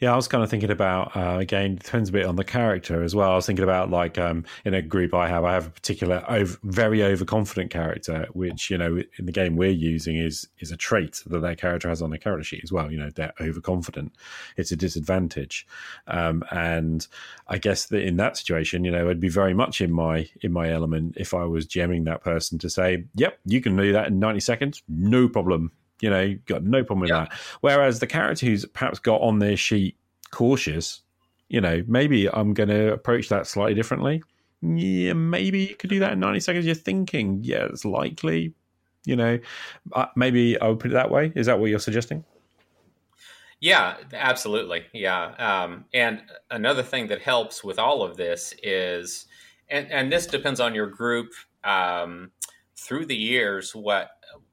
Yeah, 0.00 0.12
I 0.12 0.16
was 0.16 0.28
kind 0.28 0.42
of 0.42 0.50
thinking 0.50 0.70
about 0.70 1.16
uh, 1.16 1.38
again 1.38 1.76
depends 1.76 2.08
a 2.08 2.12
bit 2.12 2.26
on 2.26 2.36
the 2.36 2.44
character 2.44 3.02
as 3.02 3.14
well. 3.14 3.32
I 3.32 3.36
was 3.36 3.46
thinking 3.46 3.62
about 3.62 3.90
like 3.90 4.18
um, 4.18 4.44
in 4.64 4.74
a 4.74 4.82
group 4.82 5.14
I 5.14 5.28
have, 5.28 5.44
I 5.44 5.52
have 5.52 5.66
a 5.66 5.70
particular 5.70 6.24
over, 6.28 6.58
very 6.62 7.02
overconfident 7.02 7.70
character, 7.70 8.26
which 8.32 8.70
you 8.70 8.78
know 8.78 9.02
in 9.18 9.26
the 9.26 9.32
game 9.32 9.56
we're 9.56 9.70
using 9.70 10.16
is 10.16 10.48
is 10.58 10.70
a 10.70 10.76
trait 10.76 11.22
that 11.26 11.40
their 11.40 11.54
character 11.54 11.88
has 11.88 12.02
on 12.02 12.10
their 12.10 12.18
character 12.18 12.44
sheet 12.44 12.64
as 12.64 12.72
well. 12.72 12.90
You 12.90 12.98
know, 12.98 13.10
they're 13.10 13.32
overconfident; 13.40 14.12
it's 14.56 14.72
a 14.72 14.76
disadvantage. 14.76 15.66
Um, 16.06 16.44
and 16.50 17.06
I 17.48 17.58
guess 17.58 17.86
that 17.86 18.02
in 18.02 18.16
that 18.16 18.36
situation, 18.36 18.84
you 18.84 18.90
know, 18.90 19.10
I'd 19.10 19.20
be 19.20 19.28
very 19.28 19.54
much 19.54 19.80
in 19.80 19.92
my 19.92 20.28
in 20.42 20.52
my 20.52 20.70
element 20.70 21.16
if 21.16 21.34
I 21.34 21.44
was 21.44 21.66
GMing 21.66 22.04
that 22.06 22.22
person 22.22 22.58
to 22.58 22.70
say, 22.70 23.04
"Yep, 23.14 23.38
you 23.44 23.60
can 23.60 23.76
do 23.76 23.92
that 23.92 24.08
in 24.08 24.18
ninety 24.18 24.40
seconds, 24.40 24.82
no 24.88 25.28
problem." 25.28 25.72
You 26.00 26.10
know, 26.10 26.34
got 26.46 26.62
no 26.62 26.82
problem 26.82 27.00
with 27.00 27.10
Yeah. 27.10 27.26
that. 27.26 27.32
Whereas 27.60 28.00
the 28.00 28.06
character 28.06 28.46
who's 28.46 28.64
perhaps 28.66 28.98
got 28.98 29.20
on 29.20 29.38
their 29.38 29.56
sheet 29.56 29.96
cautious, 30.30 31.02
you 31.48 31.60
know, 31.60 31.82
maybe 31.86 32.28
I'm 32.28 32.54
going 32.54 32.68
to 32.68 32.92
approach 32.92 33.28
that 33.28 33.46
slightly 33.46 33.74
differently. 33.74 34.22
Yeah, 34.62 35.14
maybe 35.14 35.60
you 35.60 35.74
could 35.74 35.90
do 35.90 35.98
that 36.00 36.12
in 36.12 36.20
90 36.20 36.40
seconds. 36.40 36.66
You're 36.66 36.74
thinking, 36.74 37.40
yeah, 37.42 37.64
it's 37.64 37.84
likely, 37.84 38.54
you 39.04 39.16
know, 39.16 39.38
uh, 39.92 40.06
maybe 40.16 40.60
I 40.60 40.68
would 40.68 40.80
put 40.80 40.90
it 40.90 40.94
that 40.94 41.10
way. 41.10 41.32
Is 41.34 41.46
that 41.46 41.58
what 41.58 41.70
you're 41.70 41.78
suggesting? 41.78 42.24
Yeah, 43.60 43.96
absolutely. 44.12 44.84
Yeah. 44.92 45.24
Um, 45.38 45.84
and 45.92 46.22
another 46.50 46.82
thing 46.82 47.08
that 47.08 47.20
helps 47.20 47.62
with 47.62 47.78
all 47.78 48.02
of 48.02 48.16
this 48.16 48.54
is, 48.62 49.26
and, 49.68 49.90
and 49.90 50.12
this 50.12 50.26
depends 50.26 50.60
on 50.60 50.74
your 50.74 50.86
group. 50.86 51.32
Um, 51.62 52.30
through 52.76 53.04
the 53.04 53.16
years, 53.16 53.74
what 53.74 54.10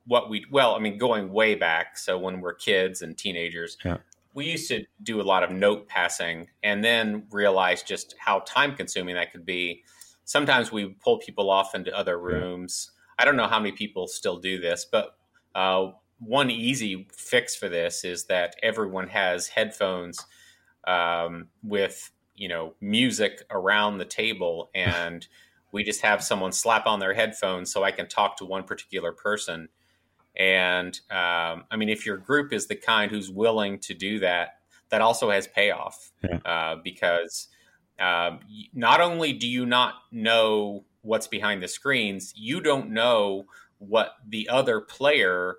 what 0.08 0.30
we 0.30 0.46
well, 0.50 0.76
I 0.76 0.80
mean, 0.80 0.98
going 0.98 1.32
way 1.32 1.56
back. 1.56 1.98
So 1.98 2.18
when 2.18 2.42
we're 2.42 2.54
kids 2.54 3.02
and 3.02 3.18
teenagers, 3.18 3.78
Yeah. 3.84 3.98
we 4.34 4.46
used 4.46 4.70
to 4.70 4.86
do 5.04 5.20
a 5.22 5.24
lot 5.24 5.44
of 5.44 5.52
note 5.52 5.88
passing, 5.88 6.48
and 6.64 6.84
then 6.84 7.28
realize 7.32 7.84
just 7.84 8.16
how 8.18 8.40
time 8.40 8.76
consuming 8.76 9.16
that 9.16 9.32
could 9.32 9.46
be. 9.46 9.84
Sometimes 10.24 10.72
we 10.72 10.90
pull 11.04 11.20
people 11.20 11.50
off 11.50 11.76
into 11.76 11.96
other 11.96 12.18
rooms. 12.20 12.92
I 13.20 13.26
don't 13.26 13.36
know 13.36 13.48
how 13.48 13.60
many 13.60 13.72
people 13.72 14.08
still 14.08 14.38
do 14.38 14.60
this, 14.60 14.86
but 14.86 15.18
uh, 15.56 15.92
one 16.20 16.50
easy 16.52 17.08
fix 17.12 17.56
for 17.56 17.70
this 17.70 18.04
is 18.04 18.26
that 18.26 18.56
everyone 18.64 19.08
has 19.08 19.48
headphones 19.48 20.20
um, 20.86 21.48
with 21.64 22.12
you 22.36 22.48
know 22.48 22.76
music 22.80 23.44
around 23.52 23.98
the 23.98 24.06
table, 24.06 24.70
and 24.76 25.28
we 25.72 25.84
just 25.84 26.02
have 26.02 26.24
someone 26.24 26.52
slap 26.52 26.88
on 26.88 27.00
their 27.00 27.14
headphones 27.14 27.72
so 27.74 27.84
I 27.84 27.92
can 27.92 28.08
talk 28.08 28.38
to 28.38 28.46
one 28.46 28.64
particular 28.64 29.12
person. 29.12 29.68
And 30.38 31.00
um, 31.10 31.66
I 31.72 31.76
mean, 31.78 31.90
if 31.90 32.06
your 32.06 32.18
group 32.18 32.54
is 32.54 32.68
the 32.68 32.76
kind 32.76 33.12
who's 33.12 33.30
willing 33.32 33.80
to 33.80 33.94
do 33.94 34.20
that, 34.20 34.60
that 34.90 35.02
also 35.02 35.30
has 35.32 35.48
payoff 35.48 36.12
Yeah. 36.24 36.38
uh, 36.46 36.76
because 36.84 37.48
um, 38.00 38.40
not 38.74 39.02
only 39.02 39.34
do 39.34 39.48
you 39.48 39.66
not 39.66 39.96
know 40.12 40.86
what's 41.02 41.28
behind 41.28 41.64
the 41.64 41.68
screens, 41.68 42.34
you 42.36 42.62
don't 42.62 42.92
know 42.92 43.46
what 43.80 44.14
the 44.28 44.48
other 44.50 44.80
player 44.80 45.56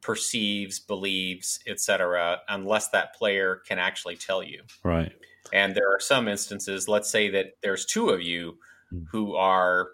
perceives, 0.00 0.78
believes, 0.80 1.60
etc., 1.66 2.40
unless 2.48 2.88
that 2.88 3.14
player 3.14 3.62
can 3.66 3.78
actually 3.78 4.16
tell 4.16 4.42
you. 4.42 4.62
Right. 4.82 5.12
And 5.52 5.74
there 5.74 5.88
are 5.90 6.00
some 6.00 6.28
instances, 6.28 6.88
let's 6.88 7.10
say 7.10 7.28
that 7.30 7.56
there's 7.62 7.84
two 7.84 8.10
of 8.10 8.22
you 8.22 8.58
Mm. 8.92 9.06
who 9.10 9.34
are 9.36 9.88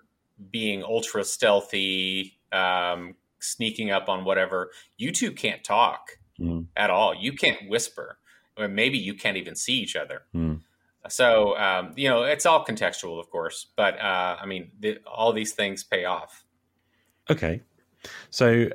being 0.50 0.82
ultra 0.82 1.22
stealthy, 1.24 2.36
um, 2.52 3.14
sneaking 3.40 3.90
up 3.90 4.08
on 4.08 4.24
whatever. 4.24 4.70
You 4.96 5.12
two 5.12 5.32
can't 5.32 5.62
talk 5.64 6.18
Mm. 6.40 6.66
at 6.76 6.88
all. 6.90 7.14
You 7.16 7.32
can't 7.32 7.68
whisper, 7.68 8.16
or 8.56 8.68
maybe 8.68 8.96
you 8.96 9.14
can't 9.14 9.36
even 9.36 9.56
see 9.56 9.74
each 9.74 9.96
other. 9.96 10.22
Mm. 10.34 10.60
So, 11.08 11.56
um, 11.58 11.94
you 11.96 12.08
know, 12.08 12.22
it's 12.22 12.46
all 12.46 12.64
contextual, 12.64 13.18
of 13.18 13.28
course, 13.30 13.66
but 13.76 13.98
uh, 13.98 14.36
I 14.40 14.46
mean, 14.46 14.70
the, 14.78 14.98
all 15.04 15.32
these 15.32 15.52
things 15.54 15.82
pay 15.82 16.04
off. 16.04 16.44
Okay. 17.28 17.62
So 18.30 18.68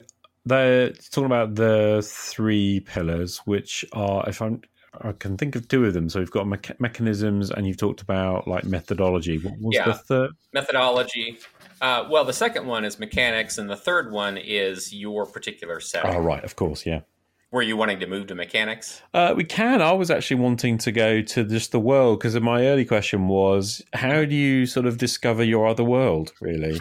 they're 0.46 0.90
talking 0.92 1.26
about 1.26 1.56
the 1.56 2.02
three 2.06 2.82
pillars, 2.82 3.38
which 3.46 3.86
are, 3.94 4.28
if 4.28 4.42
I'm, 4.42 4.62
I 5.02 5.12
can 5.14 5.38
think 5.38 5.56
of 5.56 5.68
two 5.68 5.86
of 5.86 5.94
them. 5.94 6.10
So 6.10 6.20
we've 6.20 6.30
got 6.32 6.46
mecha- 6.46 6.80
mechanisms, 6.80 7.50
and 7.50 7.66
you've 7.66 7.78
talked 7.78 8.02
about 8.02 8.48
like 8.48 8.64
methodology. 8.66 9.38
What 9.38 9.54
was 9.60 9.76
Yeah. 9.76 9.86
the 9.86 9.94
third? 9.94 10.32
Methodology. 10.54 11.38
Uh, 11.84 12.08
well, 12.10 12.24
the 12.24 12.32
second 12.32 12.66
one 12.66 12.86
is 12.86 12.98
mechanics, 12.98 13.58
and 13.58 13.70
the 13.70 13.76
third 13.76 14.10
one 14.10 14.38
is 14.38 14.94
your 14.94 15.26
particular 15.26 15.82
setting. 15.82 16.16
Oh, 16.16 16.20
right. 16.20 16.42
Of 16.44 16.56
course. 16.56 16.86
Yeah. 16.86 17.02
Were 17.52 17.62
you 17.62 17.76
wanting 17.76 18.00
to 18.00 18.08
move 18.08 18.28
to 18.28 18.36
mechanics? 18.36 19.02
Uh, 19.14 19.34
we 19.36 19.44
can. 19.44 19.82
I 19.82 19.92
was 19.92 20.10
actually 20.10 20.40
wanting 20.40 20.78
to 20.78 20.94
go 20.94 21.22
to 21.22 21.44
just 21.44 21.74
the 21.74 21.82
world 21.82 22.20
because 22.20 22.40
my 22.40 22.66
early 22.68 22.86
question 22.86 23.28
was, 23.28 23.82
how 23.92 24.24
do 24.24 24.34
you 24.34 24.66
sort 24.66 24.86
of 24.86 24.98
discover 24.98 25.44
your 25.44 25.68
other 25.68 25.84
world? 25.84 26.32
Really, 26.40 26.80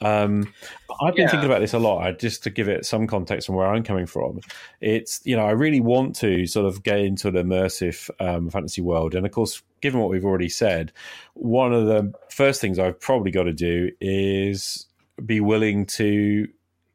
um, 0.00 0.52
I've 1.02 1.14
been 1.14 1.26
Yeah. 1.26 1.30
thinking 1.30 1.48
about 1.50 1.60
this 1.60 1.74
a 1.74 1.78
lot. 1.78 2.04
I, 2.04 2.12
just 2.12 2.42
to 2.44 2.50
give 2.50 2.68
it 2.68 2.86
some 2.86 3.06
context 3.06 3.46
from 3.46 3.54
where 3.54 3.68
I'm 3.68 3.84
coming 3.84 4.06
from, 4.06 4.40
it's 4.80 5.20
you 5.24 5.36
know 5.36 5.44
I 5.46 5.52
really 5.52 5.80
want 5.80 6.16
to 6.16 6.46
sort 6.46 6.66
of 6.66 6.82
get 6.82 6.98
into 7.00 7.28
an 7.28 7.34
immersive 7.34 8.10
um, 8.18 8.50
fantasy 8.50 8.80
world, 8.80 9.14
and 9.14 9.24
of 9.24 9.30
course, 9.30 9.62
given 9.80 10.00
what 10.00 10.10
we've 10.10 10.24
already 10.24 10.48
said, 10.48 10.92
one 11.34 11.72
of 11.72 11.86
the 11.86 12.12
first 12.30 12.60
things 12.60 12.78
I've 12.78 13.00
probably 13.00 13.30
got 13.30 13.44
to 13.44 13.52
do 13.52 13.90
is 14.00 14.86
be 15.24 15.40
willing 15.40 15.86
to 15.86 16.48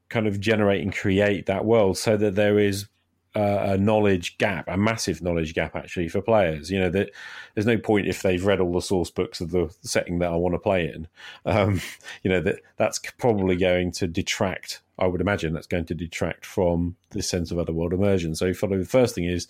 kind 0.10 0.28
of 0.28 0.40
generate 0.40 0.82
and 0.82 0.96
create 0.96 1.48
that 1.48 1.66
world 1.66 1.98
so 1.98 2.16
that 2.18 2.36
there 2.36 2.60
is 2.60 2.88
a 3.36 3.78
knowledge 3.78 4.38
gap, 4.38 4.68
a 4.68 4.78
massive 4.78 5.22
knowledge 5.22 5.54
gap 5.54 5.76
actually 5.76 6.08
for 6.08 6.22
players. 6.22 6.70
You 6.70 6.80
know 6.80 6.90
that 6.92 7.10
there's 7.54 7.66
no 7.66 7.78
point 7.78 8.08
if 8.08 8.22
they've 8.22 8.46
read 8.46 8.60
all 8.60 8.74
the 8.74 8.82
source 8.82 9.10
books 9.10 9.42
of 9.42 9.52
the 9.52 9.74
setting 9.82 10.20
that 10.20 10.32
I 10.32 10.36
want 10.36 10.54
to 10.54 10.60
play 10.60 10.88
in. 10.88 11.08
Um, 11.46 11.82
you 12.24 12.30
know 12.30 12.42
that 12.42 12.60
that's 12.78 13.00
probably 13.18 13.56
going 13.56 13.92
to 13.94 14.08
detract. 14.08 14.82
I 15.00 15.08
would 15.08 15.22
imagine 15.22 15.54
that's 15.54 15.68
going 15.68 15.86
to 15.86 15.96
detract 15.96 16.46
from 16.46 16.96
the 17.10 17.24
sense 17.24 17.50
of 17.50 17.58
other 17.58 17.74
world 17.74 17.94
immersion. 17.94 18.36
So, 18.36 18.54
follow 18.54 18.78
the 18.78 18.86
first 18.86 19.16
thing 19.16 19.26
is, 19.26 19.48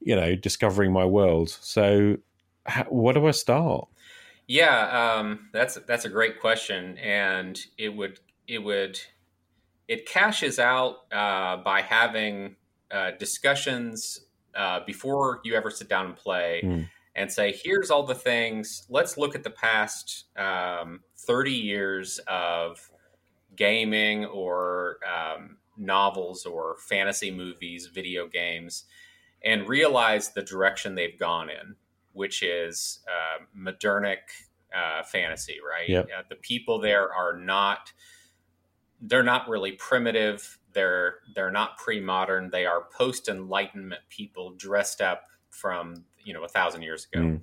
you 0.00 0.16
know, 0.16 0.34
discovering 0.34 0.92
my 0.92 1.04
world. 1.04 1.50
So, 1.50 2.16
how, 2.66 2.84
where 2.84 3.14
do 3.14 3.26
I 3.26 3.32
start? 3.32 3.88
Yeah, 4.46 5.14
um, 5.18 5.48
that's 5.52 5.76
that's 5.86 6.04
a 6.04 6.08
great 6.10 6.40
question, 6.40 6.98
and 6.98 7.58
it 7.78 7.88
would 7.90 8.20
it 8.46 8.58
would 8.58 9.00
it 9.88 10.06
cashes 10.06 10.58
out 10.58 11.10
uh, 11.12 11.58
by 11.58 11.80
having 11.82 12.56
uh, 12.90 13.12
discussions 13.12 14.20
uh, 14.54 14.80
before 14.86 15.40
you 15.44 15.54
ever 15.54 15.70
sit 15.70 15.88
down 15.88 16.06
and 16.06 16.16
play, 16.16 16.62
Mm. 16.64 16.90
and 17.14 17.32
say, 17.32 17.52
"Here's 17.52 17.90
all 17.90 18.02
the 18.04 18.14
things. 18.14 18.86
Let's 18.90 19.16
look 19.16 19.34
at 19.34 19.44
the 19.44 19.50
past 19.50 20.24
um, 20.36 21.00
thirty 21.16 21.52
years 21.52 22.18
of 22.28 22.90
gaming 23.56 24.26
or 24.26 24.98
um, 25.06 25.58
novels 25.76 26.44
or 26.44 26.76
fantasy 26.86 27.30
movies, 27.30 27.86
video 27.86 28.26
games, 28.28 28.84
and 29.42 29.66
realize 29.68 30.30
the 30.30 30.42
direction 30.42 30.94
they've 30.94 31.18
gone 31.18 31.48
in." 31.50 31.76
Which 32.14 32.42
is 32.42 33.00
uh, 33.06 33.44
modernic 33.56 34.18
uh, 34.74 35.02
fantasy, 35.02 35.58
right? 35.66 35.88
Yep. 35.88 36.06
Uh, 36.06 36.22
the 36.28 36.36
people 36.36 36.80
there 36.80 37.12
are 37.12 37.36
not 37.36 37.92
they're 39.00 39.22
not 39.22 39.48
really 39.48 39.72
primitive. 39.72 40.58
They're 40.72 41.16
they're 41.34 41.50
not 41.50 41.76
pre-modern. 41.78 42.50
They 42.50 42.66
are 42.66 42.84
post-enlightenment 42.96 44.00
people 44.08 44.54
dressed 44.56 45.00
up 45.00 45.24
from 45.50 46.04
you 46.24 46.32
know 46.32 46.44
a 46.44 46.48
thousand 46.48 46.82
years 46.82 47.06
ago. 47.12 47.24
Mm. 47.24 47.40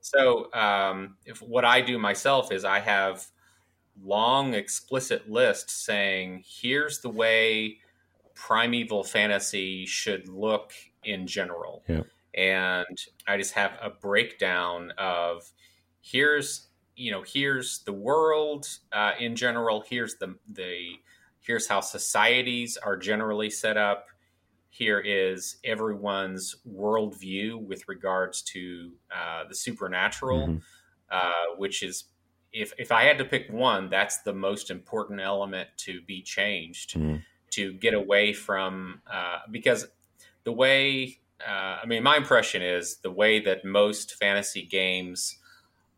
So 0.00 0.52
um, 0.52 1.16
if 1.24 1.40
what 1.42 1.64
I 1.64 1.80
do 1.80 1.98
myself 1.98 2.52
is 2.52 2.64
I 2.64 2.80
have 2.80 3.26
long 4.02 4.54
explicit 4.54 5.28
lists 5.28 5.74
saying 5.74 6.44
here's 6.46 7.00
the 7.00 7.10
way 7.10 7.78
primeval 8.34 9.02
fantasy 9.02 9.84
should 9.86 10.28
look 10.28 10.72
in 11.02 11.26
general 11.26 11.82
Yeah. 11.88 12.02
And 12.38 12.98
I 13.26 13.36
just 13.36 13.52
have 13.54 13.72
a 13.82 13.90
breakdown 13.90 14.92
of 14.98 15.52
here's 16.00 16.66
you 16.96 17.12
know, 17.12 17.22
here's 17.22 17.80
the 17.84 17.92
world 17.92 18.66
uh, 18.92 19.12
in 19.20 19.36
general. 19.36 19.84
Here's 19.88 20.16
the 20.16 20.36
the 20.48 20.94
here's 21.40 21.68
how 21.68 21.80
societies 21.80 22.76
are 22.76 22.96
generally 22.96 23.50
set 23.50 23.76
up. 23.76 24.08
Here 24.70 25.00
is 25.00 25.58
everyone's 25.64 26.56
worldview 26.68 27.60
with 27.60 27.88
regards 27.88 28.42
to 28.42 28.94
uh, 29.14 29.44
the 29.48 29.54
supernatural, 29.54 30.48
Mhm. 30.48 30.62
uh, 31.10 31.46
which 31.56 31.82
is 31.82 32.06
if 32.52 32.72
if 32.78 32.92
I 32.92 33.04
had 33.04 33.18
to 33.18 33.24
pick 33.24 33.50
one, 33.50 33.90
that's 33.90 34.22
the 34.22 34.34
most 34.34 34.70
important 34.70 35.20
element 35.20 35.70
to 35.78 36.02
be 36.02 36.22
changed 36.22 36.94
Mm. 36.94 37.24
to 37.52 37.72
get 37.74 37.94
away 37.94 38.32
from 38.32 39.02
uh, 39.06 39.40
because 39.50 39.88
the 40.44 40.52
way 40.52 41.20
uh, 41.46 41.78
I 41.82 41.86
mean, 41.86 42.02
my 42.02 42.16
impression 42.16 42.62
is 42.62 42.96
the 42.96 43.10
way 43.10 43.40
that 43.40 43.64
most 43.64 44.14
fantasy 44.14 44.62
games 44.62 45.38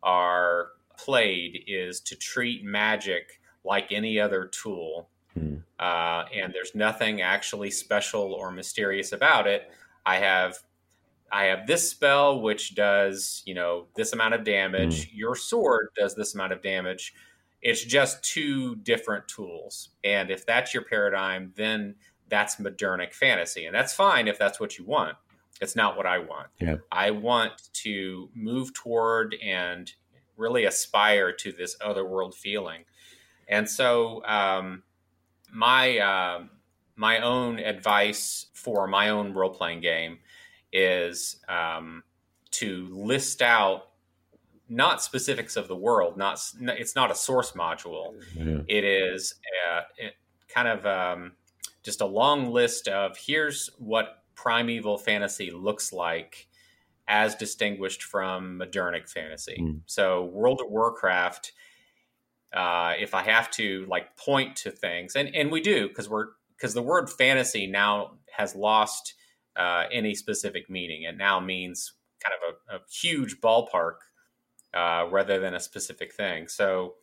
are 0.02 0.68
played 0.96 1.64
is 1.66 2.00
to 2.00 2.16
treat 2.16 2.64
magic 2.64 3.40
like 3.64 3.92
any 3.92 4.18
other 4.20 4.46
tool, 4.46 5.08
Hmm. 5.34 5.58
uh, 5.78 6.24
and 6.34 6.52
there's 6.52 6.74
nothing 6.74 7.20
actually 7.20 7.70
special 7.70 8.32
or 8.34 8.50
mysterious 8.50 9.12
about 9.12 9.46
it. 9.46 9.70
I 10.04 10.16
have 10.16 10.58
I 11.32 11.44
have 11.44 11.66
this 11.68 11.88
spell 11.88 12.40
which 12.40 12.74
does 12.74 13.42
you 13.46 13.54
know 13.54 13.86
this 13.94 14.12
amount 14.12 14.34
of 14.34 14.44
damage. 14.44 15.10
Your 15.12 15.36
sword 15.36 15.88
does 15.96 16.14
this 16.16 16.34
amount 16.34 16.52
of 16.52 16.62
damage. 16.62 17.14
It's 17.62 17.84
just 17.84 18.24
two 18.24 18.76
different 18.76 19.28
tools, 19.28 19.90
and 20.02 20.30
if 20.30 20.44
that's 20.46 20.74
your 20.74 20.82
paradigm, 20.84 21.52
then 21.56 21.94
that's 22.28 22.56
modernic 22.56 23.12
fantasy, 23.14 23.66
and 23.66 23.74
that's 23.74 23.92
fine 23.94 24.26
if 24.28 24.38
that's 24.38 24.58
what 24.58 24.78
you 24.78 24.84
want. 24.84 25.16
It's 25.60 25.76
not 25.76 25.96
what 25.96 26.06
I 26.06 26.18
want. 26.18 26.48
Yeah. 26.60 26.76
I 26.90 27.10
want 27.10 27.52
to 27.74 28.30
move 28.34 28.72
toward 28.72 29.34
and 29.42 29.92
really 30.36 30.64
aspire 30.64 31.32
to 31.32 31.52
this 31.52 31.76
otherworld 31.84 32.34
feeling, 32.34 32.84
and 33.48 33.68
so 33.68 34.24
um, 34.24 34.82
my 35.52 35.98
uh, 35.98 36.44
my 36.96 37.20
own 37.20 37.58
advice 37.58 38.46
for 38.54 38.86
my 38.86 39.10
own 39.10 39.32
role 39.32 39.50
playing 39.50 39.80
game 39.80 40.18
is 40.72 41.36
um, 41.48 42.04
to 42.52 42.88
list 42.92 43.42
out 43.42 43.90
not 44.68 45.02
specifics 45.02 45.56
of 45.56 45.66
the 45.66 45.76
world. 45.76 46.16
Not 46.16 46.40
it's 46.60 46.94
not 46.94 47.10
a 47.10 47.14
source 47.14 47.52
module. 47.52 48.14
Yeah. 48.34 48.60
It 48.68 48.84
is 48.84 49.34
uh 49.68 49.80
it, 49.98 50.14
kind 50.48 50.68
of 50.68 50.86
um, 50.86 51.32
just 51.82 52.00
a 52.00 52.06
long 52.06 52.50
list 52.52 52.88
of 52.88 53.16
here's 53.16 53.70
what 53.78 54.19
primeval 54.42 54.98
fantasy 54.98 55.50
looks 55.50 55.92
like 55.92 56.48
as 57.08 57.34
distinguished 57.34 58.02
from 58.02 58.58
modernic 58.58 59.08
fantasy. 59.08 59.58
Mm. 59.60 59.80
So 59.86 60.24
World 60.24 60.60
of 60.64 60.70
Warcraft. 60.70 61.52
Uh, 62.52 62.94
if 62.98 63.14
I 63.14 63.22
have 63.22 63.48
to 63.52 63.86
like 63.88 64.16
point 64.16 64.56
to 64.56 64.72
things, 64.72 65.14
and 65.14 65.34
and 65.36 65.52
we 65.52 65.60
do 65.60 65.86
because 65.86 66.08
we're 66.08 66.28
because 66.56 66.74
the 66.74 66.82
word 66.82 67.08
fantasy 67.08 67.68
now 67.68 68.18
has 68.36 68.56
lost 68.56 69.14
uh, 69.56 69.84
any 69.92 70.14
specific 70.14 70.68
meaning. 70.68 71.04
It 71.04 71.16
now 71.16 71.38
means 71.38 71.92
kind 72.24 72.34
of 72.36 72.54
a, 72.54 72.76
a 72.76 72.80
huge 72.90 73.40
ballpark 73.40 73.98
uh, 74.74 75.06
rather 75.10 75.38
than 75.38 75.54
a 75.54 75.60
specific 75.60 76.12
thing. 76.12 76.48
So, 76.48 76.94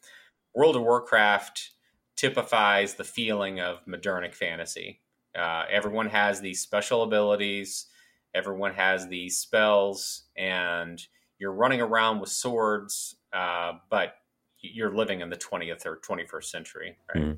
World 0.54 0.76
of 0.76 0.82
Warcraft 0.82 1.72
typifies 2.16 2.96
the 2.96 3.04
feeling 3.04 3.60
of 3.60 3.86
modernic 3.86 4.34
fantasy. 4.34 5.02
Uh, 5.38 5.66
everyone 5.70 6.10
has 6.10 6.42
these 6.42 6.62
special 6.62 7.04
abilities, 7.04 7.86
everyone 8.34 8.74
has 8.74 9.08
these 9.08 9.38
spells, 9.38 10.24
and 10.36 11.06
you're 11.40 11.54
running 11.54 11.82
around 11.82 12.20
with 12.20 12.30
swords, 12.30 13.16
uh, 13.34 13.74
but 13.90 14.16
you're 14.60 14.96
living 14.96 15.22
in 15.22 15.30
the 15.30 15.38
20th 15.38 15.86
or 15.86 15.98
21st 15.98 16.46
century, 16.46 16.98
right? 17.14 17.24
Mhm. 17.24 17.38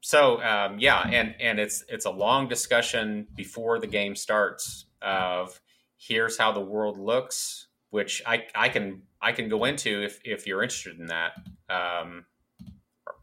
So 0.00 0.42
um, 0.42 0.78
yeah, 0.80 1.08
and 1.08 1.34
and 1.40 1.60
it's 1.60 1.84
it's 1.88 2.06
a 2.06 2.10
long 2.10 2.48
discussion 2.48 3.26
before 3.36 3.78
the 3.78 3.86
game 3.86 4.16
starts 4.16 4.86
of 5.00 5.60
here's 5.96 6.36
how 6.36 6.50
the 6.50 6.60
world 6.60 6.98
looks, 6.98 7.68
which 7.90 8.20
I 8.26 8.46
I 8.54 8.68
can 8.68 9.02
I 9.20 9.30
can 9.32 9.48
go 9.48 9.64
into 9.64 10.02
if 10.02 10.20
if 10.24 10.46
you're 10.46 10.62
interested 10.62 10.98
in 10.98 11.06
that. 11.06 11.34
Um, 11.70 12.24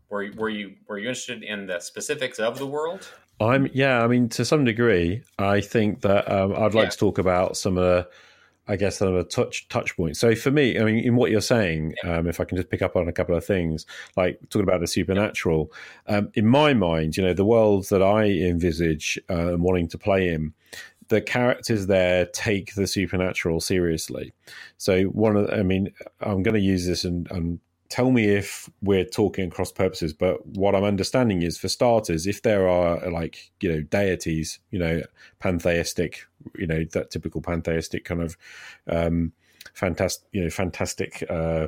were 0.09 0.31
were 0.37 0.49
you 0.49 0.75
were 0.87 0.97
you 0.97 1.09
interested 1.09 1.43
in 1.43 1.65
the 1.67 1.81
specifics 1.81 2.39
of 2.39 2.57
the 2.57 2.67
world? 2.67 3.09
I'm 3.39 3.69
yeah. 3.73 4.03
I 4.03 4.07
mean, 4.07 4.29
to 4.29 4.45
some 4.45 4.65
degree, 4.65 5.21
I 5.37 5.61
think 5.61 6.01
that 6.01 6.31
um, 6.31 6.53
I'd 6.53 6.73
like 6.73 6.85
Yeah. 6.85 6.89
to 6.89 6.97
talk 6.97 7.17
about 7.17 7.57
some 7.57 7.77
of 7.77 7.83
the, 7.83 8.07
I 8.67 8.75
guess, 8.75 8.97
some 8.97 9.07
of 9.07 9.13
the 9.15 9.23
touch 9.23 9.67
touch 9.69 9.95
points. 9.95 10.19
So 10.19 10.35
for 10.35 10.51
me, 10.51 10.79
I 10.79 10.83
mean, 10.83 10.97
in 11.03 11.15
what 11.15 11.31
you're 11.31 11.41
saying, 11.41 11.95
um, 12.03 12.27
if 12.27 12.39
I 12.39 12.43
can 12.43 12.57
just 12.57 12.69
pick 12.69 12.81
up 12.81 12.95
on 12.95 13.07
a 13.07 13.11
couple 13.13 13.35
of 13.35 13.45
things, 13.45 13.85
like 14.15 14.39
talking 14.49 14.67
about 14.67 14.81
the 14.81 14.87
supernatural, 14.87 15.71
um, 16.07 16.29
in 16.35 16.45
my 16.45 16.73
mind, 16.73 17.17
you 17.17 17.23
know, 17.23 17.33
the 17.33 17.45
world 17.45 17.87
that 17.89 18.03
I 18.03 18.25
envisage 18.25 19.17
uh, 19.29 19.53
and 19.53 19.61
wanting 19.61 19.87
to 19.89 19.97
play 19.97 20.29
in. 20.29 20.53
The 21.07 21.21
characters 21.21 21.87
there 21.87 22.27
take 22.27 22.75
the 22.75 22.85
supernatural 22.85 23.61
seriously. 23.61 24.31
So 24.77 25.05
one 25.05 25.35
of, 25.35 25.49
I 25.49 25.63
mean, 25.63 25.91
I'm 26.21 26.43
going 26.43 26.53
to 26.53 26.59
use 26.59 26.85
this 26.85 27.03
and, 27.03 27.27
and 27.31 27.59
tell 27.89 28.11
me 28.11 28.25
if 28.25 28.69
we're 28.81 29.05
talking 29.05 29.47
across 29.47 29.71
purposes 29.71 30.13
but 30.13 30.45
what 30.45 30.75
i'm 30.75 30.83
understanding 30.83 31.41
is 31.41 31.57
for 31.57 31.67
starters 31.67 32.27
if 32.27 32.41
there 32.43 32.67
are 32.67 33.09
like 33.09 33.51
you 33.61 33.69
know 33.69 33.81
deities 33.81 34.59
you 34.71 34.79
know 34.79 35.01
pantheistic 35.39 36.25
you 36.55 36.67
know 36.67 36.83
that 36.91 37.09
typical 37.09 37.41
pantheistic 37.41 38.05
kind 38.05 38.21
of 38.21 38.37
um 38.87 39.31
fantastic 39.73 40.27
you 40.31 40.43
know 40.43 40.49
fantastic 40.49 41.23
uh 41.29 41.67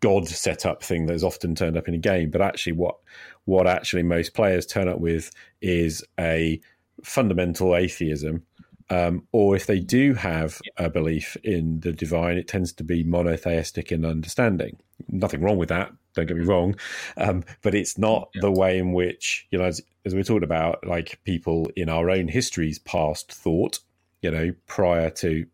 god 0.00 0.26
setup 0.26 0.82
thing 0.82 1.06
that 1.06 1.14
is 1.14 1.24
often 1.24 1.54
turned 1.54 1.76
up 1.76 1.86
in 1.86 1.94
a 1.94 1.98
game. 1.98 2.30
But 2.30 2.42
actually 2.42 2.72
what 2.72 2.96
what 3.44 3.66
actually 3.66 4.02
most 4.02 4.34
players 4.34 4.66
turn 4.66 4.88
up 4.88 4.98
with 4.98 5.30
is 5.60 6.04
a 6.18 6.60
fundamental 7.04 7.76
atheism 7.76 8.44
um, 8.90 9.26
or 9.32 9.56
if 9.56 9.66
they 9.66 9.80
do 9.80 10.14
have 10.14 10.60
a 10.76 10.90
belief 10.90 11.36
in 11.42 11.80
the 11.80 11.92
divine, 11.92 12.36
it 12.36 12.48
tends 12.48 12.72
to 12.74 12.84
be 12.84 13.02
monotheistic 13.04 13.92
in 13.92 14.04
understanding. 14.04 14.78
Nothing 15.08 15.40
wrong 15.42 15.56
with 15.56 15.68
that. 15.68 15.92
Don't 16.14 16.26
get 16.26 16.36
me 16.36 16.44
wrong, 16.44 16.74
um, 17.16 17.44
but 17.62 17.72
it's 17.72 17.96
not 17.96 18.30
the 18.40 18.50
way 18.50 18.78
in 18.78 18.92
which 18.92 19.46
you 19.52 19.58
know, 19.58 19.64
as, 19.64 19.80
as 20.04 20.12
we're 20.12 20.24
talking 20.24 20.42
about, 20.42 20.84
like 20.84 21.20
people 21.24 21.70
in 21.76 21.88
our 21.88 22.10
own 22.10 22.26
histories 22.26 22.80
past 22.80 23.32
thought. 23.32 23.78
You 24.20 24.30
know, 24.32 24.52
prior 24.66 25.08
to 25.10 25.46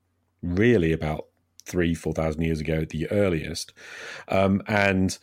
really 0.42 0.92
about 0.92 1.26
three, 1.66 1.94
four 1.94 2.14
thousand 2.14 2.42
years 2.42 2.60
ago 2.60 2.80
at 2.80 2.88
the 2.88 3.08
earliest, 3.10 3.74
um, 4.28 4.62
and 4.66 5.18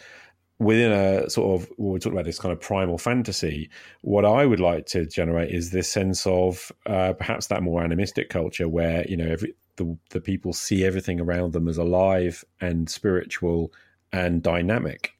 within 0.63 0.91
a 0.91 1.29
sort 1.29 1.61
of 1.61 1.69
well, 1.77 1.93
we're 1.93 1.99
talking 1.99 2.13
about 2.13 2.25
this 2.25 2.39
kind 2.39 2.51
of 2.51 2.59
primal 2.59 2.97
fantasy 2.97 3.69
what 4.01 4.25
i 4.25 4.45
would 4.45 4.59
like 4.59 4.85
to 4.85 5.05
generate 5.05 5.51
is 5.51 5.71
this 5.71 5.89
sense 5.89 6.25
of 6.25 6.71
uh, 6.85 7.13
perhaps 7.13 7.47
that 7.47 7.63
more 7.63 7.83
animistic 7.83 8.29
culture 8.29 8.67
where 8.67 9.05
you 9.07 9.17
know 9.17 9.27
every 9.27 9.53
the, 9.75 9.97
the 10.11 10.21
people 10.21 10.53
see 10.53 10.85
everything 10.85 11.19
around 11.19 11.51
them 11.53 11.67
as 11.67 11.77
alive 11.77 12.45
and 12.61 12.89
spiritual 12.89 13.73
and 14.11 14.43
dynamic 14.43 15.17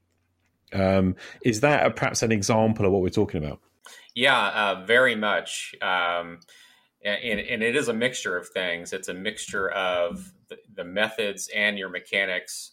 um, 0.73 1.15
is 1.43 1.61
that 1.61 1.85
a, 1.85 1.91
perhaps 1.91 2.21
an 2.21 2.31
example 2.31 2.85
of 2.85 2.91
what 2.91 3.01
we're 3.01 3.09
talking 3.09 3.43
about 3.43 3.59
Yeah, 4.15 4.47
uh, 4.49 4.85
very 4.85 5.15
much. 5.15 5.75
Um, 5.81 6.39
and, 7.03 7.39
and 7.39 7.63
it 7.63 7.75
is 7.75 7.87
a 7.89 7.93
mixture 7.93 8.37
of 8.37 8.47
things. 8.49 8.93
It's 8.93 9.09
a 9.09 9.13
mixture 9.13 9.69
of 9.71 10.31
the, 10.47 10.57
the 10.75 10.83
methods 10.83 11.49
and 11.53 11.77
your 11.77 11.89
mechanics. 11.89 12.71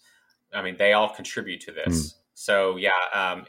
I 0.52 0.62
mean, 0.62 0.76
they 0.76 0.92
all 0.92 1.08
contribute 1.08 1.60
to 1.62 1.72
this. 1.72 2.16
So, 2.40 2.78
yeah, 2.78 2.92
um, 3.12 3.44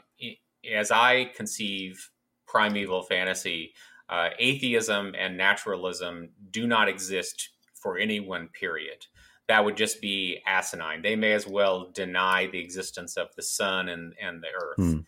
as 0.70 0.90
I 0.90 1.30
conceive 1.34 2.10
primeval 2.46 3.02
fantasy, 3.02 3.72
uh, 4.10 4.28
atheism 4.38 5.14
and 5.18 5.34
naturalism 5.34 6.28
do 6.50 6.66
not 6.66 6.90
exist 6.90 7.48
for 7.72 7.96
any 7.96 8.20
one 8.20 8.48
period. 8.48 9.06
That 9.48 9.64
would 9.64 9.78
just 9.78 10.02
be 10.02 10.42
asinine. 10.46 11.00
They 11.00 11.16
may 11.16 11.32
as 11.32 11.46
well 11.46 11.90
deny 11.94 12.48
the 12.48 12.58
existence 12.58 13.16
of 13.16 13.28
the 13.34 13.42
sun 13.42 13.88
and, 13.88 14.12
and 14.20 14.42
the 14.42 14.48
earth 14.62 14.76
Hmm. 14.76 14.98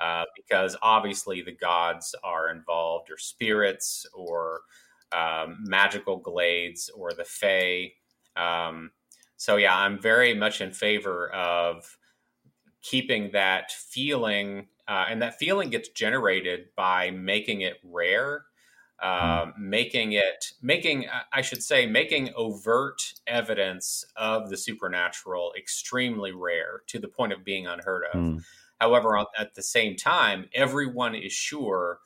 uh, 0.00 0.24
because 0.34 0.76
obviously 0.82 1.40
the 1.40 1.54
gods 1.54 2.16
are 2.24 2.50
involved, 2.50 3.08
or 3.08 3.18
spirits, 3.18 4.04
or 4.14 4.62
um, 5.12 5.58
magical 5.60 6.16
glades, 6.16 6.90
or 6.90 7.12
the 7.12 7.24
fae. 7.24 7.92
Um, 8.34 8.90
so 9.36 9.54
yeah, 9.54 9.78
I'm 9.78 10.02
very 10.02 10.34
much 10.34 10.60
in 10.60 10.72
favor 10.72 11.30
of 11.30 11.96
keeping 12.88 13.30
that 13.32 13.72
feeling, 13.72 14.68
uh, 14.86 15.06
and 15.08 15.22
that 15.22 15.38
feeling 15.38 15.70
gets 15.70 15.88
generated 15.88 16.66
by 16.76 17.10
making 17.10 17.62
it 17.62 17.76
rare. 17.82 18.44
Um, 19.00 19.54
making 19.56 20.14
it 20.14 20.54
making 20.60 21.06
i 21.32 21.40
should 21.40 21.62
say 21.62 21.86
making 21.86 22.30
overt 22.34 23.00
evidence 23.28 24.04
of 24.16 24.50
the 24.50 24.56
supernatural 24.56 25.52
extremely 25.56 26.32
rare 26.32 26.82
to 26.88 26.98
the 26.98 27.06
point 27.06 27.32
of 27.32 27.44
being 27.44 27.68
unheard 27.68 28.02
of 28.12 28.20
Hmm. 28.20 28.38
However, 28.80 29.18
at 29.36 29.54
the 29.54 29.62
same 29.62 29.96
time, 29.96 30.48
everyone 30.54 31.14
is 31.14 31.32
sure, 31.32 32.00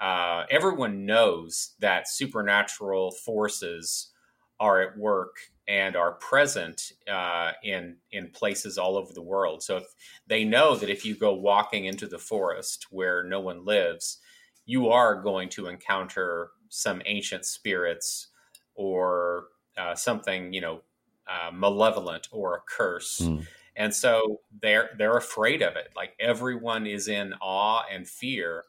uh, 0.00 0.44
everyone 0.50 1.06
knows 1.06 1.74
that 1.80 2.08
supernatural 2.08 3.12
forces 3.12 4.12
are 4.60 4.82
at 4.82 4.96
work 4.98 5.36
and 5.68 5.96
are 5.96 6.12
present 6.12 6.92
uh, 7.10 7.52
in 7.62 7.96
in 8.10 8.30
places 8.30 8.78
all 8.78 8.96
over 8.96 9.12
the 9.12 9.22
world. 9.22 9.62
So 9.62 9.78
if 9.78 9.84
they 10.26 10.44
know 10.44 10.76
that 10.76 10.90
if 10.90 11.04
you 11.04 11.14
go 11.14 11.32
walking 11.32 11.84
into 11.84 12.06
the 12.06 12.18
forest 12.18 12.86
where 12.90 13.22
no 13.22 13.40
one 13.40 13.64
lives, 13.64 14.18
you 14.66 14.88
are 14.88 15.20
going 15.20 15.48
to 15.50 15.68
encounter 15.68 16.50
some 16.68 17.02
ancient 17.06 17.44
spirits 17.44 18.28
or 18.74 19.44
uh, 19.76 19.94
something 19.94 20.52
you 20.52 20.60
know 20.60 20.82
uh, 21.28 21.50
malevolent 21.52 22.28
or 22.32 22.56
a 22.56 22.60
curse. 22.60 23.20
Mm. 23.22 23.46
And 23.76 23.94
so 23.94 24.40
they're 24.60 24.90
they're 24.98 25.16
afraid 25.16 25.62
of 25.62 25.76
it. 25.76 25.90
Like 25.96 26.14
everyone 26.20 26.86
is 26.86 27.08
in 27.08 27.34
awe 27.40 27.84
and 27.90 28.06
fear, 28.06 28.64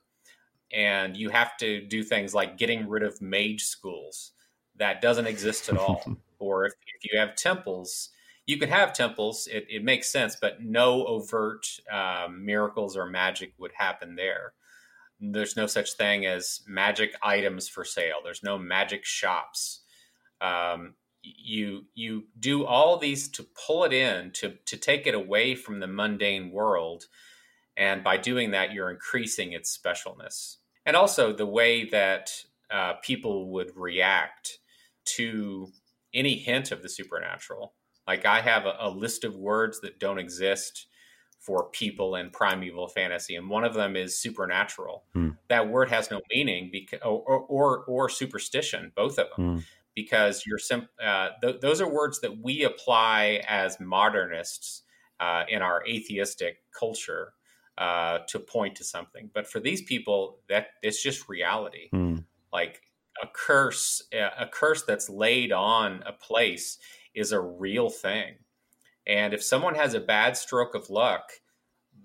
and 0.71 1.17
you 1.17 1.29
have 1.29 1.57
to 1.57 1.81
do 1.81 2.03
things 2.03 2.33
like 2.33 2.57
getting 2.57 2.87
rid 2.87 3.03
of 3.03 3.21
mage 3.21 3.63
schools. 3.63 4.31
That 4.77 5.01
doesn't 5.01 5.27
exist 5.27 5.69
at 5.69 5.77
all. 5.77 6.03
or 6.43 6.65
if, 6.65 6.73
if 6.95 7.11
you 7.11 7.17
have 7.19 7.35
temples, 7.35 8.09
you 8.45 8.57
can 8.57 8.69
have 8.69 8.93
temples. 8.93 9.47
It, 9.51 9.65
it 9.69 9.83
makes 9.83 10.11
sense, 10.11 10.35
but 10.39 10.61
no 10.61 11.05
overt 11.05 11.65
um, 11.91 12.45
miracles 12.45 12.97
or 12.97 13.05
magic 13.05 13.53
would 13.57 13.71
happen 13.75 14.15
there. 14.15 14.53
There's 15.19 15.55
no 15.55 15.67
such 15.67 15.93
thing 15.93 16.25
as 16.25 16.61
magic 16.67 17.15
items 17.23 17.69
for 17.69 17.85
sale. 17.85 18.17
There's 18.23 18.43
no 18.43 18.57
magic 18.57 19.05
shops. 19.05 19.81
Um, 20.41 20.95
you 21.23 21.85
you 21.95 22.25
do 22.37 22.65
all 22.65 22.97
these 22.97 23.29
to 23.29 23.45
pull 23.65 23.85
it 23.85 23.93
in 23.93 24.31
to 24.31 24.55
to 24.65 24.75
take 24.75 25.07
it 25.07 25.15
away 25.15 25.55
from 25.55 25.79
the 25.79 25.87
mundane 25.87 26.51
world 26.51 27.05
and 27.77 28.03
by 28.03 28.17
doing 28.17 28.51
that 28.51 28.73
you're 28.73 28.91
increasing 28.91 29.53
its 29.53 29.77
specialness 29.77 30.57
and 30.85 30.97
also 30.97 31.31
the 31.31 31.45
way 31.45 31.85
that 31.85 32.31
uh, 32.69 32.93
people 33.01 33.51
would 33.51 33.71
react 33.75 34.59
to 35.05 35.71
any 36.13 36.35
hint 36.35 36.71
of 36.71 36.81
the 36.81 36.89
supernatural 36.89 37.73
like 38.07 38.25
i 38.25 38.41
have 38.41 38.65
a, 38.65 38.75
a 38.79 38.89
list 38.89 39.23
of 39.23 39.35
words 39.35 39.79
that 39.81 39.99
don't 39.99 40.19
exist 40.19 40.87
for 41.39 41.69
people 41.71 42.15
in 42.15 42.29
primeval 42.29 42.87
fantasy 42.87 43.35
and 43.35 43.49
one 43.49 43.63
of 43.63 43.73
them 43.73 43.95
is 43.95 44.19
supernatural 44.19 45.03
Hmm. 45.13 45.29
that 45.49 45.67
word 45.69 45.89
has 45.89 46.09
no 46.09 46.21
meaning 46.31 46.69
because 46.71 46.99
or, 47.03 47.19
or 47.21 47.83
or 47.85 48.09
superstition 48.09 48.91
both 48.95 49.17
of 49.19 49.27
them 49.35 49.55
Hmm. 49.55 49.59
because 49.95 50.45
you're 50.45 50.57
sim- 50.57 50.89
uh, 51.03 51.29
th- 51.41 51.59
those 51.61 51.81
are 51.81 51.87
words 51.91 52.21
that 52.21 52.37
we 52.39 52.63
apply 52.63 53.43
as 53.47 53.79
modernists 53.79 54.83
uh, 55.19 55.43
in 55.47 55.61
our 55.61 55.83
atheistic 55.87 56.57
culture 56.77 57.33
uh, 57.77 58.19
to 58.27 58.39
point 58.39 58.75
to 58.77 58.83
something. 58.83 59.29
But 59.33 59.47
for 59.47 59.59
these 59.59 59.81
people, 59.81 60.39
that 60.49 60.67
it's 60.81 61.01
just 61.01 61.29
reality. 61.29 61.89
Mm. 61.93 62.25
Like 62.51 62.81
a 63.21 63.27
curse, 63.33 64.01
a 64.11 64.47
curse 64.47 64.83
that's 64.83 65.09
laid 65.09 65.51
on 65.51 66.03
a 66.05 66.13
place 66.13 66.77
is 67.13 67.31
a 67.31 67.39
real 67.39 67.89
thing. 67.89 68.35
And 69.05 69.33
if 69.33 69.43
someone 69.43 69.75
has 69.75 69.93
a 69.93 69.99
bad 69.99 70.37
stroke 70.37 70.75
of 70.75 70.89
luck, 70.89 71.31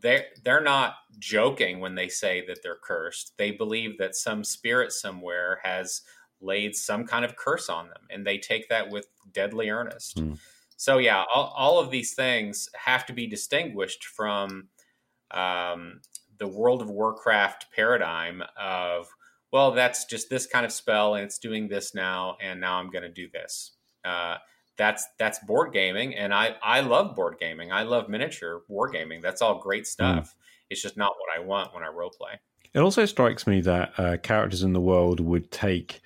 they're 0.00 0.26
they're 0.44 0.62
not 0.62 0.94
joking 1.18 1.80
when 1.80 1.94
they 1.94 2.08
say 2.08 2.44
that 2.46 2.62
they're 2.62 2.78
cursed. 2.82 3.32
They 3.36 3.50
believe 3.50 3.98
that 3.98 4.14
some 4.14 4.44
spirit 4.44 4.92
somewhere 4.92 5.60
has 5.62 6.02
laid 6.40 6.76
some 6.76 7.04
kind 7.04 7.24
of 7.24 7.36
curse 7.36 7.68
on 7.68 7.88
them, 7.88 8.02
and 8.10 8.26
they 8.26 8.38
take 8.38 8.68
that 8.68 8.90
with 8.90 9.06
deadly 9.32 9.70
earnest. 9.70 10.18
Hmm. 10.18 10.34
So 10.76 10.98
yeah, 10.98 11.24
all, 11.34 11.52
all 11.56 11.80
of 11.80 11.90
these 11.90 12.14
things 12.14 12.68
have 12.76 13.04
to 13.06 13.12
be 13.12 13.26
distinguished 13.26 14.04
from 14.04 14.68
um, 15.32 16.00
the 16.38 16.46
World 16.46 16.80
of 16.82 16.90
Warcraft 16.90 17.66
paradigm 17.74 18.42
of 18.56 19.08
well, 19.52 19.72
that's 19.72 20.04
just 20.04 20.28
this 20.30 20.46
kind 20.46 20.66
of 20.66 20.72
spell, 20.72 21.14
and 21.14 21.24
it's 21.24 21.38
doing 21.38 21.68
this 21.68 21.94
now, 21.94 22.36
and 22.40 22.60
now 22.60 22.78
I'm 22.78 22.90
going 22.90 23.02
to 23.02 23.08
do 23.08 23.28
this. 23.32 23.72
Uh, 24.04 24.36
that's 24.76 25.06
that's 25.18 25.38
board 25.40 25.72
gaming, 25.72 26.14
and 26.14 26.32
I 26.32 26.54
I 26.62 26.80
love 26.80 27.16
board 27.16 27.36
gaming. 27.40 27.72
I 27.72 27.82
love 27.82 28.08
miniature 28.08 28.62
wargaming. 28.70 29.20
That's 29.20 29.42
all 29.42 29.58
great 29.58 29.86
stuff. 29.86 30.34
It's 30.70 30.82
just 30.82 30.96
not 30.96 31.14
what 31.18 31.36
I 31.36 31.44
want 31.44 31.74
when 31.74 31.82
I 31.82 31.88
role 31.88 32.10
play. 32.10 32.38
It 32.74 32.80
also 32.80 33.04
strikes 33.06 33.46
me 33.46 33.60
that 33.62 33.92
uh, 33.98 34.16
characters 34.18 34.62
in 34.62 34.74
the 34.74 34.80
world 34.80 35.20
would 35.20 35.50
take 35.50 36.00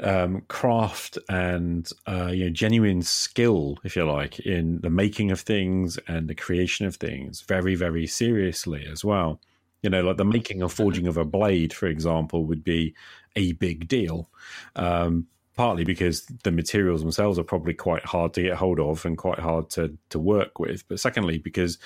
um, 0.00 0.42
craft 0.48 1.18
and 1.28 1.90
uh, 2.06 2.30
you 2.32 2.44
know 2.44 2.50
genuine 2.50 3.02
skill, 3.02 3.78
if 3.84 3.96
you 3.96 4.04
like, 4.04 4.40
in 4.40 4.80
the 4.80 4.90
making 4.90 5.30
of 5.30 5.40
things 5.40 5.98
and 6.08 6.28
the 6.28 6.34
creation 6.34 6.86
of 6.86 6.96
things 6.96 7.42
very, 7.42 7.74
very 7.74 8.06
seriously 8.06 8.86
as 8.90 9.04
well. 9.04 9.40
You 9.84 9.90
know, 9.90 10.00
like 10.00 10.16
the 10.16 10.24
making 10.24 10.62
or 10.62 10.70
forging 10.70 11.06
of 11.06 11.18
a 11.18 11.26
blade, 11.26 11.74
for 11.74 11.86
example, 11.86 12.46
would 12.46 12.64
be 12.64 12.94
a 13.36 13.52
big 13.52 13.86
deal. 13.86 14.30
Um, 14.76 15.26
partly 15.56 15.84
because 15.84 16.24
the 16.42 16.50
materials 16.50 17.02
themselves 17.02 17.38
are 17.38 17.44
probably 17.44 17.74
quite 17.74 18.04
hard 18.04 18.32
to 18.34 18.42
get 18.42 18.56
hold 18.56 18.80
of 18.80 19.04
and 19.04 19.18
quite 19.18 19.38
hard 19.38 19.68
to 19.70 19.94
to 20.08 20.18
work 20.18 20.58
with, 20.58 20.88
but 20.88 20.98
secondly 20.98 21.36
because 21.36 21.78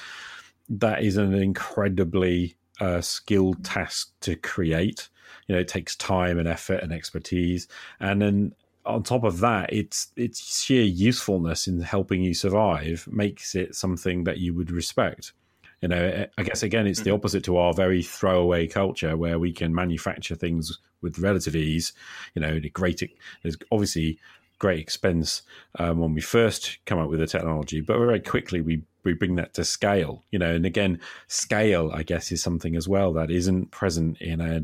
that 0.68 1.02
is 1.02 1.16
an 1.16 1.34
incredibly 1.34 2.54
uh, 2.80 3.00
skilled 3.00 3.64
task 3.64 4.12
to 4.20 4.36
create. 4.36 5.08
You 5.48 5.56
know, 5.56 5.60
it 5.60 5.66
takes 5.66 5.96
time 5.96 6.38
and 6.38 6.46
effort 6.46 6.84
and 6.84 6.92
expertise, 6.92 7.66
and 7.98 8.22
then 8.22 8.54
on 8.86 9.02
top 9.02 9.24
of 9.24 9.40
that, 9.40 9.72
it's 9.72 10.12
its 10.14 10.62
sheer 10.62 10.84
usefulness 10.84 11.66
in 11.66 11.80
helping 11.80 12.22
you 12.22 12.32
survive 12.32 13.08
makes 13.10 13.56
it 13.56 13.74
something 13.74 14.22
that 14.24 14.38
you 14.38 14.54
would 14.54 14.70
respect. 14.70 15.32
You 15.80 15.88
know, 15.88 16.26
I 16.36 16.42
guess 16.42 16.62
again, 16.62 16.86
it's 16.86 17.02
the 17.02 17.12
opposite 17.12 17.44
to 17.44 17.56
our 17.56 17.72
very 17.72 18.02
throwaway 18.02 18.66
culture 18.66 19.16
where 19.16 19.38
we 19.38 19.52
can 19.52 19.74
manufacture 19.74 20.34
things 20.34 20.78
with 21.02 21.18
relative 21.18 21.54
ease. 21.54 21.92
You 22.34 22.42
know, 22.42 22.58
the 22.58 22.70
great 22.70 23.02
there's 23.42 23.56
obviously 23.70 24.18
great 24.58 24.80
expense 24.80 25.42
um, 25.78 25.98
when 26.00 26.14
we 26.14 26.20
first 26.20 26.78
come 26.84 26.98
up 26.98 27.08
with 27.08 27.20
the 27.20 27.26
technology, 27.26 27.80
but 27.80 27.98
very 27.98 28.20
quickly 28.20 28.60
we 28.60 28.82
we 29.04 29.14
bring 29.14 29.36
that 29.36 29.54
to 29.54 29.64
scale. 29.64 30.24
You 30.30 30.40
know, 30.40 30.54
and 30.54 30.66
again, 30.66 31.00
scale 31.28 31.92
I 31.94 32.02
guess 32.02 32.32
is 32.32 32.42
something 32.42 32.74
as 32.74 32.88
well 32.88 33.12
that 33.12 33.30
isn't 33.30 33.70
present 33.70 34.20
in 34.20 34.40
a 34.40 34.62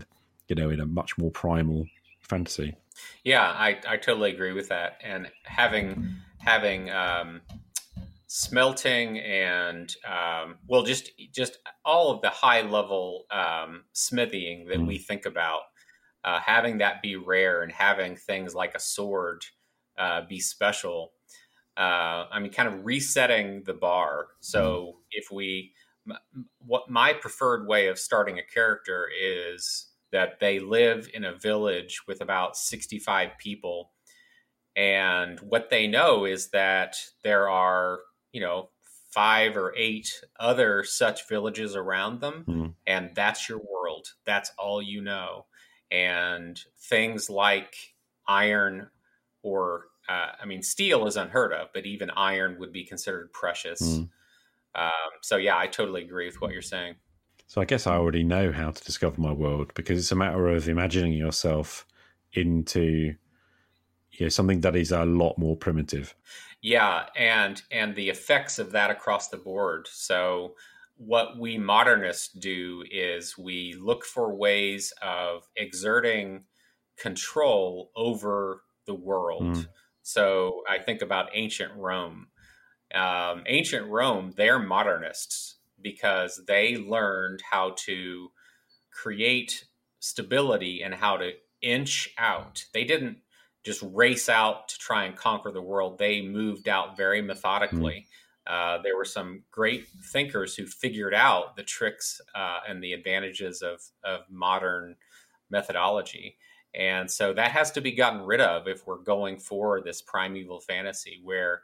you 0.49 0.57
know 0.57 0.71
in 0.71 0.81
a 0.81 0.87
much 0.87 1.17
more 1.17 1.31
primal 1.31 1.87
fantasy. 2.21 2.77
Yeah, 3.23 3.43
I, 3.43 3.81
I 3.89 3.97
totally 3.97 4.33
agree 4.33 4.53
with 4.53 4.69
that. 4.69 4.99
And 5.03 5.31
having 5.45 6.17
having 6.39 6.91
um, 6.91 7.41
smelting 8.37 9.21
and 9.21 9.95
um, 10.05 10.59
well, 10.67 10.83
just 10.83 11.11
just 11.31 11.59
all 11.85 12.11
of 12.11 12.21
the 12.21 12.31
high 12.31 12.63
level 12.63 13.27
um, 13.31 13.85
smithying 13.95 14.67
that 14.69 14.79
Mm. 14.81 14.87
we 14.89 14.99
think 14.99 15.25
about, 15.25 15.63
uh, 16.25 16.41
having 16.41 16.79
that 16.79 17.01
be 17.01 17.15
rare 17.17 17.63
and 17.63 17.71
having 17.73 18.17
things 18.17 18.53
like 18.55 18.75
a 18.75 18.81
sword 18.81 19.45
uh, 19.99 20.23
be 20.29 20.41
special. 20.41 21.13
Uh, 21.77 22.27
I 22.33 22.41
mean, 22.41 22.53
kind 22.53 22.69
of 22.69 22.85
resetting 22.85 23.65
the 23.65 23.75
bar. 23.75 24.29
So 24.41 25.01
if 25.13 25.31
we, 25.33 25.73
m- 26.09 26.19
m- 26.35 26.51
what 26.59 26.91
my 26.91 27.13
preferred 27.13 27.69
way 27.69 27.89
of 27.89 27.99
starting 28.01 28.39
a 28.41 28.45
character 28.45 29.09
is 29.21 29.93
that 30.13 30.41
they 30.41 30.61
live 30.61 31.09
in 31.15 31.25
a 31.25 31.35
village 31.37 32.03
with 32.09 32.21
about 32.21 32.57
65 32.57 33.31
people 33.39 33.93
and 34.77 35.39
what 35.41 35.71
they 35.71 35.87
know 35.87 36.25
is 36.25 36.51
that 36.51 36.97
there 37.23 37.49
are 37.49 38.01
you 38.35 38.41
know 38.41 38.69
five 39.11 39.57
or 39.57 39.73
eight 39.77 40.09
other 40.41 40.85
such 40.85 41.29
villages 41.29 41.77
around 41.77 42.21
them 42.21 42.45
Mhm. 42.49 42.75
and 42.87 43.15
that's 43.15 43.49
your 43.49 43.61
world 43.61 44.09
that's 44.27 44.51
all 44.59 44.83
you 44.83 45.01
know 45.01 45.47
and 45.91 46.61
things 46.91 47.31
like 47.31 47.75
iron 48.27 48.91
or 49.43 49.87
uh, 50.09 50.33
i 50.43 50.45
mean 50.45 50.63
steel 50.63 51.07
is 51.07 51.17
unheard 51.17 51.53
of 51.53 51.69
but 51.73 51.87
even 51.87 52.11
iron 52.11 52.59
would 52.59 52.73
be 52.73 52.85
considered 52.85 53.33
precious 53.33 53.81
Mm. 53.81 54.09
um, 54.75 55.11
so 55.23 55.37
yeah 55.37 55.57
i 55.57 55.67
totally 55.69 56.03
agree 56.03 56.27
with 56.27 56.41
what 56.41 56.53
you're 56.53 56.63
saying 56.77 56.97
So 57.47 57.61
I 57.61 57.67
guess 57.67 57.87
I 57.87 57.95
already 57.97 58.25
know 58.25 58.53
how 58.53 58.71
to 58.73 58.85
discover 58.85 59.21
my 59.21 59.33
world 59.33 59.69
because 59.75 59.99
it's 59.99 60.13
a 60.13 60.17
matter 60.25 60.49
of 60.49 60.69
imagining 60.69 61.13
yourself 61.13 61.87
into 62.33 63.15
you 64.17 64.27
know 64.27 64.29
something 64.29 64.61
that 64.63 64.75
is 64.77 64.93
a 64.93 65.05
lot 65.05 65.37
more 65.39 65.57
primitive. 65.57 66.15
Yeah, 66.65 67.05
and 67.15 67.61
and 67.71 67.95
the 67.95 68.09
effects 68.09 68.59
of 68.59 68.73
that 68.73 68.91
across 68.91 69.29
the 69.29 69.37
board. 69.37 69.87
So 69.87 70.55
what 70.97 71.39
we 71.39 71.59
modernists 71.59 72.29
do 72.33 72.83
is 72.91 73.37
we 73.37 73.75
look 73.79 74.03
for 74.03 74.35
ways 74.35 74.91
of 75.03 75.47
exerting 75.57 76.45
control 76.97 77.91
over 77.95 78.63
the 78.87 78.95
world. 78.95 79.43
Mm. 79.43 79.67
So 80.05 80.63
I 80.67 80.79
think 80.79 81.03
about 81.03 81.29
ancient 81.35 81.73
Rome. 81.77 82.29
Um, 82.95 83.43
ancient 83.45 83.87
Rome, 83.91 84.33
they're 84.35 84.59
modernists 84.59 85.57
because 85.83 86.41
they 86.49 86.79
learned 86.79 87.43
how 87.51 87.75
to 87.81 88.31
create 88.91 89.67
stability 90.01 90.83
and 90.83 90.95
how 90.95 91.19
to 91.19 91.33
inch 91.61 92.09
out. 92.17 92.65
They 92.73 92.85
didn't 92.85 93.19
just 93.65 93.83
race 93.93 94.29
out 94.29 94.69
to 94.69 94.79
try 94.79 95.05
and 95.05 95.17
conquer 95.17 95.51
the 95.51 95.63
world. 95.63 95.99
They 95.99 96.23
moved 96.23 96.69
out 96.69 96.97
very 96.97 97.23
methodically. 97.23 98.07
Uh, 98.47 98.79
there 98.83 98.97
were 98.97 99.07
some 99.07 99.43
great 99.51 99.87
thinkers 100.13 100.55
who 100.55 100.67
figured 100.67 101.15
out 101.15 101.57
the 101.57 101.63
tricks 101.63 102.21
uh, 102.35 102.61
and 102.69 102.83
the 102.83 102.93
advantages 102.93 103.63
of, 103.63 103.81
of 104.05 104.21
modern 104.31 104.97
methodology. 105.51 106.37
And 106.75 107.11
so 107.11 107.33
that 107.33 107.53
has 107.53 107.71
to 107.73 107.81
be 107.81 107.93
gotten 107.93 108.23
rid 108.23 108.41
of 108.41 108.69
if 108.69 108.87
we're 108.87 108.99
going 108.99 109.39
for 109.39 109.81
this 109.81 110.03
primeval 110.03 110.61
fantasy 110.61 111.21
where 111.23 111.63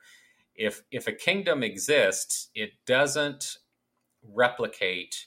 if 0.54 0.82
if 0.90 1.06
a 1.06 1.12
kingdom 1.12 1.62
exists, 1.62 2.48
it 2.54 2.70
doesn't 2.86 3.56
replicate, 4.22 5.26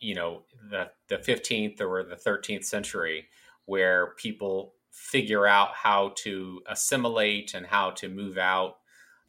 you 0.00 0.14
know, 0.14 0.42
the 0.70 0.90
the 1.08 1.18
15th 1.18 1.80
or 1.80 2.02
the 2.02 2.16
13th 2.16 2.64
century 2.64 3.28
where 3.66 4.14
people 4.16 4.73
figure 4.94 5.46
out 5.46 5.74
how 5.74 6.12
to 6.16 6.62
assimilate 6.68 7.52
and 7.54 7.66
how 7.66 7.90
to 7.90 8.08
move 8.08 8.38
out 8.38 8.76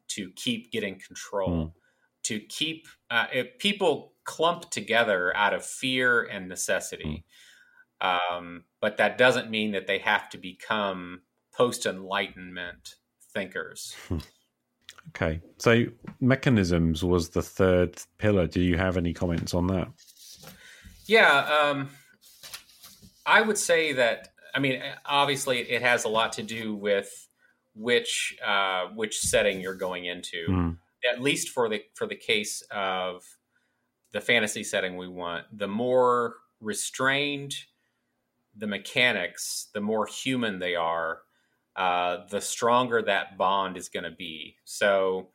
to 0.10 0.30
keep 0.36 0.72
getting 0.72 1.00
control, 1.00 1.50
Mm. 1.50 1.74
to 2.24 2.40
keep 2.40 2.88
uh, 3.10 3.28
if 3.34 3.58
people 3.60 4.14
clump 4.24 4.70
together 4.70 5.36
out 5.36 5.54
of 5.54 5.66
fear 5.66 6.24
and 6.24 6.48
necessity. 6.48 7.24
Um, 8.02 8.64
but 8.82 8.98
that 8.98 9.18
doesn't 9.18 9.50
mean 9.50 9.72
that 9.72 9.88
they 9.88 10.00
have 10.00 10.30
to 10.30 10.38
become 10.38 11.22
post 11.54 11.86
enlightenment 11.86 12.96
thinkers. 13.34 13.96
Okay. 15.10 15.40
So 15.58 15.86
mechanisms 16.20 17.04
was 17.04 17.30
the 17.30 17.42
third 17.42 18.02
pillar. 18.18 18.48
Do 18.48 18.62
you 18.62 18.78
have 18.78 18.98
any 18.98 19.14
comments 19.14 19.54
on 19.54 19.68
that? 19.68 19.88
Yeah, 21.06 21.46
um, 21.46 21.90
I 23.26 23.42
would 23.42 23.58
say 23.58 23.94
that. 23.94 24.30
I 24.56 24.60
mean, 24.60 24.82
obviously, 25.06 25.60
it 25.60 25.82
has 25.82 26.06
a 26.06 26.10
lot 26.10 26.34
to 26.34 26.44
do 26.44 26.74
with 26.74 27.28
which 27.76 28.38
uh, 28.44 28.86
which 28.96 29.20
setting 29.20 29.60
you're 29.60 29.76
going 29.76 30.06
into. 30.06 30.48
Mm. 30.50 30.78
At 31.12 31.22
least 31.22 31.50
for 31.50 31.68
the 31.70 31.84
for 31.94 32.08
the 32.08 32.16
case 32.16 32.64
of 32.72 33.24
the 34.14 34.22
fantasy 34.22 34.64
setting 34.64 34.96
we 34.96 35.10
want, 35.10 35.46
the 35.52 35.68
more 35.68 36.36
restrained 36.62 37.54
the 38.58 38.66
mechanics, 38.66 39.68
the 39.74 39.82
more 39.82 40.06
human 40.06 40.60
they 40.60 40.76
are, 40.76 41.20
uh, 41.76 42.20
the 42.30 42.40
stronger 42.40 43.02
that 43.02 43.38
bond 43.38 43.76
is 43.76 43.90
going 43.90 44.06
to 44.06 44.12
be. 44.12 44.56
So, 44.64 45.32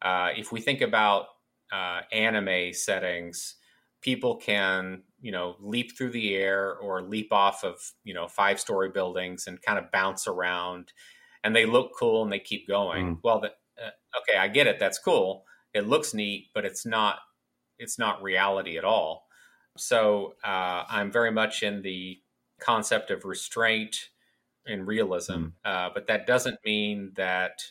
uh, 0.00 0.28
if 0.36 0.52
we 0.52 0.60
think 0.60 0.80
about 0.80 1.26
uh, 1.72 2.02
anime 2.12 2.72
settings, 2.72 3.56
people 4.00 4.36
can 4.36 5.04
you 5.20 5.32
know 5.32 5.56
leap 5.60 5.96
through 5.96 6.10
the 6.10 6.34
air 6.34 6.76
or 6.78 7.02
leap 7.02 7.32
off 7.32 7.64
of 7.64 7.92
you 8.04 8.14
know 8.14 8.28
five 8.28 8.60
story 8.60 8.90
buildings 8.90 9.46
and 9.46 9.60
kind 9.62 9.78
of 9.78 9.90
bounce 9.92 10.26
around, 10.26 10.92
and 11.44 11.54
they 11.56 11.66
look 11.66 11.92
cool 11.98 12.22
and 12.22 12.32
they 12.32 12.40
keep 12.40 12.68
going. 12.68 13.16
Mm. 13.16 13.20
Well, 13.22 13.40
the, 13.40 13.48
uh, 13.82 13.90
okay, 14.20 14.38
I 14.38 14.48
get 14.48 14.66
it. 14.66 14.78
That's 14.78 14.98
cool. 14.98 15.44
It 15.74 15.86
looks 15.86 16.14
neat, 16.14 16.48
but 16.54 16.64
it's 16.64 16.86
not. 16.86 17.20
It's 17.78 17.98
not 17.98 18.22
reality 18.22 18.78
at 18.78 18.84
all. 18.84 19.26
So 19.76 20.34
uh, 20.44 20.84
I'm 20.88 21.10
very 21.10 21.32
much 21.32 21.62
in 21.62 21.82
the 21.82 22.20
concept 22.60 23.10
of 23.10 23.24
restraint 23.24 24.10
and 24.66 24.86
realism, 24.86 25.48
uh, 25.64 25.90
but 25.94 26.06
that 26.08 26.26
doesn't 26.26 26.58
mean 26.64 27.12
that 27.16 27.62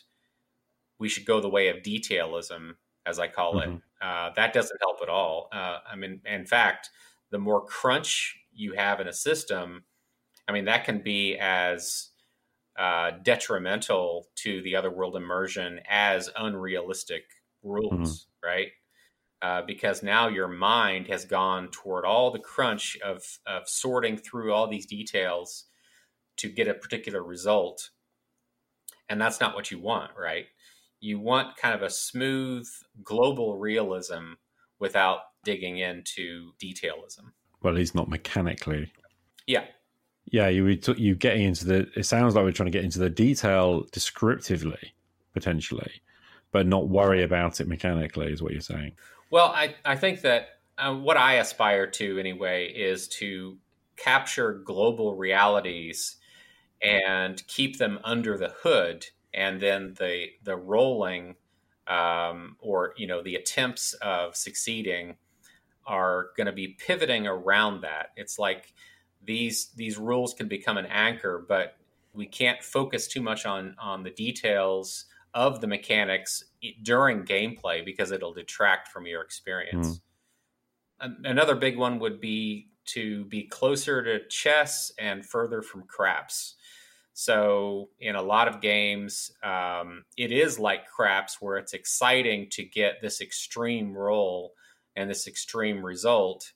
we 0.98 1.08
should 1.08 1.24
go 1.24 1.40
the 1.40 1.48
way 1.48 1.68
of 1.68 1.78
detailism, 1.82 2.76
as 3.06 3.18
I 3.18 3.28
call 3.28 3.56
Mhm. 3.56 3.60
it. 3.60 3.80
Uh, 4.00 4.30
that 4.36 4.52
doesn't 4.52 4.80
help 4.80 4.98
at 5.02 5.08
all. 5.08 5.48
Uh, 5.52 5.78
I 5.90 5.96
mean, 5.96 6.20
in 6.24 6.46
fact, 6.46 6.90
the 7.30 7.38
more 7.38 7.64
crunch 7.64 8.36
you 8.52 8.72
have 8.72 9.00
in 9.00 9.08
a 9.08 9.12
system, 9.12 9.84
I 10.48 10.52
mean, 10.52 10.64
that 10.64 10.84
can 10.84 11.02
be 11.02 11.36
as 11.38 12.08
uh, 12.78 13.12
detrimental 13.22 14.26
to 14.36 14.62
the 14.62 14.76
other 14.76 14.90
world 14.90 15.16
immersion 15.16 15.80
as 15.88 16.30
unrealistic 16.36 17.24
rules, 17.62 18.26
right? 18.42 18.68
Uh, 19.42 19.62
because 19.66 20.02
now 20.02 20.28
your 20.28 20.48
mind 20.48 21.08
has 21.08 21.24
gone 21.24 21.68
toward 21.70 22.04
all 22.04 22.30
the 22.30 22.38
crunch 22.38 22.98
of, 23.04 23.22
of 23.46 23.68
sorting 23.68 24.16
through 24.16 24.52
all 24.52 24.66
these 24.66 24.86
details 24.86 25.66
to 26.36 26.48
get 26.48 26.68
a 26.68 26.74
particular 26.74 27.22
result. 27.22 27.90
And 29.08 29.20
that's 29.20 29.40
not 29.40 29.54
what 29.54 29.70
you 29.70 29.78
want, 29.78 30.12
right? 30.18 30.46
You 31.00 31.18
want 31.18 31.56
kind 31.56 31.74
of 31.74 31.82
a 31.82 31.90
smooth 31.90 32.68
global 33.02 33.58
realism 33.58 34.34
without 34.78 35.20
digging 35.44 35.78
into 35.78 36.52
detailism. 36.62 37.32
Well, 37.62 37.72
at 37.74 37.78
least 37.78 37.94
not 37.94 38.08
mechanically. 38.08 38.92
Yeah. 39.46 39.64
Yeah, 40.26 40.48
you 40.48 40.64
were 40.64 40.74
t- 40.74 41.00
you 41.00 41.14
getting 41.14 41.42
into 41.42 41.64
the. 41.64 41.88
It 41.96 42.04
sounds 42.04 42.34
like 42.34 42.44
we're 42.44 42.52
trying 42.52 42.70
to 42.70 42.78
get 42.78 42.84
into 42.84 42.98
the 42.98 43.10
detail 43.10 43.84
descriptively, 43.90 44.94
potentially, 45.32 45.90
but 46.52 46.66
not 46.66 46.88
worry 46.88 47.22
about 47.22 47.60
it 47.60 47.66
mechanically. 47.66 48.32
Is 48.32 48.42
what 48.42 48.52
you're 48.52 48.60
saying? 48.60 48.92
Well, 49.30 49.48
I, 49.48 49.74
I 49.84 49.96
think 49.96 50.20
that 50.22 50.60
uh, 50.78 50.94
what 50.94 51.16
I 51.16 51.34
aspire 51.34 51.86
to 51.86 52.18
anyway 52.18 52.66
is 52.68 53.08
to 53.08 53.58
capture 53.96 54.62
global 54.64 55.16
realities 55.16 56.16
and 56.82 57.46
keep 57.46 57.78
them 57.78 57.98
under 58.04 58.38
the 58.38 58.54
hood, 58.62 59.06
and 59.34 59.60
then 59.60 59.94
the 59.98 60.28
the 60.42 60.56
rolling 60.56 61.36
um, 61.86 62.56
or 62.60 62.94
you 62.96 63.06
know 63.06 63.22
the 63.22 63.36
attempts 63.36 63.94
of 63.94 64.36
succeeding 64.36 65.16
are 65.86 66.30
going 66.36 66.46
to 66.46 66.52
be 66.52 66.68
pivoting 66.68 67.26
around 67.26 67.82
that. 67.82 68.10
It's 68.16 68.38
like 68.38 68.74
these 69.22 69.70
these 69.76 69.98
rules 69.98 70.34
can 70.34 70.48
become 70.48 70.78
an 70.78 70.86
anchor, 70.86 71.44
but 71.48 71.76
we 72.12 72.26
can't 72.26 72.62
focus 72.62 73.08
too 73.08 73.22
much 73.22 73.46
on 73.46 73.74
on 73.78 74.02
the 74.02 74.10
details 74.10 75.06
of 75.34 75.60
the 75.60 75.66
mechanics 75.66 76.44
during 76.82 77.24
gameplay 77.24 77.84
because 77.84 78.10
it'll 78.10 78.32
detract 78.34 78.88
from 78.88 79.06
your 79.06 79.22
experience. 79.22 80.00
An- 81.00 81.22
Another 81.24 81.54
big 81.54 81.76
one 81.78 81.98
would 81.98 82.20
be 82.20 82.70
to 82.86 83.24
be 83.26 83.44
closer 83.44 84.02
to 84.02 84.26
chess 84.28 84.92
and 84.98 85.24
further 85.24 85.62
from 85.62 85.84
craps. 85.84 86.56
So, 87.20 87.90
in 87.98 88.16
a 88.16 88.22
lot 88.22 88.48
of 88.48 88.62
games, 88.62 89.30
um, 89.42 90.06
it 90.16 90.32
is 90.32 90.58
like 90.58 90.86
craps 90.86 91.36
where 91.38 91.58
it's 91.58 91.74
exciting 91.74 92.48
to 92.52 92.64
get 92.64 93.02
this 93.02 93.20
extreme 93.20 93.92
roll 93.92 94.54
and 94.96 95.10
this 95.10 95.26
extreme 95.26 95.84
result. 95.84 96.50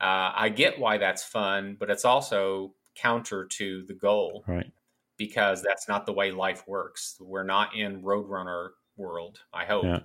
Uh, 0.00 0.32
I 0.34 0.48
get 0.48 0.78
why 0.78 0.96
that's 0.96 1.24
fun, 1.24 1.76
but 1.78 1.90
it's 1.90 2.06
also 2.06 2.72
counter 2.94 3.44
to 3.58 3.84
the 3.84 3.92
goal 3.92 4.44
Right. 4.46 4.72
because 5.18 5.60
that's 5.62 5.88
not 5.88 6.06
the 6.06 6.14
way 6.14 6.30
life 6.30 6.66
works. 6.66 7.18
We're 7.20 7.42
not 7.44 7.76
in 7.76 8.00
Roadrunner 8.02 8.70
world, 8.96 9.40
I 9.52 9.66
hope, 9.66 9.84
Yeah. 9.84 10.00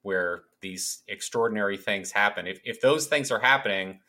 where 0.00 0.44
these 0.62 1.02
extraordinary 1.06 1.76
things 1.76 2.10
happen. 2.12 2.46
If, 2.46 2.62
if 2.64 2.80
those 2.80 3.08
things 3.08 3.30
are 3.30 3.40
happening, 3.40 4.00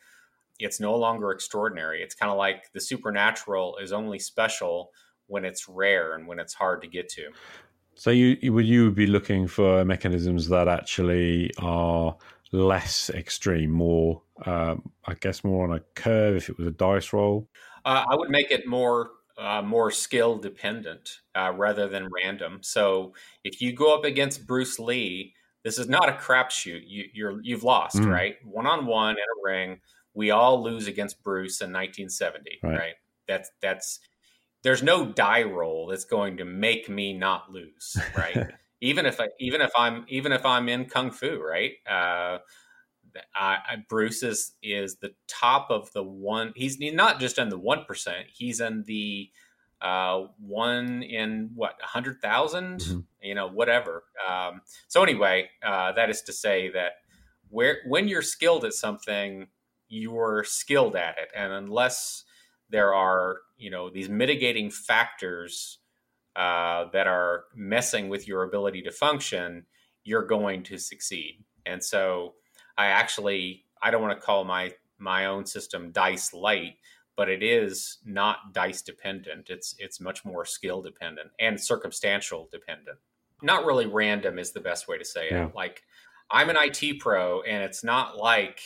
it's 0.58 0.80
no 0.80 0.96
longer 0.96 1.30
extraordinary. 1.30 2.02
It's 2.02 2.14
kind 2.14 2.32
of 2.32 2.38
like 2.38 2.72
the 2.72 2.80
supernatural 2.80 3.76
is 3.76 3.92
only 3.92 4.18
special 4.18 4.94
when 5.26 5.44
it's 5.44 5.68
rare 5.68 6.14
and 6.14 6.26
when 6.26 6.38
it's 6.38 6.54
hard 6.54 6.82
to 6.82 6.88
get 6.88 7.08
to. 7.10 7.30
So 7.94 8.10
you 8.10 8.36
you- 8.42 8.52
would 8.52 8.66
you 8.66 8.90
be 8.90 9.06
looking 9.06 9.46
for 9.48 9.84
mechanisms 9.84 10.48
that 10.48 10.68
actually 10.68 11.50
are 11.58 12.16
less 12.52 13.10
extreme, 13.10 13.70
more 13.70 14.22
um, 14.44 14.92
I 15.06 15.14
guess 15.14 15.42
more 15.44 15.64
on 15.64 15.74
a 15.76 15.80
curve 15.94 16.36
if 16.36 16.48
it 16.50 16.58
was 16.58 16.66
a 16.66 16.70
dice 16.72 17.12
roll. 17.12 17.48
Uh, 17.84 18.04
I 18.10 18.14
would 18.16 18.30
make 18.30 18.50
it 18.50 18.66
more 18.66 19.10
uh, 19.38 19.60
more 19.62 19.90
skill 19.90 20.38
dependent 20.38 21.20
uh, 21.34 21.52
rather 21.54 21.88
than 21.88 22.08
random. 22.24 22.58
So 22.62 23.14
if 23.44 23.60
you 23.60 23.72
go 23.74 23.94
up 23.96 24.04
against 24.04 24.46
Bruce 24.46 24.78
Lee, 24.78 25.34
this 25.62 25.78
is 25.78 25.88
not 25.88 26.08
a 26.08 26.12
crapshoot. 26.12 26.82
You, 26.86 27.04
you're 27.12 27.40
you've 27.42 27.64
lost, 27.64 27.96
Mm. 27.96 28.10
right? 28.10 28.36
One 28.44 28.66
on 28.66 28.86
one 28.86 29.12
in 29.16 29.18
a 29.18 29.42
ring, 29.42 29.80
we 30.14 30.30
all 30.30 30.62
lose 30.62 30.86
against 30.86 31.22
Bruce 31.22 31.60
in 31.60 31.70
1970, 31.72 32.58
Right. 32.62 32.78
right? 32.78 32.94
That's 33.28 33.50
that's 33.60 34.00
there's 34.66 34.82
no 34.82 35.06
die 35.06 35.44
roll 35.44 35.86
that's 35.86 36.04
going 36.04 36.38
to 36.38 36.44
make 36.44 36.88
me 36.88 37.12
not 37.12 37.52
lose, 37.52 37.96
right? 38.16 38.50
even 38.80 39.06
if 39.06 39.20
I, 39.20 39.28
even 39.38 39.60
if 39.60 39.70
I'm 39.78 40.04
even 40.08 40.32
if 40.32 40.44
I'm 40.44 40.68
in 40.68 40.86
kung 40.86 41.12
fu, 41.12 41.40
right? 41.40 41.70
Uh, 41.88 42.38
I, 43.32 43.58
I, 43.68 43.76
Bruce 43.88 44.24
is 44.24 44.54
is 44.64 44.96
the 44.96 45.14
top 45.28 45.70
of 45.70 45.92
the 45.92 46.02
one. 46.02 46.52
He's 46.56 46.80
not 46.80 47.20
just 47.20 47.38
in 47.38 47.48
the 47.48 47.56
one 47.56 47.84
percent. 47.84 48.26
He's 48.32 48.60
in 48.60 48.82
the 48.88 49.30
uh, 49.80 50.24
one 50.40 51.04
in 51.04 51.50
what 51.54 51.78
a 51.80 51.86
hundred 51.86 52.20
thousand. 52.20 52.80
Mhm. 52.80 53.04
You 53.22 53.36
know, 53.36 53.46
whatever. 53.46 54.02
Um, 54.28 54.62
so 54.88 55.00
anyway, 55.04 55.48
uh, 55.64 55.92
that 55.92 56.10
is 56.10 56.22
to 56.22 56.32
say 56.32 56.70
that 56.70 56.94
where 57.50 57.78
when 57.86 58.08
you're 58.08 58.20
skilled 58.20 58.64
at 58.64 58.72
something, 58.72 59.46
you're 59.88 60.42
skilled 60.42 60.96
at 60.96 61.18
it, 61.18 61.28
and 61.36 61.52
unless 61.52 62.24
there 62.68 62.92
are 62.92 63.38
you 63.58 63.70
know 63.70 63.90
these 63.90 64.08
mitigating 64.08 64.70
factors 64.70 65.78
uh, 66.36 66.86
that 66.92 67.06
are 67.06 67.44
messing 67.54 68.08
with 68.08 68.28
your 68.28 68.42
ability 68.42 68.82
to 68.82 68.92
function, 68.92 69.64
you're 70.04 70.26
going 70.26 70.62
to 70.64 70.78
succeed. 70.78 71.42
And 71.64 71.82
so 71.82 72.34
I 72.76 72.86
actually 72.86 73.64
I 73.82 73.90
don't 73.90 74.02
want 74.02 74.18
to 74.18 74.24
call 74.24 74.44
my 74.44 74.74
my 74.98 75.26
own 75.26 75.46
system 75.46 75.92
dice 75.92 76.32
light, 76.32 76.76
but 77.16 77.28
it 77.28 77.42
is 77.42 77.98
not 78.04 78.52
dice 78.52 78.82
dependent. 78.82 79.50
It's 79.50 79.74
it's 79.78 80.00
much 80.00 80.24
more 80.24 80.44
skill 80.44 80.82
dependent 80.82 81.30
and 81.38 81.60
circumstantial 81.60 82.48
dependent. 82.52 82.98
Not 83.42 83.64
really 83.64 83.86
random 83.86 84.38
is 84.38 84.52
the 84.52 84.60
best 84.60 84.88
way 84.88 84.98
to 84.98 85.04
say 85.04 85.28
it. 85.28 85.54
Like 85.54 85.82
I'm 86.30 86.50
an 86.50 86.56
IT 86.58 87.00
pro, 87.00 87.42
and 87.42 87.62
it's 87.62 87.84
not 87.84 88.16
like 88.16 88.60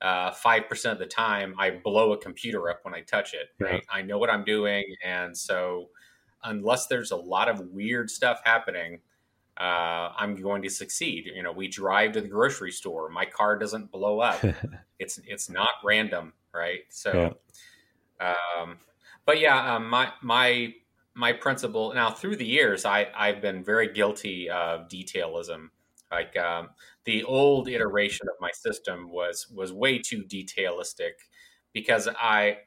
uh, 0.00 0.32
five 0.32 0.68
percent 0.68 0.94
of 0.94 0.98
the 0.98 1.06
time 1.06 1.54
I 1.58 1.70
blow 1.70 2.12
a 2.12 2.18
computer 2.18 2.70
up 2.70 2.80
when 2.82 2.94
I 2.94 3.00
touch 3.00 3.34
it. 3.34 3.48
Right, 3.58 3.84
I 3.90 4.02
know 4.02 4.18
what 4.18 4.30
I'm 4.30 4.44
doing, 4.44 4.84
and 5.04 5.36
so 5.36 5.88
unless 6.44 6.86
there's 6.86 7.10
a 7.10 7.16
lot 7.16 7.48
of 7.48 7.60
weird 7.60 8.10
stuff 8.10 8.40
happening, 8.44 9.00
uh, 9.58 10.12
I'm 10.16 10.36
going 10.36 10.62
to 10.62 10.70
succeed. 10.70 11.30
You 11.34 11.42
know, 11.42 11.52
we 11.52 11.68
drive 11.68 12.12
to 12.12 12.22
the 12.22 12.28
grocery 12.28 12.72
store, 12.72 13.10
my 13.10 13.26
car 13.26 13.58
doesn't 13.58 13.90
blow 13.90 14.20
up. 14.20 14.42
it's 14.98 15.20
it's 15.26 15.50
not 15.50 15.70
random, 15.84 16.32
right? 16.54 16.80
So, 16.88 17.36
yeah. 18.20 18.34
Um, 18.60 18.78
but 19.26 19.38
yeah, 19.38 19.76
um, 19.76 19.88
my 19.88 20.12
my 20.22 20.74
my 21.14 21.32
principle 21.32 21.92
now 21.94 22.10
through 22.10 22.36
the 22.36 22.46
years, 22.46 22.84
I 22.84 23.08
I've 23.14 23.42
been 23.42 23.62
very 23.62 23.92
guilty 23.92 24.48
of 24.48 24.88
detailism. 24.88 25.70
Like 26.10 26.36
um, 26.36 26.70
the 27.04 27.22
old 27.24 27.68
iteration 27.68 28.28
of 28.28 28.34
my 28.40 28.50
system 28.52 29.10
was 29.10 29.46
was 29.54 29.72
way 29.72 29.98
too 29.98 30.24
detailistic 30.24 31.12
because 31.72 32.08
I 32.08 32.58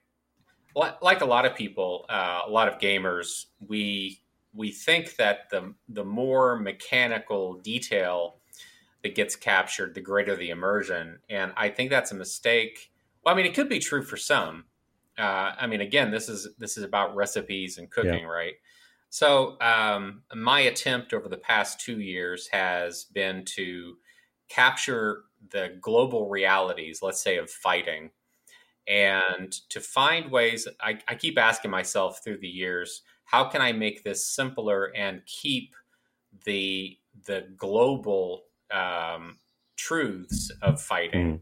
like 0.75 1.21
a 1.21 1.25
lot 1.25 1.45
of 1.45 1.55
people, 1.55 2.05
uh, 2.09 2.41
a 2.47 2.49
lot 2.49 2.67
of 2.67 2.79
gamers, 2.79 3.45
we 3.67 4.21
we 4.53 4.71
think 4.71 5.15
that 5.17 5.49
the 5.49 5.73
the 5.89 6.05
more 6.05 6.57
mechanical 6.57 7.55
detail 7.55 8.37
that 9.03 9.15
gets 9.15 9.35
captured, 9.35 9.93
the 9.93 10.01
greater 10.01 10.35
the 10.35 10.49
immersion, 10.49 11.19
and 11.29 11.51
I 11.57 11.69
think 11.69 11.89
that's 11.89 12.11
a 12.11 12.15
mistake. 12.15 12.91
Well, 13.23 13.33
I 13.33 13.37
mean, 13.37 13.45
it 13.45 13.53
could 13.53 13.69
be 13.69 13.79
true 13.79 14.03
for 14.03 14.17
some. 14.17 14.65
Uh, 15.17 15.51
I 15.59 15.67
mean, 15.67 15.81
again, 15.81 16.11
this 16.11 16.29
is 16.29 16.47
this 16.57 16.77
is 16.77 16.83
about 16.83 17.15
recipes 17.15 17.77
and 17.77 17.89
cooking, 17.89 18.21
yeah. 18.21 18.25
right? 18.25 18.53
So, 19.13 19.61
um, 19.61 20.23
my 20.33 20.61
attempt 20.61 21.13
over 21.13 21.29
the 21.29 21.37
past 21.37 21.79
two 21.79 21.99
years 21.99 22.47
has 22.47 23.03
been 23.03 23.45
to 23.45 23.97
capture 24.49 25.25
the 25.51 25.77
global 25.79 26.29
realities, 26.29 27.03
let's 27.03 27.21
say, 27.21 27.37
of 27.37 27.47
fighting, 27.47 28.09
and 28.87 29.51
to 29.69 29.79
find 29.79 30.31
ways. 30.31 30.67
I, 30.81 30.97
I 31.07 31.13
keep 31.13 31.37
asking 31.37 31.69
myself 31.69 32.23
through 32.23 32.39
the 32.39 32.47
years, 32.47 33.03
how 33.25 33.43
can 33.43 33.61
I 33.61 33.71
make 33.71 34.03
this 34.03 34.25
simpler 34.25 34.91
and 34.95 35.21
keep 35.27 35.75
the 36.43 36.97
the 37.27 37.49
global 37.55 38.45
um, 38.71 39.37
truths 39.75 40.51
of 40.63 40.81
fighting? 40.81 41.33
Mm. 41.33 41.41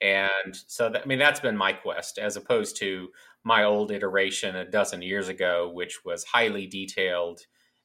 And 0.00 0.56
so, 0.66 0.88
that, 0.88 1.02
I 1.02 1.06
mean, 1.06 1.20
that's 1.20 1.38
been 1.38 1.56
my 1.56 1.72
quest, 1.72 2.18
as 2.18 2.36
opposed 2.36 2.76
to 2.78 3.10
my 3.46 3.62
old 3.62 3.92
iteration 3.92 4.56
a 4.56 4.68
dozen 4.68 5.00
years 5.02 5.28
ago, 5.28 5.70
which 5.72 6.04
was 6.04 6.24
highly 6.24 6.66
detailed 6.66 7.38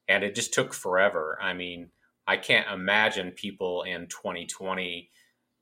and 0.07 0.24
it 0.24 0.34
just 0.34 0.55
took 0.55 0.74
forever. 0.74 1.38
I 1.39 1.53
mean, 1.53 1.91
I 2.26 2.38
can't 2.38 2.68
imagine 2.68 3.30
people 3.30 3.84
in 3.84 4.07
2020 4.07 5.12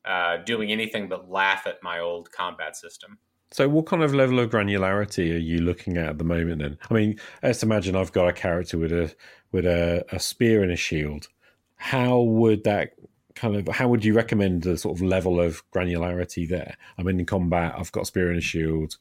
uh, 0.05 0.37
doing 0.37 0.71
anything 0.71 1.09
but 1.09 1.29
laugh 1.29 1.67
at 1.67 1.83
my 1.83 1.99
old 1.99 2.31
combat 2.31 2.77
system. 2.77 3.19
So, 3.51 3.67
what 3.67 3.87
kind 3.87 4.01
of 4.01 4.15
level 4.15 4.39
of 4.39 4.49
granularity 4.49 5.33
are 5.35 5.37
you 5.37 5.59
looking 5.59 5.97
at 5.97 6.07
at 6.07 6.17
the 6.17 6.23
moment? 6.23 6.61
Then, 6.61 6.77
I 6.89 6.93
mean, 6.93 7.19
let's 7.43 7.61
imagine 7.61 7.97
I've 7.97 8.13
got 8.13 8.29
a 8.29 8.33
character 8.33 8.77
with 8.77 8.93
a 8.93 9.13
with 9.51 9.65
a, 9.65 10.05
a 10.13 10.19
spear 10.19 10.63
and 10.63 10.71
a 10.71 10.77
shield. 10.77 11.27
How 11.75 12.21
would 12.21 12.63
that 12.63 12.93
kind 13.35 13.57
of 13.57 13.67
how 13.75 13.89
would 13.89 14.05
you 14.05 14.13
recommend 14.13 14.61
the 14.61 14.77
sort 14.77 14.97
of 14.97 15.01
level 15.01 15.41
of 15.41 15.61
granularity 15.71 16.47
there? 16.47 16.77
I'm 16.97 17.09
in 17.09 17.25
combat. 17.25 17.75
I've 17.77 17.91
got 17.91 18.03
a 18.03 18.05
spear 18.05 18.29
and 18.29 18.37
a 18.37 18.41
shield. 18.41 18.97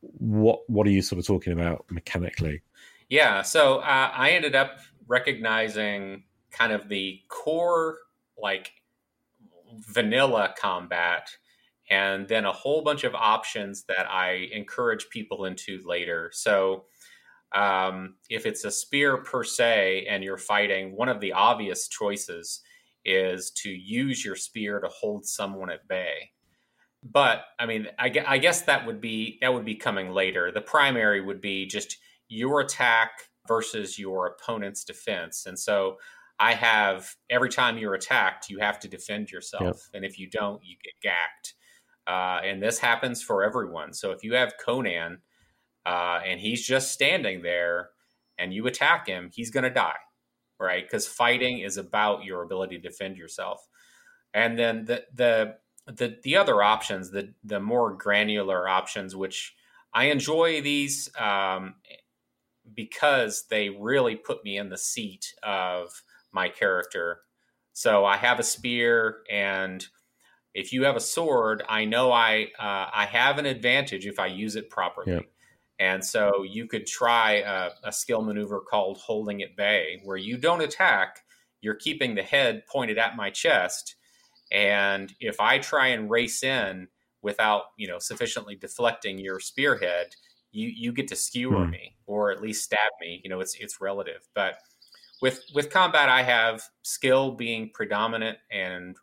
What 0.00 0.60
what 0.68 0.86
are 0.86 0.90
you 0.90 1.02
sort 1.02 1.18
of 1.18 1.26
talking 1.26 1.52
about 1.52 1.84
mechanically? 1.90 2.62
Yeah, 3.08 3.42
so 3.42 3.78
uh, 3.78 4.10
I 4.14 4.30
ended 4.30 4.54
up 4.54 4.78
recognizing 5.06 6.24
kind 6.50 6.72
of 6.72 6.88
the 6.88 7.20
core 7.28 7.98
like 8.38 8.70
vanilla 9.88 10.54
combat 10.58 11.28
and 11.90 12.28
then 12.28 12.44
a 12.44 12.52
whole 12.52 12.82
bunch 12.82 13.02
of 13.04 13.14
options 13.14 13.84
that 13.88 14.08
I 14.08 14.48
encourage 14.52 15.08
people 15.10 15.44
into 15.44 15.80
later. 15.84 16.30
So, 16.32 16.84
um, 17.52 18.14
if 18.28 18.46
it's 18.46 18.64
a 18.64 18.70
spear 18.70 19.18
per 19.18 19.42
se 19.42 20.06
and 20.08 20.22
you're 20.22 20.38
fighting, 20.38 20.96
one 20.96 21.08
of 21.08 21.20
the 21.20 21.32
obvious 21.32 21.88
choices 21.88 22.60
is 23.04 23.50
to 23.50 23.70
use 23.70 24.24
your 24.24 24.36
spear 24.36 24.78
to 24.78 24.88
hold 24.88 25.26
someone 25.26 25.70
at 25.70 25.88
bay. 25.88 26.30
But 27.02 27.44
I 27.58 27.66
mean, 27.66 27.86
I, 27.98 28.12
I 28.26 28.38
guess 28.38 28.62
that 28.62 28.86
would 28.86 29.00
be 29.00 29.38
that 29.40 29.54
would 29.54 29.64
be 29.64 29.74
coming 29.74 30.10
later. 30.10 30.52
The 30.52 30.60
primary 30.60 31.20
would 31.20 31.40
be 31.40 31.66
just 31.66 31.96
your 32.28 32.60
attack 32.60 33.10
versus 33.48 33.98
your 33.98 34.26
opponent's 34.26 34.84
defense, 34.84 35.46
and 35.46 35.58
so 35.58 35.96
I 36.38 36.54
have 36.54 37.14
every 37.28 37.48
time 37.48 37.78
you're 37.78 37.94
attacked, 37.94 38.50
you 38.50 38.58
have 38.58 38.78
to 38.80 38.88
defend 38.88 39.30
yourself, 39.30 39.62
yep. 39.62 39.76
and 39.94 40.04
if 40.04 40.18
you 40.18 40.28
don't, 40.28 40.60
you 40.64 40.76
get 40.82 40.94
gacked. 41.02 41.54
Uh, 42.06 42.40
and 42.44 42.62
this 42.62 42.78
happens 42.78 43.22
for 43.22 43.44
everyone. 43.44 43.92
So 43.92 44.10
if 44.10 44.24
you 44.24 44.34
have 44.34 44.54
Conan 44.64 45.18
uh, 45.86 46.20
and 46.26 46.40
he's 46.40 46.66
just 46.66 46.92
standing 46.92 47.42
there 47.42 47.90
and 48.38 48.52
you 48.52 48.66
attack 48.66 49.06
him, 49.06 49.30
he's 49.32 49.50
going 49.50 49.64
to 49.64 49.70
die, 49.70 49.98
right? 50.58 50.82
Because 50.82 51.06
fighting 51.06 51.60
is 51.60 51.76
about 51.76 52.24
your 52.24 52.42
ability 52.42 52.78
to 52.78 52.88
defend 52.88 53.16
yourself. 53.16 53.60
And 54.32 54.58
then 54.58 54.86
the 54.86 55.04
the 55.14 55.54
the 55.90 56.18
the 56.22 56.36
other 56.36 56.62
options, 56.62 57.10
the 57.10 57.34
the 57.44 57.60
more 57.60 57.92
granular 57.94 58.68
options, 58.68 59.14
which 59.16 59.54
I 59.92 60.06
enjoy 60.06 60.60
these 60.60 61.10
um, 61.18 61.74
because 62.74 63.46
they 63.50 63.70
really 63.70 64.16
put 64.16 64.44
me 64.44 64.56
in 64.56 64.68
the 64.68 64.78
seat 64.78 65.34
of 65.42 66.02
my 66.32 66.48
character. 66.48 67.20
So 67.72 68.04
I 68.04 68.16
have 68.16 68.38
a 68.38 68.44
spear 68.44 69.18
and 69.30 69.84
if 70.54 70.72
you 70.72 70.84
have 70.84 70.96
a 70.96 71.00
sword, 71.00 71.62
I 71.68 71.84
know 71.84 72.12
I 72.12 72.48
uh, 72.58 72.90
I 72.92 73.06
have 73.06 73.38
an 73.38 73.46
advantage 73.46 74.06
if 74.06 74.18
I 74.18 74.26
use 74.26 74.56
it 74.56 74.70
properly. 74.70 75.12
Yep. 75.12 75.26
And 75.78 76.04
so 76.04 76.42
you 76.42 76.66
could 76.66 76.86
try 76.86 77.36
a, 77.36 77.70
a, 77.84 77.90
skill 77.90 78.20
maneuver 78.20 78.60
called 78.60 78.98
holding 78.98 79.42
at 79.42 79.56
bay, 79.56 79.98
where 80.04 80.18
you 80.18 80.36
don't 80.36 80.60
attack, 80.60 81.20
you're 81.62 81.74
keeping 81.74 82.14
the 82.14 82.22
head 82.22 82.66
pointed 82.66 82.98
at 82.98 83.16
my 83.16 83.30
chest. 83.30 83.94
And 84.50 85.12
if 85.20 85.40
I 85.40 85.58
try 85.58 85.88
and 85.88 86.10
race 86.10 86.42
in 86.42 86.88
without, 87.22 87.64
you 87.76 87.88
know, 87.88 87.98
sufficiently 87.98 88.56
deflecting 88.56 89.18
your 89.18 89.40
spearhead, 89.40 90.14
you 90.52 90.68
you 90.68 90.92
get 90.92 91.08
to 91.08 91.16
skewer 91.16 91.64
hmm. 91.64 91.70
me 91.70 91.96
or 92.06 92.30
at 92.30 92.42
least 92.42 92.64
stab 92.64 92.90
me. 93.00 93.20
You 93.22 93.30
know, 93.30 93.40
it's 93.40 93.54
it's 93.54 93.80
relative. 93.80 94.28
But 94.34 94.54
with 95.22 95.42
with 95.54 95.70
combat, 95.70 96.08
I 96.08 96.22
have 96.22 96.62
skill 96.82 97.32
being 97.32 97.70
predominant 97.72 98.38
and 98.50 98.96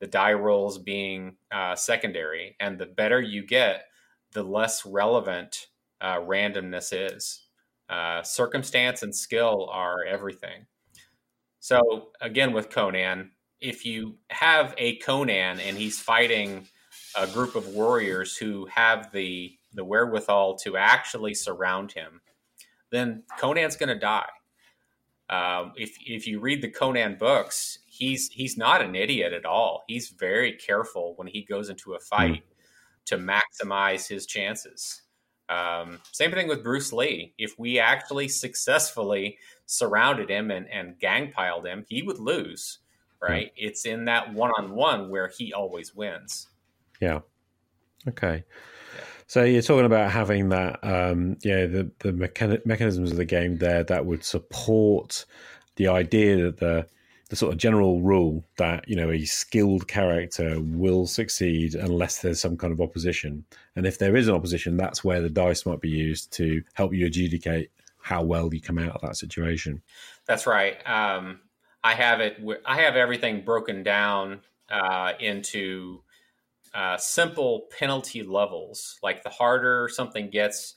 the 0.00 0.06
die 0.06 0.32
rolls 0.34 0.78
being 0.78 1.36
uh, 1.50 1.74
secondary. 1.74 2.56
And 2.60 2.78
the 2.78 2.86
better 2.86 3.20
you 3.20 3.46
get, 3.46 3.84
the 4.32 4.42
less 4.42 4.84
relevant 4.84 5.68
uh, 6.00 6.16
randomness 6.16 6.92
is. 6.92 7.42
Uh, 7.88 8.22
circumstance 8.22 9.02
and 9.02 9.14
skill 9.14 9.68
are 9.72 10.04
everything. 10.04 10.66
So, 11.60 12.08
again, 12.20 12.52
with 12.52 12.70
Conan, 12.70 13.30
if 13.60 13.84
you 13.84 14.16
have 14.30 14.74
a 14.78 14.96
Conan 14.96 15.60
and 15.60 15.76
he's 15.76 16.00
fighting 16.00 16.66
a 17.16 17.26
group 17.26 17.54
of 17.54 17.68
warriors 17.68 18.36
who 18.36 18.66
have 18.66 19.10
the 19.12 19.56
the 19.74 19.84
wherewithal 19.84 20.56
to 20.56 20.76
actually 20.76 21.34
surround 21.34 21.92
him, 21.92 22.20
then 22.90 23.22
Conan's 23.38 23.76
going 23.76 23.90
to 23.90 23.98
die. 23.98 24.28
Um, 25.28 25.72
if 25.76 25.96
if 26.06 26.26
you 26.26 26.40
read 26.40 26.62
the 26.62 26.70
Conan 26.70 27.16
books, 27.16 27.80
he's 27.86 28.28
he's 28.28 28.56
not 28.56 28.82
an 28.82 28.94
idiot 28.94 29.32
at 29.32 29.44
all. 29.44 29.84
He's 29.88 30.08
very 30.10 30.52
careful 30.52 31.14
when 31.16 31.26
he 31.26 31.42
goes 31.42 31.68
into 31.68 31.94
a 31.94 32.00
fight 32.00 32.44
mm. 32.44 33.06
to 33.06 33.18
maximize 33.18 34.08
his 34.08 34.26
chances. 34.26 35.02
Um, 35.48 36.00
same 36.12 36.32
thing 36.32 36.48
with 36.48 36.62
Bruce 36.62 36.92
Lee. 36.92 37.34
If 37.38 37.58
we 37.58 37.78
actually 37.78 38.28
successfully 38.28 39.38
surrounded 39.66 40.30
him 40.30 40.50
and, 40.50 40.68
and 40.68 40.98
gang 40.98 41.32
piled 41.32 41.66
him, 41.66 41.84
he 41.88 42.02
would 42.02 42.18
lose. 42.18 42.78
Right? 43.20 43.48
Mm. 43.48 43.52
It's 43.56 43.86
in 43.86 44.04
that 44.06 44.32
one 44.32 44.52
on 44.58 44.74
one 44.74 45.10
where 45.10 45.28
he 45.28 45.52
always 45.52 45.94
wins. 45.94 46.48
Yeah. 47.00 47.20
Okay. 48.08 48.44
So 49.26 49.42
you're 49.42 49.62
talking 49.62 49.86
about 49.86 50.12
having 50.12 50.50
that, 50.50 50.78
um, 50.84 51.36
yeah, 51.42 51.66
the 51.66 51.90
the 51.98 52.12
mechan- 52.12 52.64
mechanisms 52.64 53.10
of 53.10 53.16
the 53.16 53.24
game 53.24 53.58
there 53.58 53.82
that 53.84 54.06
would 54.06 54.24
support 54.24 55.24
the 55.76 55.88
idea 55.88 56.36
that 56.44 56.58
the 56.58 56.86
the 57.28 57.34
sort 57.34 57.52
of 57.52 57.58
general 57.58 58.00
rule 58.02 58.44
that 58.56 58.88
you 58.88 58.94
know 58.94 59.10
a 59.10 59.24
skilled 59.24 59.88
character 59.88 60.60
will 60.60 61.08
succeed 61.08 61.74
unless 61.74 62.20
there's 62.20 62.40
some 62.40 62.56
kind 62.56 62.72
of 62.72 62.80
opposition, 62.80 63.44
and 63.74 63.84
if 63.84 63.98
there 63.98 64.16
is 64.16 64.28
an 64.28 64.34
opposition, 64.34 64.76
that's 64.76 65.02
where 65.02 65.20
the 65.20 65.28
dice 65.28 65.66
might 65.66 65.80
be 65.80 65.90
used 65.90 66.32
to 66.34 66.62
help 66.74 66.94
you 66.94 67.06
adjudicate 67.06 67.70
how 68.00 68.22
well 68.22 68.54
you 68.54 68.60
come 68.60 68.78
out 68.78 68.94
of 68.94 69.00
that 69.00 69.16
situation. 69.16 69.82
That's 70.26 70.46
right. 70.46 70.76
Um, 70.86 71.40
I 71.86 71.94
have 71.94 72.20
it. 72.20 72.38
I 72.64 72.80
have 72.80 72.96
everything 72.96 73.42
broken 73.42 73.84
down 73.84 74.40
uh, 74.68 75.12
into 75.20 76.02
uh, 76.74 76.96
simple 76.96 77.68
penalty 77.78 78.24
levels. 78.24 78.98
Like 79.04 79.22
the 79.22 79.30
harder 79.30 79.88
something 79.88 80.28
gets, 80.28 80.74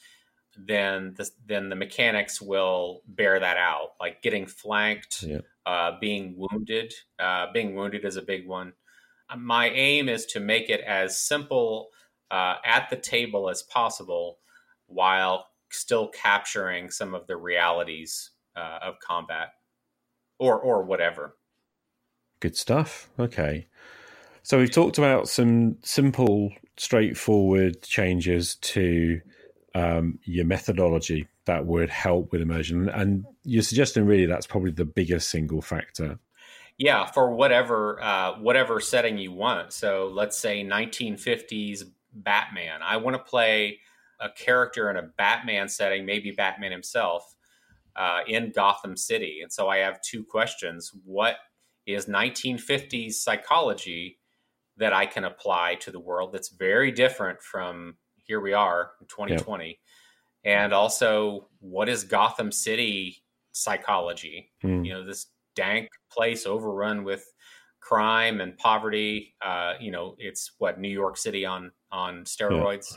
then 0.55 1.15
the, 1.17 1.27
then 1.47 1.69
the 1.69 1.75
mechanics 1.75 2.39
will 2.39 3.01
bear 3.07 3.39
that 3.39 3.57
out. 3.57 3.93
Like 3.99 4.21
getting 4.21 4.45
flanked, 4.45 5.25
uh, 5.65 5.93
being 5.99 6.35
wounded. 6.37 6.93
Uh, 7.17 7.47
being 7.51 7.73
wounded 7.73 8.05
is 8.05 8.15
a 8.15 8.21
big 8.21 8.47
one. 8.47 8.73
my 9.35 9.67
aim 9.69 10.09
is 10.09 10.27
to 10.27 10.39
make 10.39 10.69
it 10.69 10.81
as 10.81 11.17
simple 11.17 11.87
uh, 12.29 12.57
at 12.63 12.91
the 12.91 12.97
table 12.97 13.49
as 13.49 13.63
possible 13.63 14.37
while 14.85 15.47
still 15.71 16.07
capturing 16.09 16.91
some 16.91 17.15
of 17.15 17.25
the 17.25 17.35
realities 17.35 18.29
uh, 18.55 18.77
of 18.83 18.99
combat 18.99 19.53
or 20.39 20.59
or 20.59 20.83
whatever. 20.83 21.35
Good 22.39 22.55
stuff. 22.55 23.09
Okay. 23.19 23.67
So 24.43 24.57
we've 24.57 24.71
talked 24.71 24.97
about 24.97 25.27
some 25.27 25.77
simple, 25.83 26.51
straightforward 26.77 27.83
changes 27.83 28.55
to 28.55 29.21
um, 29.75 30.17
your 30.23 30.45
methodology 30.45 31.27
that 31.45 31.65
would 31.65 31.89
help 31.89 32.31
with 32.31 32.41
immersion, 32.41 32.89
and 32.89 33.25
you're 33.43 33.63
suggesting 33.63 34.05
really 34.05 34.25
that's 34.25 34.47
probably 34.47 34.71
the 34.71 34.85
biggest 34.85 35.29
single 35.29 35.61
factor. 35.61 36.19
Yeah, 36.77 37.05
for 37.05 37.35
whatever 37.35 38.01
uh, 38.01 38.39
whatever 38.39 38.79
setting 38.79 39.17
you 39.17 39.33
want. 39.33 39.73
So 39.73 40.09
let's 40.13 40.37
say 40.37 40.63
1950s 40.63 41.83
Batman. 42.13 42.81
I 42.81 42.97
want 42.97 43.17
to 43.17 43.23
play 43.23 43.79
a 44.19 44.29
character 44.29 44.89
in 44.89 44.97
a 44.97 45.01
Batman 45.01 45.69
setting, 45.69 46.05
maybe 46.05 46.31
Batman 46.31 46.71
himself, 46.71 47.35
uh, 47.99 48.21
in 48.27 48.51
Gotham 48.55 48.97
City. 48.97 49.41
And 49.43 49.51
so 49.51 49.67
I 49.67 49.77
have 49.77 50.01
two 50.01 50.23
questions: 50.23 50.91
What 51.03 51.35
is 51.85 52.05
1950s 52.05 53.13
psychology 53.13 54.19
that 54.77 54.93
I 54.93 55.05
can 55.05 55.25
apply 55.25 55.75
to 55.81 55.91
the 55.91 55.99
world 55.99 56.31
that's 56.31 56.49
very 56.49 56.91
different 56.91 57.41
from 57.41 57.95
here 58.15 58.39
we 58.39 58.53
are 58.53 58.91
in 59.01 59.07
2020? 59.07 59.67
Yep. 59.67 59.75
And 60.45 60.73
also, 60.73 61.49
what 61.59 61.89
is 61.89 62.03
Gotham 62.05 62.51
City 62.51 63.23
psychology? 63.51 64.51
Mm. 64.63 64.85
You 64.85 64.93
know, 64.93 65.05
this 65.05 65.27
dank 65.55 65.89
place 66.11 66.45
overrun 66.45 67.03
with 67.03 67.25
crime 67.81 68.39
and 68.39 68.57
poverty. 68.57 69.35
Uh, 69.41 69.73
you 69.79 69.91
know, 69.91 70.15
it's 70.17 70.51
what 70.57 70.79
New 70.79 70.89
York 70.89 71.17
City 71.17 71.45
on 71.45 71.71
on 71.91 72.23
steroids. 72.23 72.95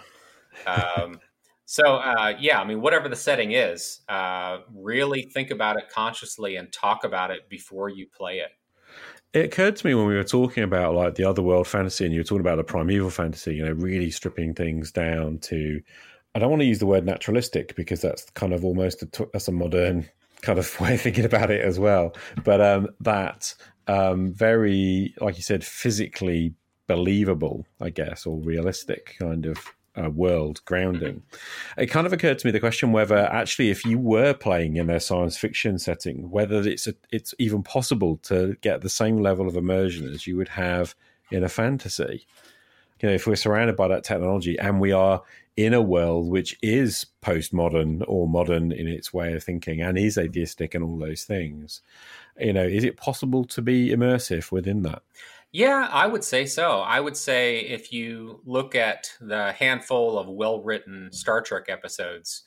Yeah. 0.64 0.74
um, 0.74 1.18
so 1.64 1.96
uh, 1.96 2.34
yeah, 2.38 2.60
I 2.60 2.64
mean, 2.64 2.80
whatever 2.80 3.08
the 3.08 3.16
setting 3.16 3.52
is, 3.52 4.00
uh, 4.08 4.58
really 4.74 5.22
think 5.22 5.50
about 5.50 5.76
it 5.76 5.88
consciously 5.88 6.56
and 6.56 6.72
talk 6.72 7.04
about 7.04 7.30
it 7.30 7.48
before 7.48 7.88
you 7.88 8.06
play 8.14 8.38
it. 8.38 8.50
It 9.32 9.46
occurred 9.46 9.76
to 9.76 9.86
me 9.86 9.94
when 9.94 10.06
we 10.06 10.14
were 10.14 10.24
talking 10.24 10.62
about 10.62 10.94
like 10.94 11.14
the 11.14 11.24
other 11.24 11.42
world 11.42 11.66
fantasy, 11.66 12.04
and 12.04 12.12
you 12.12 12.20
were 12.20 12.24
talking 12.24 12.40
about 12.40 12.56
the 12.56 12.64
primeval 12.64 13.10
fantasy. 13.10 13.56
You 13.56 13.64
know, 13.64 13.72
really 13.72 14.10
stripping 14.10 14.54
things 14.54 14.92
down 14.92 15.38
to. 15.38 15.80
I 16.34 16.38
don't 16.38 16.50
want 16.50 16.60
to 16.60 16.66
use 16.66 16.78
the 16.78 16.86
word 16.86 17.04
naturalistic 17.04 17.74
because 17.76 18.00
that's 18.00 18.28
kind 18.30 18.54
of 18.54 18.64
almost 18.64 19.02
a, 19.02 19.28
that's 19.32 19.48
a 19.48 19.52
modern 19.52 20.08
kind 20.42 20.58
of 20.58 20.80
way 20.80 20.94
of 20.94 21.00
thinking 21.00 21.24
about 21.24 21.50
it 21.50 21.62
as 21.62 21.78
well. 21.78 22.14
But 22.44 22.60
um, 22.60 22.88
that 23.00 23.54
um, 23.86 24.32
very, 24.32 25.14
like 25.20 25.36
you 25.36 25.42
said, 25.42 25.64
physically 25.64 26.54
believable, 26.86 27.66
I 27.80 27.90
guess, 27.90 28.26
or 28.26 28.38
realistic 28.38 29.16
kind 29.18 29.46
of 29.46 29.58
uh, 30.01 30.11
world 30.11 30.61
grounding. 30.64 31.22
It 31.76 31.86
kind 31.86 32.07
of 32.07 32.12
occurred 32.12 32.38
to 32.38 32.47
me 32.47 32.51
the 32.51 32.61
question 32.61 32.93
whether 32.93 33.16
actually, 33.16 33.70
if 33.70 33.84
you 33.84 33.99
were 33.99 34.34
playing 34.34 34.76
in 34.76 34.90
a 34.90 35.01
science 35.01 35.36
fiction 35.36 35.78
setting, 35.78 36.30
whether 36.30 36.66
it's 36.66 36.86
a, 36.86 36.95
it's 37.11 37.34
even 37.38 37.62
possible 37.62 38.16
to 38.24 38.57
get 38.61 38.80
the 38.80 38.88
same 38.88 39.18
level 39.18 39.49
of 39.49 39.57
immersion 39.57 40.09
as 40.09 40.26
you 40.26 40.36
would 40.36 40.49
have 40.49 40.95
in 41.30 41.45
a 41.45 41.49
fantasy. 41.49 42.26
You 43.01 43.09
know, 43.09 43.14
if 43.14 43.26
we're 43.26 43.36
surrounded 43.36 43.76
by 43.76 43.88
that 43.88 44.05
technology 44.05 44.59
and 44.59 44.80
we 44.80 44.93
are 44.93 45.22
in 45.57 45.74
a 45.74 45.82
world 45.82 46.30
which 46.30 46.57
is 46.62 47.07
postmodern 47.20 48.03
or 48.07 48.28
modern 48.28 48.72
in 48.72 48.86
its 48.86 49.12
way 49.12 49.34
of 49.34 49.43
thinking 49.43 49.82
and 49.82 49.99
is 49.99 50.16
atheistic 50.16 50.74
and 50.74 50.84
all 50.84 50.97
those 50.97 51.24
things, 51.24 51.82
you 52.38 52.53
know, 52.53 52.64
is 52.64 52.84
it 52.84 52.97
possible 52.97 53.45
to 53.45 53.61
be 53.61 53.90
immersive 53.90 54.51
within 54.51 54.82
that? 54.82 55.03
Yeah, 55.53 55.86
I 55.92 56.07
would 56.07 56.24
say 56.24 56.46
so. 56.46 56.80
I 56.80 56.98
would 56.98 57.16
say 57.16 57.61
if 57.61 57.92
you 57.92 58.40
look 58.44 58.74
at 58.74 59.11
the 59.20 59.53
handful 59.53 60.18
of 60.18 60.28
well 60.28 60.62
written 60.62 61.11
Star 61.12 61.42
Trek 61.42 61.66
episodes, 61.68 62.44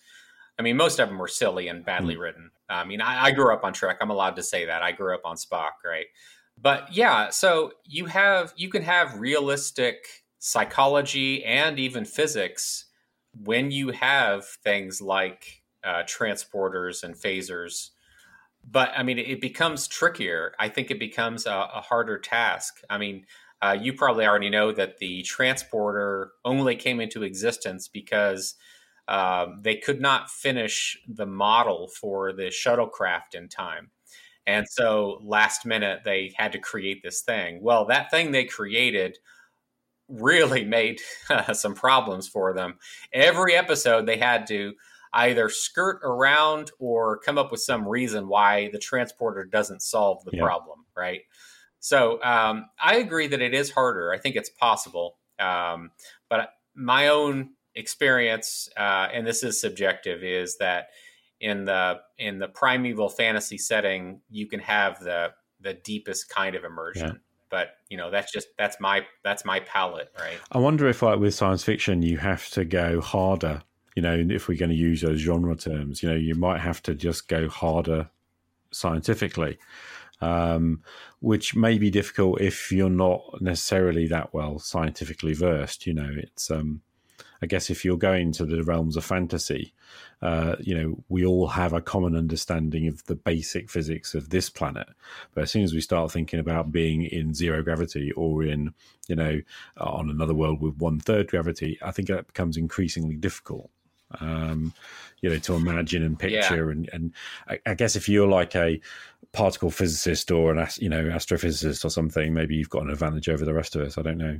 I 0.57 0.63
mean, 0.63 0.75
most 0.75 0.99
of 0.99 1.09
them 1.09 1.19
were 1.19 1.27
silly 1.27 1.67
and 1.67 1.85
badly 1.85 2.15
mm. 2.15 2.19
written. 2.19 2.49
I 2.67 2.83
mean, 2.83 3.01
I, 3.01 3.25
I, 3.25 3.31
grew 3.31 3.53
up 3.53 3.63
on 3.63 3.73
Trek. 3.73 3.97
I'm 4.01 4.09
allowed 4.09 4.35
to 4.37 4.43
say 4.43 4.65
that. 4.65 4.81
I 4.81 4.91
grew 4.91 5.13
up 5.13 5.21
on 5.23 5.35
Spock, 5.35 5.83
right? 5.85 6.07
But 6.59 6.91
yeah, 6.91 7.29
so 7.29 7.73
you 7.85 8.05
have 8.05 8.53
you 8.55 8.69
can 8.69 8.81
have 8.81 9.19
realistic 9.19 9.97
psychology 10.39 11.43
and 11.43 11.77
even 11.77 12.05
physics 12.05 12.85
when 13.43 13.69
you 13.69 13.89
have 13.89 14.45
things 14.63 15.01
like 15.01 15.61
uh, 15.83 16.03
transporters 16.03 17.03
and 17.03 17.15
phasers 17.15 17.89
but 18.69 18.91
I 18.95 19.03
mean, 19.03 19.19
it 19.19 19.41
becomes 19.41 19.87
trickier. 19.87 20.53
I 20.59 20.69
think 20.69 20.89
it 20.89 20.99
becomes 20.99 21.45
a, 21.45 21.69
a 21.75 21.81
harder 21.81 22.17
task. 22.17 22.81
I 22.89 22.97
mean, 22.97 23.25
uh, 23.61 23.77
you 23.79 23.93
probably 23.93 24.25
already 24.25 24.49
know 24.49 24.71
that 24.71 24.97
the 24.97 25.21
transporter 25.23 26.31
only 26.43 26.75
came 26.75 26.99
into 26.99 27.23
existence 27.23 27.87
because 27.87 28.55
um, 29.07 29.59
they 29.61 29.75
could 29.75 30.01
not 30.01 30.29
finish 30.29 30.97
the 31.07 31.25
model 31.25 31.89
for 31.99 32.33
the 32.33 32.47
shuttlecraft 32.47 33.35
in 33.35 33.47
time. 33.47 33.91
And 34.47 34.67
so 34.69 35.21
last 35.23 35.65
minute, 35.65 36.01
they 36.03 36.33
had 36.35 36.51
to 36.51 36.59
create 36.59 37.01
this 37.03 37.21
thing. 37.21 37.59
Well, 37.61 37.85
that 37.85 38.11
thing 38.11 38.31
they 38.31 38.45
created 38.45 39.17
really 40.07 40.63
made 40.65 41.01
uh, 41.29 41.53
some 41.53 41.75
problems 41.75 42.27
for 42.27 42.53
them. 42.53 42.77
Every 43.13 43.55
episode, 43.55 44.05
they 44.05 44.17
had 44.17 44.47
to 44.47 44.73
either 45.15 45.49
skirt 45.49 46.01
around 46.03 46.71
or 46.77 47.17
come 47.19 47.37
up 47.37 47.49
with 47.49 47.61
some 47.61 47.87
reason 47.87 48.27
why 48.27 48.69
the 48.71 48.77
transporter 48.77 49.45
doesn't 49.45 49.81
solve 49.81 50.23
the 50.25 50.31
yeah. 50.33 50.43
problem, 50.43 50.85
right? 50.95 51.21
So 51.79 52.21
um, 52.21 52.65
I 52.83 52.97
agree 52.97 53.27
that 53.27 53.41
it 53.41 53.53
is 53.53 53.71
harder. 53.71 54.11
I 54.11 54.17
think 54.17 54.35
it's 54.35 54.49
possible, 54.49 55.17
um, 55.39 55.91
but 56.29 56.49
my 56.75 57.07
own 57.07 57.51
experience, 57.75 58.69
uh, 58.77 59.07
and 59.13 59.25
this 59.25 59.43
is 59.43 59.59
subjective, 59.59 60.23
is 60.23 60.57
that 60.57 60.87
in 61.39 61.65
the 61.65 62.01
in 62.17 62.39
the 62.39 62.47
primeval 62.47 63.09
fantasy 63.09 63.57
setting, 63.57 64.21
you 64.29 64.47
can 64.47 64.59
have 64.59 64.99
the 64.99 65.31
the 65.61 65.73
deepest 65.73 66.29
kind 66.29 66.55
of 66.55 66.63
immersion. 66.63 67.07
Yeah 67.07 67.19
but 67.51 67.75
you 67.89 67.95
know 67.97 68.09
that's 68.09 68.31
just 68.31 68.47
that's 68.57 68.79
my 68.79 69.05
that's 69.23 69.45
my 69.45 69.59
palette 69.61 70.11
right 70.19 70.39
i 70.51 70.57
wonder 70.57 70.87
if 70.87 71.03
like 71.03 71.19
with 71.19 71.33
science 71.33 71.63
fiction 71.63 72.01
you 72.01 72.17
have 72.17 72.49
to 72.49 72.65
go 72.65 72.99
harder 72.99 73.61
you 73.95 74.01
know, 74.01 74.25
if 74.29 74.47
we're 74.47 74.57
going 74.57 74.69
to 74.71 74.75
use 74.75 75.01
those 75.01 75.21
genre 75.21 75.55
terms, 75.55 76.03
you 76.03 76.09
know, 76.09 76.15
you 76.15 76.35
might 76.35 76.59
have 76.59 76.83
to 76.83 76.93
just 76.93 77.29
go 77.29 77.47
harder 77.47 78.09
scientifically, 78.71 79.57
um, 80.19 80.81
which 81.19 81.55
may 81.55 81.77
be 81.77 81.89
difficult 81.89 82.41
if 82.41 82.71
you're 82.71 82.89
not 82.89 83.41
necessarily 83.41 84.05
that 84.07 84.33
well 84.33 84.59
scientifically 84.59 85.33
versed. 85.33 85.87
You 85.87 85.93
know, 85.93 86.09
it's, 86.13 86.51
um, 86.51 86.81
I 87.41 87.45
guess, 87.45 87.69
if 87.69 87.85
you're 87.85 87.97
going 87.97 88.33
to 88.33 88.45
the 88.45 88.63
realms 88.63 88.97
of 88.97 89.05
fantasy, 89.05 89.73
uh, 90.21 90.57
you 90.59 90.75
know, 90.75 91.03
we 91.07 91.25
all 91.25 91.47
have 91.47 91.71
a 91.71 91.81
common 91.81 92.17
understanding 92.17 92.87
of 92.87 93.05
the 93.05 93.15
basic 93.15 93.69
physics 93.69 94.13
of 94.13 94.29
this 94.29 94.49
planet. 94.49 94.87
But 95.33 95.43
as 95.43 95.51
soon 95.51 95.63
as 95.63 95.73
we 95.73 95.81
start 95.81 96.11
thinking 96.11 96.39
about 96.39 96.73
being 96.73 97.03
in 97.03 97.33
zero 97.33 97.61
gravity 97.63 98.11
or 98.13 98.43
in, 98.43 98.73
you 99.07 99.15
know, 99.15 99.39
on 99.77 100.09
another 100.09 100.33
world 100.33 100.61
with 100.61 100.77
one 100.77 100.99
third 100.99 101.29
gravity, 101.29 101.77
I 101.81 101.91
think 101.91 102.09
that 102.09 102.27
becomes 102.27 102.57
increasingly 102.57 103.15
difficult 103.15 103.69
um, 104.19 104.73
you 105.21 105.29
know, 105.29 105.37
to 105.39 105.55
imagine 105.55 106.03
and 106.03 106.17
picture. 106.17 106.65
Yeah. 106.65 106.71
And, 106.71 106.89
and 106.93 107.13
I, 107.47 107.59
I, 107.65 107.73
guess 107.73 107.95
if 107.95 108.07
you're 108.07 108.27
like 108.27 108.55
a 108.55 108.79
particle 109.31 109.71
physicist 109.71 110.31
or 110.31 110.53
an, 110.53 110.67
you 110.77 110.89
know, 110.89 111.05
astrophysicist 111.05 111.83
or 111.83 111.89
something, 111.89 112.33
maybe 112.33 112.55
you've 112.55 112.69
got 112.69 112.83
an 112.83 112.91
advantage 112.91 113.29
over 113.29 113.45
the 113.45 113.53
rest 113.53 113.75
of 113.75 113.81
us. 113.81 113.97
I 113.97 114.01
don't 114.01 114.17
know. 114.17 114.39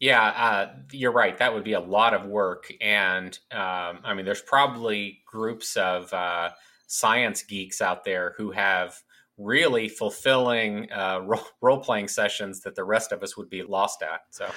Yeah, 0.00 0.22
uh, 0.22 0.74
you're 0.90 1.12
right. 1.12 1.38
That 1.38 1.54
would 1.54 1.64
be 1.64 1.74
a 1.74 1.80
lot 1.80 2.14
of 2.14 2.26
work. 2.26 2.72
And 2.80 3.38
um, 3.52 4.00
I 4.04 4.14
mean, 4.14 4.24
there's 4.24 4.42
probably 4.42 5.20
groups 5.24 5.76
of 5.76 6.12
uh, 6.12 6.50
science 6.88 7.42
geeks 7.44 7.80
out 7.80 8.04
there 8.04 8.34
who 8.36 8.50
have 8.50 8.96
really 9.38 9.88
fulfilling 9.88 10.90
uh, 10.92 11.20
role 11.60 11.78
playing 11.78 12.08
sessions 12.08 12.60
that 12.62 12.74
the 12.74 12.84
rest 12.84 13.12
of 13.12 13.22
us 13.22 13.36
would 13.36 13.48
be 13.48 13.62
lost 13.62 14.02
at. 14.02 14.22
So 14.30 14.50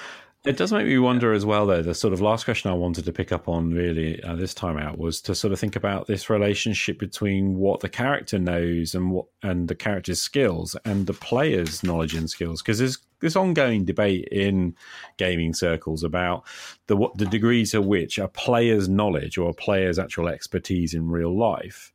it 0.45 0.57
does 0.57 0.71
make 0.71 0.85
me 0.85 0.97
wonder 0.99 1.33
as 1.33 1.45
well, 1.45 1.65
though. 1.65 1.81
The 1.81 1.95
sort 1.95 2.13
of 2.13 2.21
last 2.21 2.45
question 2.45 2.69
I 2.69 2.75
wanted 2.75 3.05
to 3.05 3.11
pick 3.11 3.31
up 3.31 3.49
on 3.49 3.73
really 3.73 4.21
uh, 4.23 4.35
this 4.35 4.53
time 4.53 4.77
out 4.77 4.97
was 4.97 5.19
to 5.21 5.33
sort 5.35 5.51
of 5.51 5.59
think 5.59 5.75
about 5.75 6.07
this 6.07 6.29
relationship 6.29 6.99
between 6.99 7.55
what 7.55 7.79
the 7.79 7.89
character 7.89 8.37
knows 8.37 8.93
and 8.93 9.11
what 9.11 9.25
and 9.41 9.67
the 9.67 9.75
character's 9.75 10.21
skills 10.21 10.75
and 10.85 11.07
the 11.07 11.13
player's 11.13 11.83
knowledge 11.83 12.13
and 12.13 12.29
skills, 12.29 12.61
because 12.61 12.77
there's 12.77 12.99
this 13.19 13.35
ongoing 13.35 13.85
debate 13.85 14.27
in 14.31 14.75
gaming 15.17 15.53
circles 15.53 16.03
about 16.03 16.43
the 16.87 16.95
what 16.95 17.17
the 17.17 17.25
degrees 17.25 17.71
to 17.71 17.81
which 17.81 18.19
a 18.19 18.27
player's 18.27 18.87
knowledge 18.87 19.37
or 19.37 19.49
a 19.49 19.53
player's 19.53 19.97
actual 19.97 20.27
expertise 20.27 20.93
in 20.93 21.09
real 21.09 21.35
life, 21.35 21.91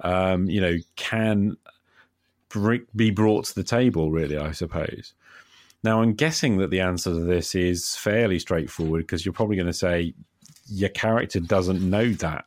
um, 0.00 0.46
you 0.48 0.60
know, 0.60 0.76
can 0.96 1.56
be 2.94 3.10
brought 3.10 3.46
to 3.46 3.54
the 3.54 3.64
table. 3.64 4.10
Really, 4.10 4.36
I 4.36 4.52
suppose. 4.52 5.14
Now, 5.84 6.00
I'm 6.00 6.14
guessing 6.14 6.56
that 6.56 6.70
the 6.70 6.80
answer 6.80 7.10
to 7.10 7.20
this 7.20 7.54
is 7.54 7.94
fairly 7.94 8.38
straightforward 8.38 9.02
because 9.02 9.24
you're 9.24 9.34
probably 9.34 9.56
going 9.56 9.66
to 9.66 9.72
say 9.74 10.14
your 10.66 10.88
character 10.88 11.40
doesn't 11.40 11.82
know 11.82 12.10
that. 12.14 12.46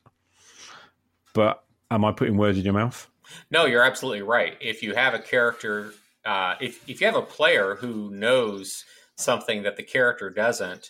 But 1.35 1.63
am 1.91 2.03
I 2.03 2.13
putting 2.13 2.35
words 2.35 2.57
in 2.57 2.63
your 2.63 2.73
mouth? 2.73 3.07
No, 3.51 3.65
you're 3.65 3.83
absolutely 3.83 4.23
right. 4.23 4.57
If 4.59 4.81
you 4.81 4.95
have 4.95 5.13
a 5.13 5.19
character, 5.19 5.93
uh, 6.25 6.55
if, 6.59 6.89
if 6.89 6.99
you 6.99 7.05
have 7.05 7.15
a 7.15 7.21
player 7.21 7.75
who 7.75 8.09
knows 8.09 8.85
something 9.17 9.61
that 9.63 9.77
the 9.77 9.83
character 9.83 10.31
doesn't, 10.31 10.89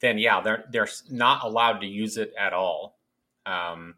then 0.00 0.16
yeah, 0.16 0.40
they're 0.40 0.64
they're 0.70 0.88
not 1.10 1.44
allowed 1.44 1.80
to 1.80 1.86
use 1.86 2.16
it 2.16 2.32
at 2.38 2.52
all. 2.52 2.98
Um, 3.44 3.96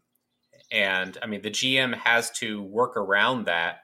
and 0.71 1.17
I 1.21 1.27
mean, 1.27 1.41
the 1.43 1.51
GM 1.51 1.95
has 1.95 2.31
to 2.31 2.61
work 2.63 2.97
around 2.97 3.45
that. 3.45 3.81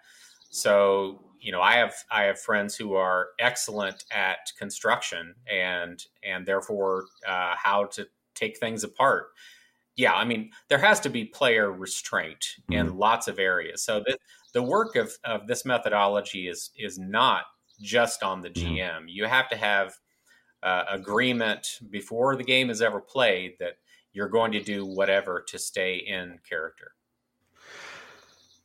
So 0.50 1.29
you 1.40 1.52
know, 1.52 1.62
I 1.62 1.74
have 1.74 1.94
I 2.12 2.24
have 2.24 2.40
friends 2.40 2.76
who 2.76 2.94
are 2.94 3.30
excellent 3.40 4.04
at 4.12 4.52
construction 4.58 5.36
and 5.52 6.04
and 6.24 6.46
therefore 6.46 7.06
uh, 7.28 7.56
how 7.56 7.86
to 7.94 8.08
take 8.36 8.58
things 8.58 8.84
apart. 8.84 9.28
Yeah, 9.96 10.14
I 10.14 10.24
mean, 10.24 10.52
there 10.70 10.78
has 10.78 11.00
to 11.02 11.10
be 11.10 11.26
player 11.26 11.72
restraint 11.72 12.46
mm-hmm. 12.62 12.74
in 12.74 12.98
lots 12.98 13.28
of 13.28 13.40
areas. 13.40 13.84
So 13.84 14.00
the 14.00 14.18
the 14.54 14.64
work 14.64 14.96
of 14.96 15.12
of 15.24 15.48
this 15.48 15.66
methodology 15.66 16.48
is 16.48 16.72
is 16.78 16.98
not 16.98 17.44
just 17.82 18.24
on 18.24 18.42
the 18.42 18.50
GM. 18.50 18.80
Mm-hmm. 18.80 19.08
You 19.08 19.26
have 19.26 19.50
to 19.50 19.58
have 19.58 19.94
uh, 20.64 20.84
agreement 20.90 21.80
before 21.90 22.36
the 22.36 22.44
game 22.44 22.70
is 22.70 22.82
ever 22.82 23.00
played 23.00 23.54
that 23.60 23.76
you're 24.12 24.30
going 24.30 24.52
to 24.52 24.62
do 24.62 24.86
whatever 24.86 25.44
to 25.48 25.60
stay 25.60 25.96
in 25.96 26.40
character. 26.48 26.92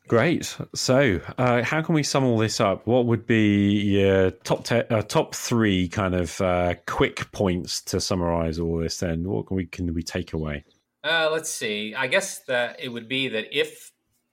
Great. 0.06 0.54
So, 0.74 1.18
uh, 1.38 1.62
how 1.62 1.80
can 1.80 1.94
we 1.94 2.02
sum 2.02 2.24
all 2.24 2.36
this 2.36 2.60
up? 2.60 2.86
What 2.86 3.06
would 3.06 3.26
be 3.26 3.80
your 3.80 4.32
top 4.32 4.64
te- 4.64 4.82
uh, 4.90 5.00
top 5.02 5.34
three 5.34 5.88
kind 5.88 6.14
of 6.14 6.38
uh, 6.42 6.74
quick 6.86 7.32
points 7.32 7.80
to 7.84 8.00
summarize 8.00 8.58
all 8.58 8.78
this? 8.78 8.98
Then, 8.98 9.24
what 9.24 9.46
can 9.46 9.56
we 9.56 9.64
can 9.64 9.94
we 9.94 10.02
take 10.02 10.34
away? 10.34 10.64
Uh, 11.02 11.30
let's 11.32 11.48
see. 11.48 11.94
I 11.94 12.06
guess 12.06 12.40
that 12.40 12.80
it 12.80 12.90
would 12.90 13.08
be 13.08 13.28
that 13.28 13.46
if 13.58 13.92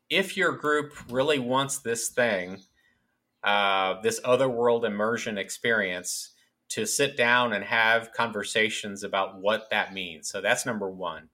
if 0.09 0.35
your 0.35 0.51
group 0.51 0.91
really 1.09 1.39
wants 1.39 1.79
this 1.79 2.09
thing, 2.09 2.59
uh, 3.41 4.01
this 4.01 4.19
otherworld 4.25 4.83
immersion 4.83 5.37
experience, 5.37 6.31
to 6.67 6.85
sit 6.85 7.15
down 7.15 7.53
and 7.53 7.63
have 7.63 8.11
conversations 8.11 9.03
about 9.03 9.39
what 9.39 9.69
that 9.69 9.93
means. 9.93 10.29
So 10.29 10.41
that's 10.41 10.65
number 10.65 10.89
one, 10.89 11.29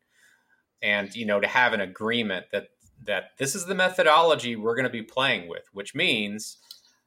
and 0.84 1.16
you 1.16 1.26
know 1.26 1.40
to 1.40 1.48
have 1.48 1.74
an 1.74 1.82
agreement 1.82 2.46
that 2.52 2.70
that 3.06 3.32
this 3.38 3.56
is 3.56 3.66
the 3.66 3.76
methodology 3.76 4.56
we're 4.56 4.76
going 4.76 4.86
to 4.86 4.90
be 4.90 5.04
playing 5.04 5.48
with, 5.48 5.64
which 5.74 5.96
means 5.96 6.58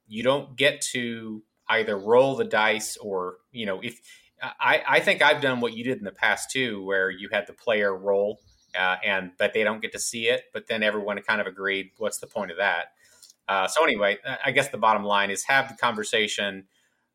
you 0.07 0.23
don't 0.23 0.57
get 0.57 0.81
to 0.81 1.43
either 1.69 1.97
roll 1.97 2.37
the 2.37 2.45
dice 2.45 2.97
or, 2.97 3.37
you 3.53 3.67
know, 3.67 3.81
if 3.83 4.01
I, 4.43 4.83
I 4.89 5.01
think 5.01 5.23
I've 5.23 5.43
done 5.43 5.61
what 5.61 5.75
you 5.75 5.85
did 5.85 5.99
in 5.99 6.05
the 6.05 6.13
past 6.13 6.51
too, 6.51 6.85
where 6.85 7.11
you 7.11 7.29
had 7.31 7.47
the 7.47 7.53
player 7.53 7.95
roll 7.95 8.41
uh, 8.79 8.97
and 9.05 9.33
but 9.39 9.53
they 9.53 9.65
don't 9.65 9.83
get 9.83 9.93
to 9.93 9.99
see 9.99 10.29
it, 10.29 10.45
but 10.53 10.67
then 10.67 10.83
everyone 10.83 11.21
kind 11.23 11.41
of 11.41 11.47
agreed, 11.47 11.91
what's 11.99 12.19
the 12.19 12.27
point 12.27 12.51
of 12.51 12.57
that? 12.57 12.93
Uh, 13.49 13.67
so 13.67 13.83
anyway, 13.83 14.17
I 14.45 14.53
guess 14.53 14.69
the 14.69 14.79
bottom 14.79 15.05
line 15.05 15.31
is 15.31 15.45
have 15.45 15.69
the 15.69 15.75
conversation 15.75 16.67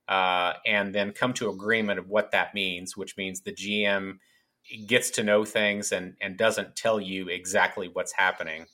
uh, 0.08 0.54
and 0.66 0.94
then 0.94 1.12
come 1.12 1.34
to 1.34 1.50
agreement 1.50 1.98
of 1.98 2.10
what 2.10 2.32
that 2.32 2.54
means, 2.54 2.96
which 2.98 3.18
means 3.18 3.42
the 3.42 3.54
GM 3.54 4.20
gets 4.88 5.12
to 5.12 5.24
know 5.24 5.46
things 5.46 5.92
and 5.92 6.16
and 6.22 6.38
doesn't 6.38 6.76
tell 6.76 7.00
you 7.00 7.30
exactly 7.30 7.90
what's 7.92 8.14
happening. 8.14 8.66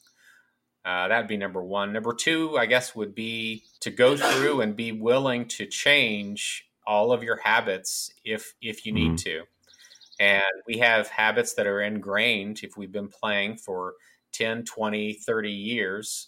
Uh, 0.84 1.08
that'd 1.08 1.28
be 1.28 1.38
number 1.38 1.64
one. 1.64 1.94
Number 1.94 2.14
two, 2.14 2.58
I 2.58 2.66
guess, 2.66 2.96
would 2.96 3.14
be 3.14 3.64
to 3.82 3.92
go 3.92 4.18
through 4.18 4.62
and 4.62 4.76
be 4.76 4.92
willing 4.92 5.48
to 5.50 5.68
change 5.68 6.68
all 6.88 7.12
of 7.12 7.24
your 7.24 7.38
habits 7.38 8.12
if 8.26 8.54
if 8.62 8.86
you 8.86 8.92
need 8.92 9.14
mm-hmm. 9.14 9.16
to. 9.16 9.44
And 10.20 10.44
we 10.68 10.78
have 10.80 11.08
habits 11.08 11.54
that 11.56 11.68
are 11.68 11.82
ingrained 11.82 12.62
if 12.64 12.78
we've 12.78 12.92
been 12.92 13.08
playing 13.08 13.58
for 13.58 13.96
10, 14.34 14.66
20, 14.66 15.14
30 15.14 15.52
years 15.52 16.28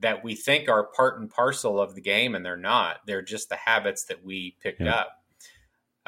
that 0.00 0.24
we 0.24 0.34
think 0.34 0.68
are 0.68 0.84
part 0.84 1.20
and 1.20 1.30
parcel 1.30 1.80
of 1.80 1.94
the 1.94 2.00
game 2.00 2.34
and 2.34 2.44
they're 2.44 2.56
not. 2.56 2.98
They're 3.06 3.22
just 3.22 3.48
the 3.48 3.56
habits 3.56 4.04
that 4.04 4.24
we 4.24 4.56
picked 4.62 4.80
yeah. 4.80 4.94
up 4.94 5.19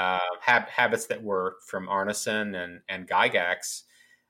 uh, 0.02 0.18
hab- 0.40 0.68
habits 0.68 1.06
that 1.06 1.22
were 1.22 1.56
from 1.64 1.86
Arneson 1.86 2.56
and 2.56 2.80
and 2.88 3.08
Gygax, 3.08 3.82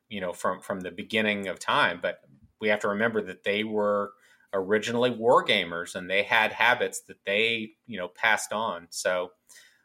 you 0.08 0.20
know, 0.20 0.32
from 0.32 0.60
from 0.60 0.80
the 0.80 0.90
beginning 0.90 1.48
of 1.48 1.58
time. 1.58 1.98
But 2.02 2.20
we 2.60 2.68
have 2.68 2.80
to 2.80 2.88
remember 2.88 3.22
that 3.22 3.44
they 3.44 3.64
were 3.64 4.12
originally 4.52 5.10
war 5.10 5.42
gamers 5.42 5.94
and 5.94 6.10
they 6.10 6.24
had 6.24 6.52
habits 6.52 7.00
that 7.08 7.24
they 7.24 7.70
you 7.86 7.98
know 7.98 8.08
passed 8.08 8.52
on. 8.52 8.86
So, 8.90 9.30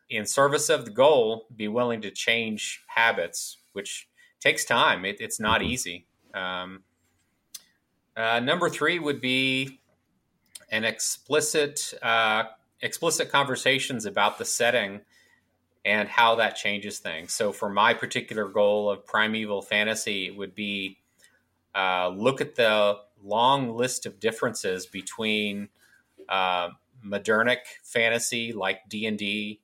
in 0.10 0.26
service 0.26 0.70
of 0.70 0.84
the 0.84 0.92
goal, 0.92 1.48
be 1.56 1.70
willing 1.70 2.02
to 2.02 2.12
change 2.12 2.84
habits, 2.88 3.58
which 3.72 4.10
takes 4.42 4.66
time. 4.66 5.06
It, 5.06 5.18
it's 5.22 5.40
not 5.40 5.62
mm-hmm. 5.62 5.72
easy. 5.72 6.06
Um, 6.34 6.84
uh, 8.18 8.42
number 8.42 8.70
three 8.70 9.00
would 9.00 9.22
be 9.22 9.80
an 10.70 10.84
explicit 10.84 11.94
uh, 12.02 12.44
explicit 12.82 13.32
conversations 13.32 14.06
about 14.06 14.38
the 14.38 14.46
setting 14.46 15.02
and 15.88 16.10
how 16.10 16.36
that 16.36 16.58
changes 16.58 17.00
things. 17.00 17.34
So, 17.34 17.54
for 17.54 17.70
my 17.70 17.94
particular 17.94 18.50
goal 18.50 18.90
of 18.90 19.06
primeval 19.06 19.62
fantasy, 19.62 20.28
it 20.28 20.36
would 20.36 20.54
be 20.54 20.98
uh, 21.74 22.10
look 22.10 22.42
at 22.42 22.56
the 22.56 22.98
long 23.24 23.76
list 23.76 24.06
of 24.06 24.20
differences 24.20 24.86
between 24.86 25.70
uh, 26.28 26.70
modernic 27.04 27.60
fantasy 27.84 28.52
like 28.52 28.82
D 28.90 29.06
and 29.06 29.18
D 29.18 29.62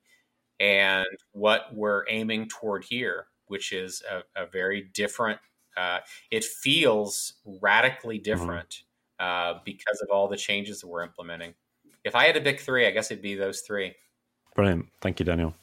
and 0.62 1.06
what 1.34 1.76
we're 1.76 2.06
aiming 2.08 2.48
toward 2.48 2.86
here, 2.86 3.28
which 3.48 3.74
is 3.74 4.02
a, 4.10 4.44
a 4.44 4.46
very 4.46 4.90
different. 4.94 5.40
Uh, 5.76 6.00
it 6.32 6.46
feels 6.46 7.34
radically 7.62 8.16
mm-hmm. 8.16 8.24
different 8.24 8.84
mm-hmm. 9.20 9.60
because 9.66 10.02
of 10.02 10.08
all 10.10 10.30
the 10.30 10.38
changes 10.38 10.80
that 10.80 10.88
we're 10.88 11.04
implementing. 11.04 11.54
If 12.06 12.16
I 12.16 12.28
had 12.28 12.36
to 12.36 12.42
pick 12.42 12.62
three, 12.62 12.88
I 12.88 12.92
guess 12.92 13.12
it'd 13.12 13.22
be 13.22 13.36
those 13.36 13.60
three. 13.60 13.96
Brilliant. 14.56 14.88
Thank 15.02 15.20
you, 15.20 15.26
Daniel. 15.26 15.54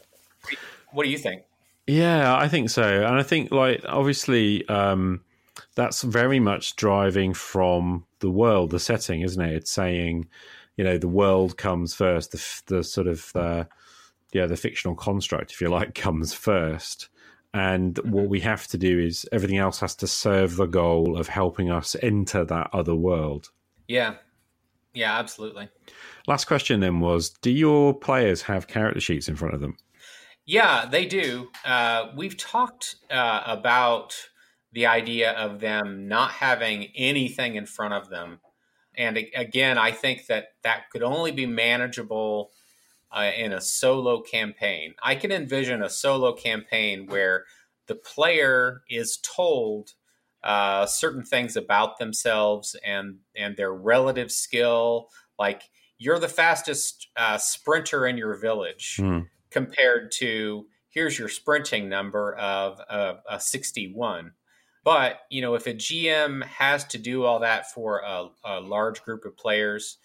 What 0.93 1.05
do 1.05 1.11
you 1.11 1.19
think? 1.19 1.43
Yeah, 1.87 2.37
I 2.37 2.49
think 2.49 2.71
so. 2.71 3.05
And 3.05 3.17
I 3.17 3.23
think, 3.23 3.51
like, 3.51 3.85
obviously, 3.87 4.67
um, 4.69 5.23
that's 5.75 6.03
very 6.03 6.41
much 6.41 6.77
driving 6.77 7.35
from 7.35 8.05
the 8.21 8.31
world, 8.31 8.71
the 8.71 8.79
setting, 8.79 9.23
isn't 9.23 9.43
it? 9.43 9.55
It's 9.55 9.71
saying, 9.71 10.29
you 10.77 10.85
know, 10.85 10.99
the 10.99 11.09
world 11.09 11.57
comes 11.57 11.95
first, 11.95 12.33
the, 12.33 12.77
the 12.77 12.85
sort 12.85 13.07
of, 13.07 13.33
uh, 13.35 13.65
yeah, 14.33 14.47
the 14.47 14.57
fictional 14.57 14.95
construct, 14.95 15.53
if 15.53 15.61
you 15.61 15.69
like, 15.69 15.95
comes 15.97 16.33
first. 16.33 17.09
And 17.53 17.95
mm-hmm. 17.95 18.11
what 18.11 18.29
we 18.29 18.41
have 18.41 18.67
to 18.69 18.79
do 18.79 18.99
is 18.99 19.27
everything 19.33 19.59
else 19.59 19.81
has 19.81 19.95
to 19.97 20.07
serve 20.07 20.57
the 20.57 20.67
goal 20.67 21.19
of 21.19 21.29
helping 21.29 21.71
us 21.71 21.97
enter 22.03 22.45
that 22.45 22.71
other 22.73 22.95
world. 22.95 23.51
Yeah. 23.89 24.15
Yeah, 24.95 25.19
absolutely. 25.19 25.69
Last 26.27 26.47
question 26.47 26.81
then 26.81 27.01
was 27.01 27.31
Do 27.31 27.51
your 27.51 27.95
players 27.95 28.43
have 28.43 28.69
character 28.69 29.01
sheets 29.01 29.29
in 29.29 29.37
front 29.37 29.55
of 29.55 29.61
them? 29.61 29.77
Yeah, 30.47 30.87
they 30.87 31.07
do. 31.07 31.51
Uh, 31.65 32.09
we've 32.17 32.37
talked 32.37 32.97
uh, 33.11 33.43
about 33.47 34.15
the 34.73 34.87
idea 34.87 35.33
of 35.33 35.61
them 35.61 36.09
not 36.09 36.33
having 36.33 36.89
anything 36.97 37.57
in 37.57 37.67
front 37.67 37.95
of 37.95 38.09
them. 38.09 38.41
And 38.97 39.19
again, 39.35 39.79
I 39.79 39.93
think 39.93 40.27
that 40.27 40.49
that 40.63 40.91
could 40.91 41.03
only 41.03 41.33
be 41.33 41.47
manageable 41.47 42.51
uh, 43.13 43.31
in 43.37 43.53
a 43.53 43.61
solo 43.61 44.21
campaign. 44.21 44.95
I 45.03 45.15
can 45.15 45.33
envision 45.33 45.83
a 45.83 45.91
solo 45.91 46.33
campaign 46.33 47.07
where 47.07 47.45
the 47.87 47.95
player 47.95 48.83
is 48.89 49.19
told 49.19 49.91
uh, 50.43 50.87
certain 50.87 51.25
things 51.25 51.57
about 51.57 51.99
themselves 51.99 52.77
and 52.85 53.19
and 53.37 53.57
their 53.57 53.73
relative 53.73 54.33
skill, 54.33 55.09
like 55.39 55.65
you're 55.99 56.19
the 56.19 56.29
fastest 56.29 57.09
uh, 57.17 57.37
sprinter 57.37 58.07
in 58.07 58.17
your 58.17 58.35
village. 58.41 58.97
Mm 59.01 59.29
compared 59.51 60.13
to 60.13 60.67
here's 60.91 61.19
your 61.19 61.29
sprinting 61.29 61.89
number 61.89 62.35
of 62.35 62.81
a, 62.81 63.17
a 63.31 63.41
61. 63.41 64.33
But 64.83 65.21
you 65.31 65.43
know, 65.43 65.55
if 65.55 65.67
a 65.67 65.75
GM 65.75 66.45
has 66.45 66.85
to 66.87 66.99
do 66.99 67.25
all 67.25 67.41
that 67.41 67.71
for 67.71 68.01
a, 68.01 68.29
a 68.45 68.61
large 68.61 69.03
group 69.03 69.25
of 69.25 69.37
players, 69.37 69.99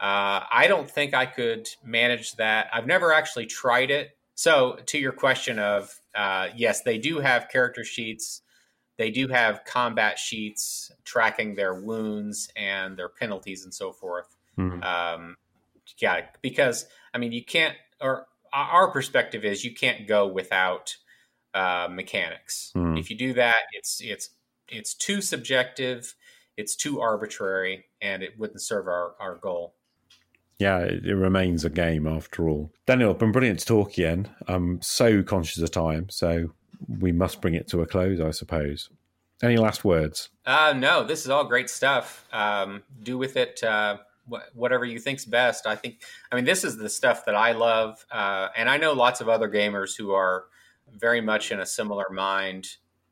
uh, 0.00 0.42
I 0.50 0.66
don't 0.68 0.90
think 0.90 1.14
I 1.14 1.26
could 1.26 1.68
manage 1.84 2.36
that. 2.36 2.68
I've 2.72 2.86
never 2.86 3.12
actually 3.12 3.46
tried 3.46 3.90
it. 3.90 4.16
So, 4.34 4.78
to 4.86 4.98
your 4.98 5.12
question 5.12 5.58
of 5.58 6.00
uh, 6.14 6.48
yes, 6.56 6.82
they 6.82 6.98
do 6.98 7.20
have 7.20 7.48
character 7.48 7.84
sheets. 7.84 8.42
They 8.96 9.10
do 9.10 9.28
have 9.28 9.64
combat 9.64 10.18
sheets 10.18 10.92
tracking 11.04 11.54
their 11.54 11.74
wounds 11.74 12.50
and 12.56 12.96
their 12.96 13.08
penalties 13.08 13.64
and 13.64 13.72
so 13.72 13.92
forth. 13.92 14.36
Mm-hmm. 14.58 14.82
Um, 14.82 15.36
yeah, 15.98 16.26
because 16.40 16.86
I 17.12 17.18
mean, 17.18 17.32
you 17.32 17.44
can't, 17.44 17.76
or 18.00 18.26
our 18.52 18.90
perspective 18.90 19.44
is 19.44 19.64
you 19.64 19.74
can't 19.74 20.06
go 20.06 20.26
without 20.26 20.96
uh, 21.54 21.88
mechanics. 21.90 22.72
Mm. 22.76 22.98
If 22.98 23.10
you 23.10 23.16
do 23.16 23.32
that, 23.34 23.62
it's 23.72 24.00
it's 24.00 24.30
it's 24.68 24.94
too 24.94 25.20
subjective, 25.20 26.14
it's 26.56 26.76
too 26.76 27.00
arbitrary, 27.00 27.84
and 28.00 28.22
it 28.22 28.38
wouldn't 28.38 28.62
serve 28.62 28.86
our, 28.86 29.14
our 29.20 29.36
goal. 29.36 29.74
Yeah, 30.58 30.78
it, 30.78 31.04
it 31.04 31.14
remains 31.14 31.64
a 31.64 31.70
game 31.70 32.06
after 32.06 32.48
all. 32.48 32.72
Daniel, 32.86 33.14
been 33.14 33.32
brilliant 33.32 33.60
to 33.60 33.66
talk 33.66 33.92
again. 33.92 34.30
I'm 34.46 34.80
so 34.80 35.22
conscious 35.22 35.62
of 35.62 35.70
time, 35.70 36.08
so 36.08 36.52
we 36.88 37.12
must 37.12 37.40
bring 37.40 37.54
it 37.54 37.68
to 37.68 37.80
a 37.80 37.86
close, 37.86 38.20
I 38.20 38.30
suppose. 38.30 38.88
Any 39.42 39.56
last 39.56 39.84
words? 39.84 40.30
Uh, 40.46 40.72
no, 40.76 41.02
this 41.02 41.24
is 41.24 41.30
all 41.30 41.44
great 41.44 41.68
stuff. 41.68 42.26
Um, 42.32 42.84
do 43.02 43.18
with 43.18 43.36
it 43.36 43.62
uh, 43.64 43.98
wh- 44.30 44.56
whatever 44.56 44.84
you 44.84 44.98
think's 44.98 45.24
best. 45.24 45.66
I 45.66 45.76
think. 45.76 46.02
I 46.30 46.36
mean, 46.36 46.44
this 46.44 46.64
is 46.64 46.76
the 46.76 46.88
stuff 46.88 47.24
that 47.26 47.34
I 47.34 47.52
love, 47.52 48.04
uh, 48.10 48.48
and 48.56 48.68
I 48.68 48.76
know 48.76 48.92
lots 48.92 49.20
of 49.20 49.28
other 49.28 49.48
gamers 49.48 49.96
who 49.96 50.12
are 50.12 50.44
very 50.90 51.20
much 51.20 51.52
in 51.52 51.60
a 51.60 51.66
similar 51.66 52.06
mind. 52.10 52.68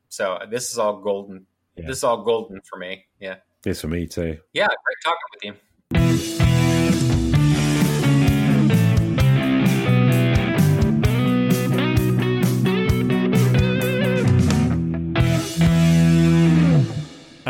So 0.09 0.39
this 0.49 0.71
is 0.71 0.77
all 0.77 0.97
golden. 0.97 1.45
Yeah. 1.75 1.87
This 1.87 1.97
is 1.97 2.03
all 2.03 2.23
golden 2.23 2.61
for 2.69 2.77
me. 2.77 3.05
Yeah. 3.19 3.37
It's 3.65 3.81
for 3.81 3.87
me 3.87 4.07
too. 4.07 4.37
Yeah. 4.53 4.67
Great 4.67 4.97
talking 5.03 5.19
with 5.33 5.70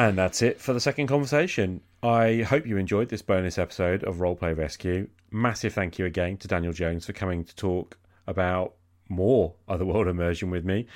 And 0.02 0.18
that's 0.18 0.42
it 0.42 0.60
for 0.60 0.74
the 0.74 0.80
second 0.80 1.06
conversation. 1.06 1.82
I 2.02 2.42
hope 2.42 2.66
you 2.66 2.78
enjoyed 2.78 3.10
this 3.10 3.22
bonus 3.22 3.60
episode 3.60 4.04
of 4.04 4.16
Roleplay 4.16 4.58
Rescue. 4.58 5.08
Massive 5.30 5.76
thank 5.76 6.00
you 6.00 6.08
again 6.08 6.38
to 6.38 6.48
Daniel 6.48 6.74
Jones 6.74 7.06
for 7.06 7.14
coming 7.14 7.44
to 7.44 7.56
talk 7.56 8.00
about 8.26 8.74
more 9.10 9.54
Otherworld 9.68 10.08
immersion 10.08 10.50
with 10.50 10.66
me 10.66 10.88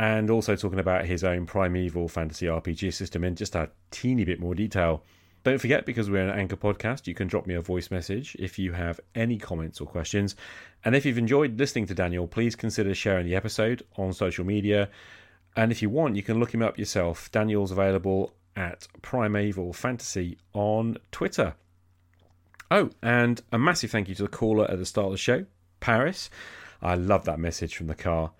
and 0.00 0.28
also 0.28 0.56
talking 0.56 0.80
about 0.80 1.04
his 1.04 1.22
own 1.22 1.46
primeval 1.46 2.08
fantasy 2.08 2.46
RPG 2.46 2.92
system 2.94 3.22
in 3.22 3.36
just 3.36 3.54
a 3.54 3.70
teeny 3.92 4.24
bit 4.24 4.40
more 4.40 4.56
detail. 4.56 5.04
Don't 5.44 5.60
forget, 5.60 5.86
because 5.86 6.10
we're 6.10 6.28
an 6.28 6.36
Anchor 6.36 6.56
podcast, 6.56 7.06
you 7.06 7.14
can 7.14 7.28
drop 7.28 7.46
me 7.46 7.54
a 7.54 7.60
voice 7.60 7.92
message 7.92 8.34
if 8.40 8.58
you 8.58 8.72
have 8.72 8.98
any 9.14 9.38
comments 9.38 9.80
or 9.80 9.86
questions. 9.86 10.34
And 10.84 10.96
if 10.96 11.06
you've 11.06 11.16
enjoyed 11.16 11.60
listening 11.60 11.86
to 11.86 11.94
Daniel, 11.94 12.26
please 12.26 12.56
consider 12.56 12.92
sharing 12.92 13.24
the 13.24 13.36
episode 13.36 13.84
on 13.96 14.12
social 14.12 14.44
media. 14.44 14.88
And 15.54 15.70
if 15.70 15.82
you 15.82 15.90
want, 15.90 16.16
you 16.16 16.22
can 16.22 16.40
look 16.40 16.54
him 16.54 16.62
up 16.62 16.78
yourself. 16.78 17.30
Daniel's 17.30 17.70
available 17.70 18.32
at 18.56 18.86
Primeval 19.02 19.72
Fantasy 19.72 20.38
on 20.52 20.96
Twitter. 21.10 21.54
Oh, 22.70 22.90
and 23.02 23.42
a 23.52 23.58
massive 23.58 23.90
thank 23.90 24.08
you 24.08 24.14
to 24.14 24.22
the 24.22 24.28
caller 24.28 24.70
at 24.70 24.78
the 24.78 24.86
start 24.86 25.06
of 25.06 25.12
the 25.12 25.18
show, 25.18 25.44
Paris. 25.80 26.30
I 26.80 26.94
love 26.94 27.26
that 27.26 27.38
message 27.38 27.76
from 27.76 27.86
the 27.86 27.94
car. 27.94 28.32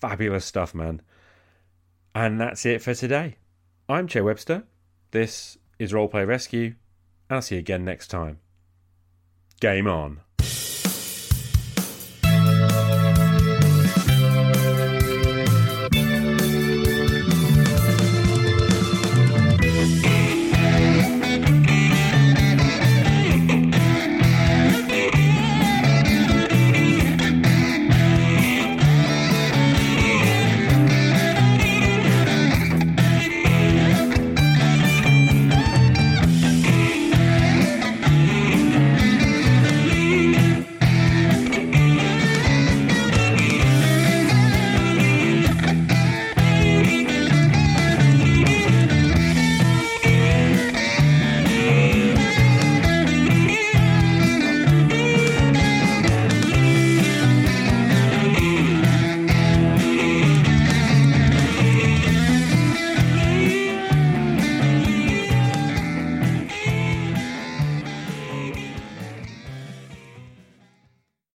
Fabulous 0.00 0.44
stuff, 0.44 0.74
man. 0.74 1.00
And 2.14 2.40
that's 2.40 2.66
it 2.66 2.82
for 2.82 2.94
today. 2.94 3.36
I'm 3.88 4.06
Joe 4.06 4.24
Webster. 4.24 4.64
This 5.12 5.56
is 5.78 5.92
Roleplay 5.92 6.26
Rescue, 6.26 6.74
and 7.28 7.36
I'll 7.36 7.42
see 7.42 7.54
you 7.54 7.60
again 7.60 7.84
next 7.84 8.08
time. 8.08 8.38
Game 9.60 9.86
on. 9.86 10.20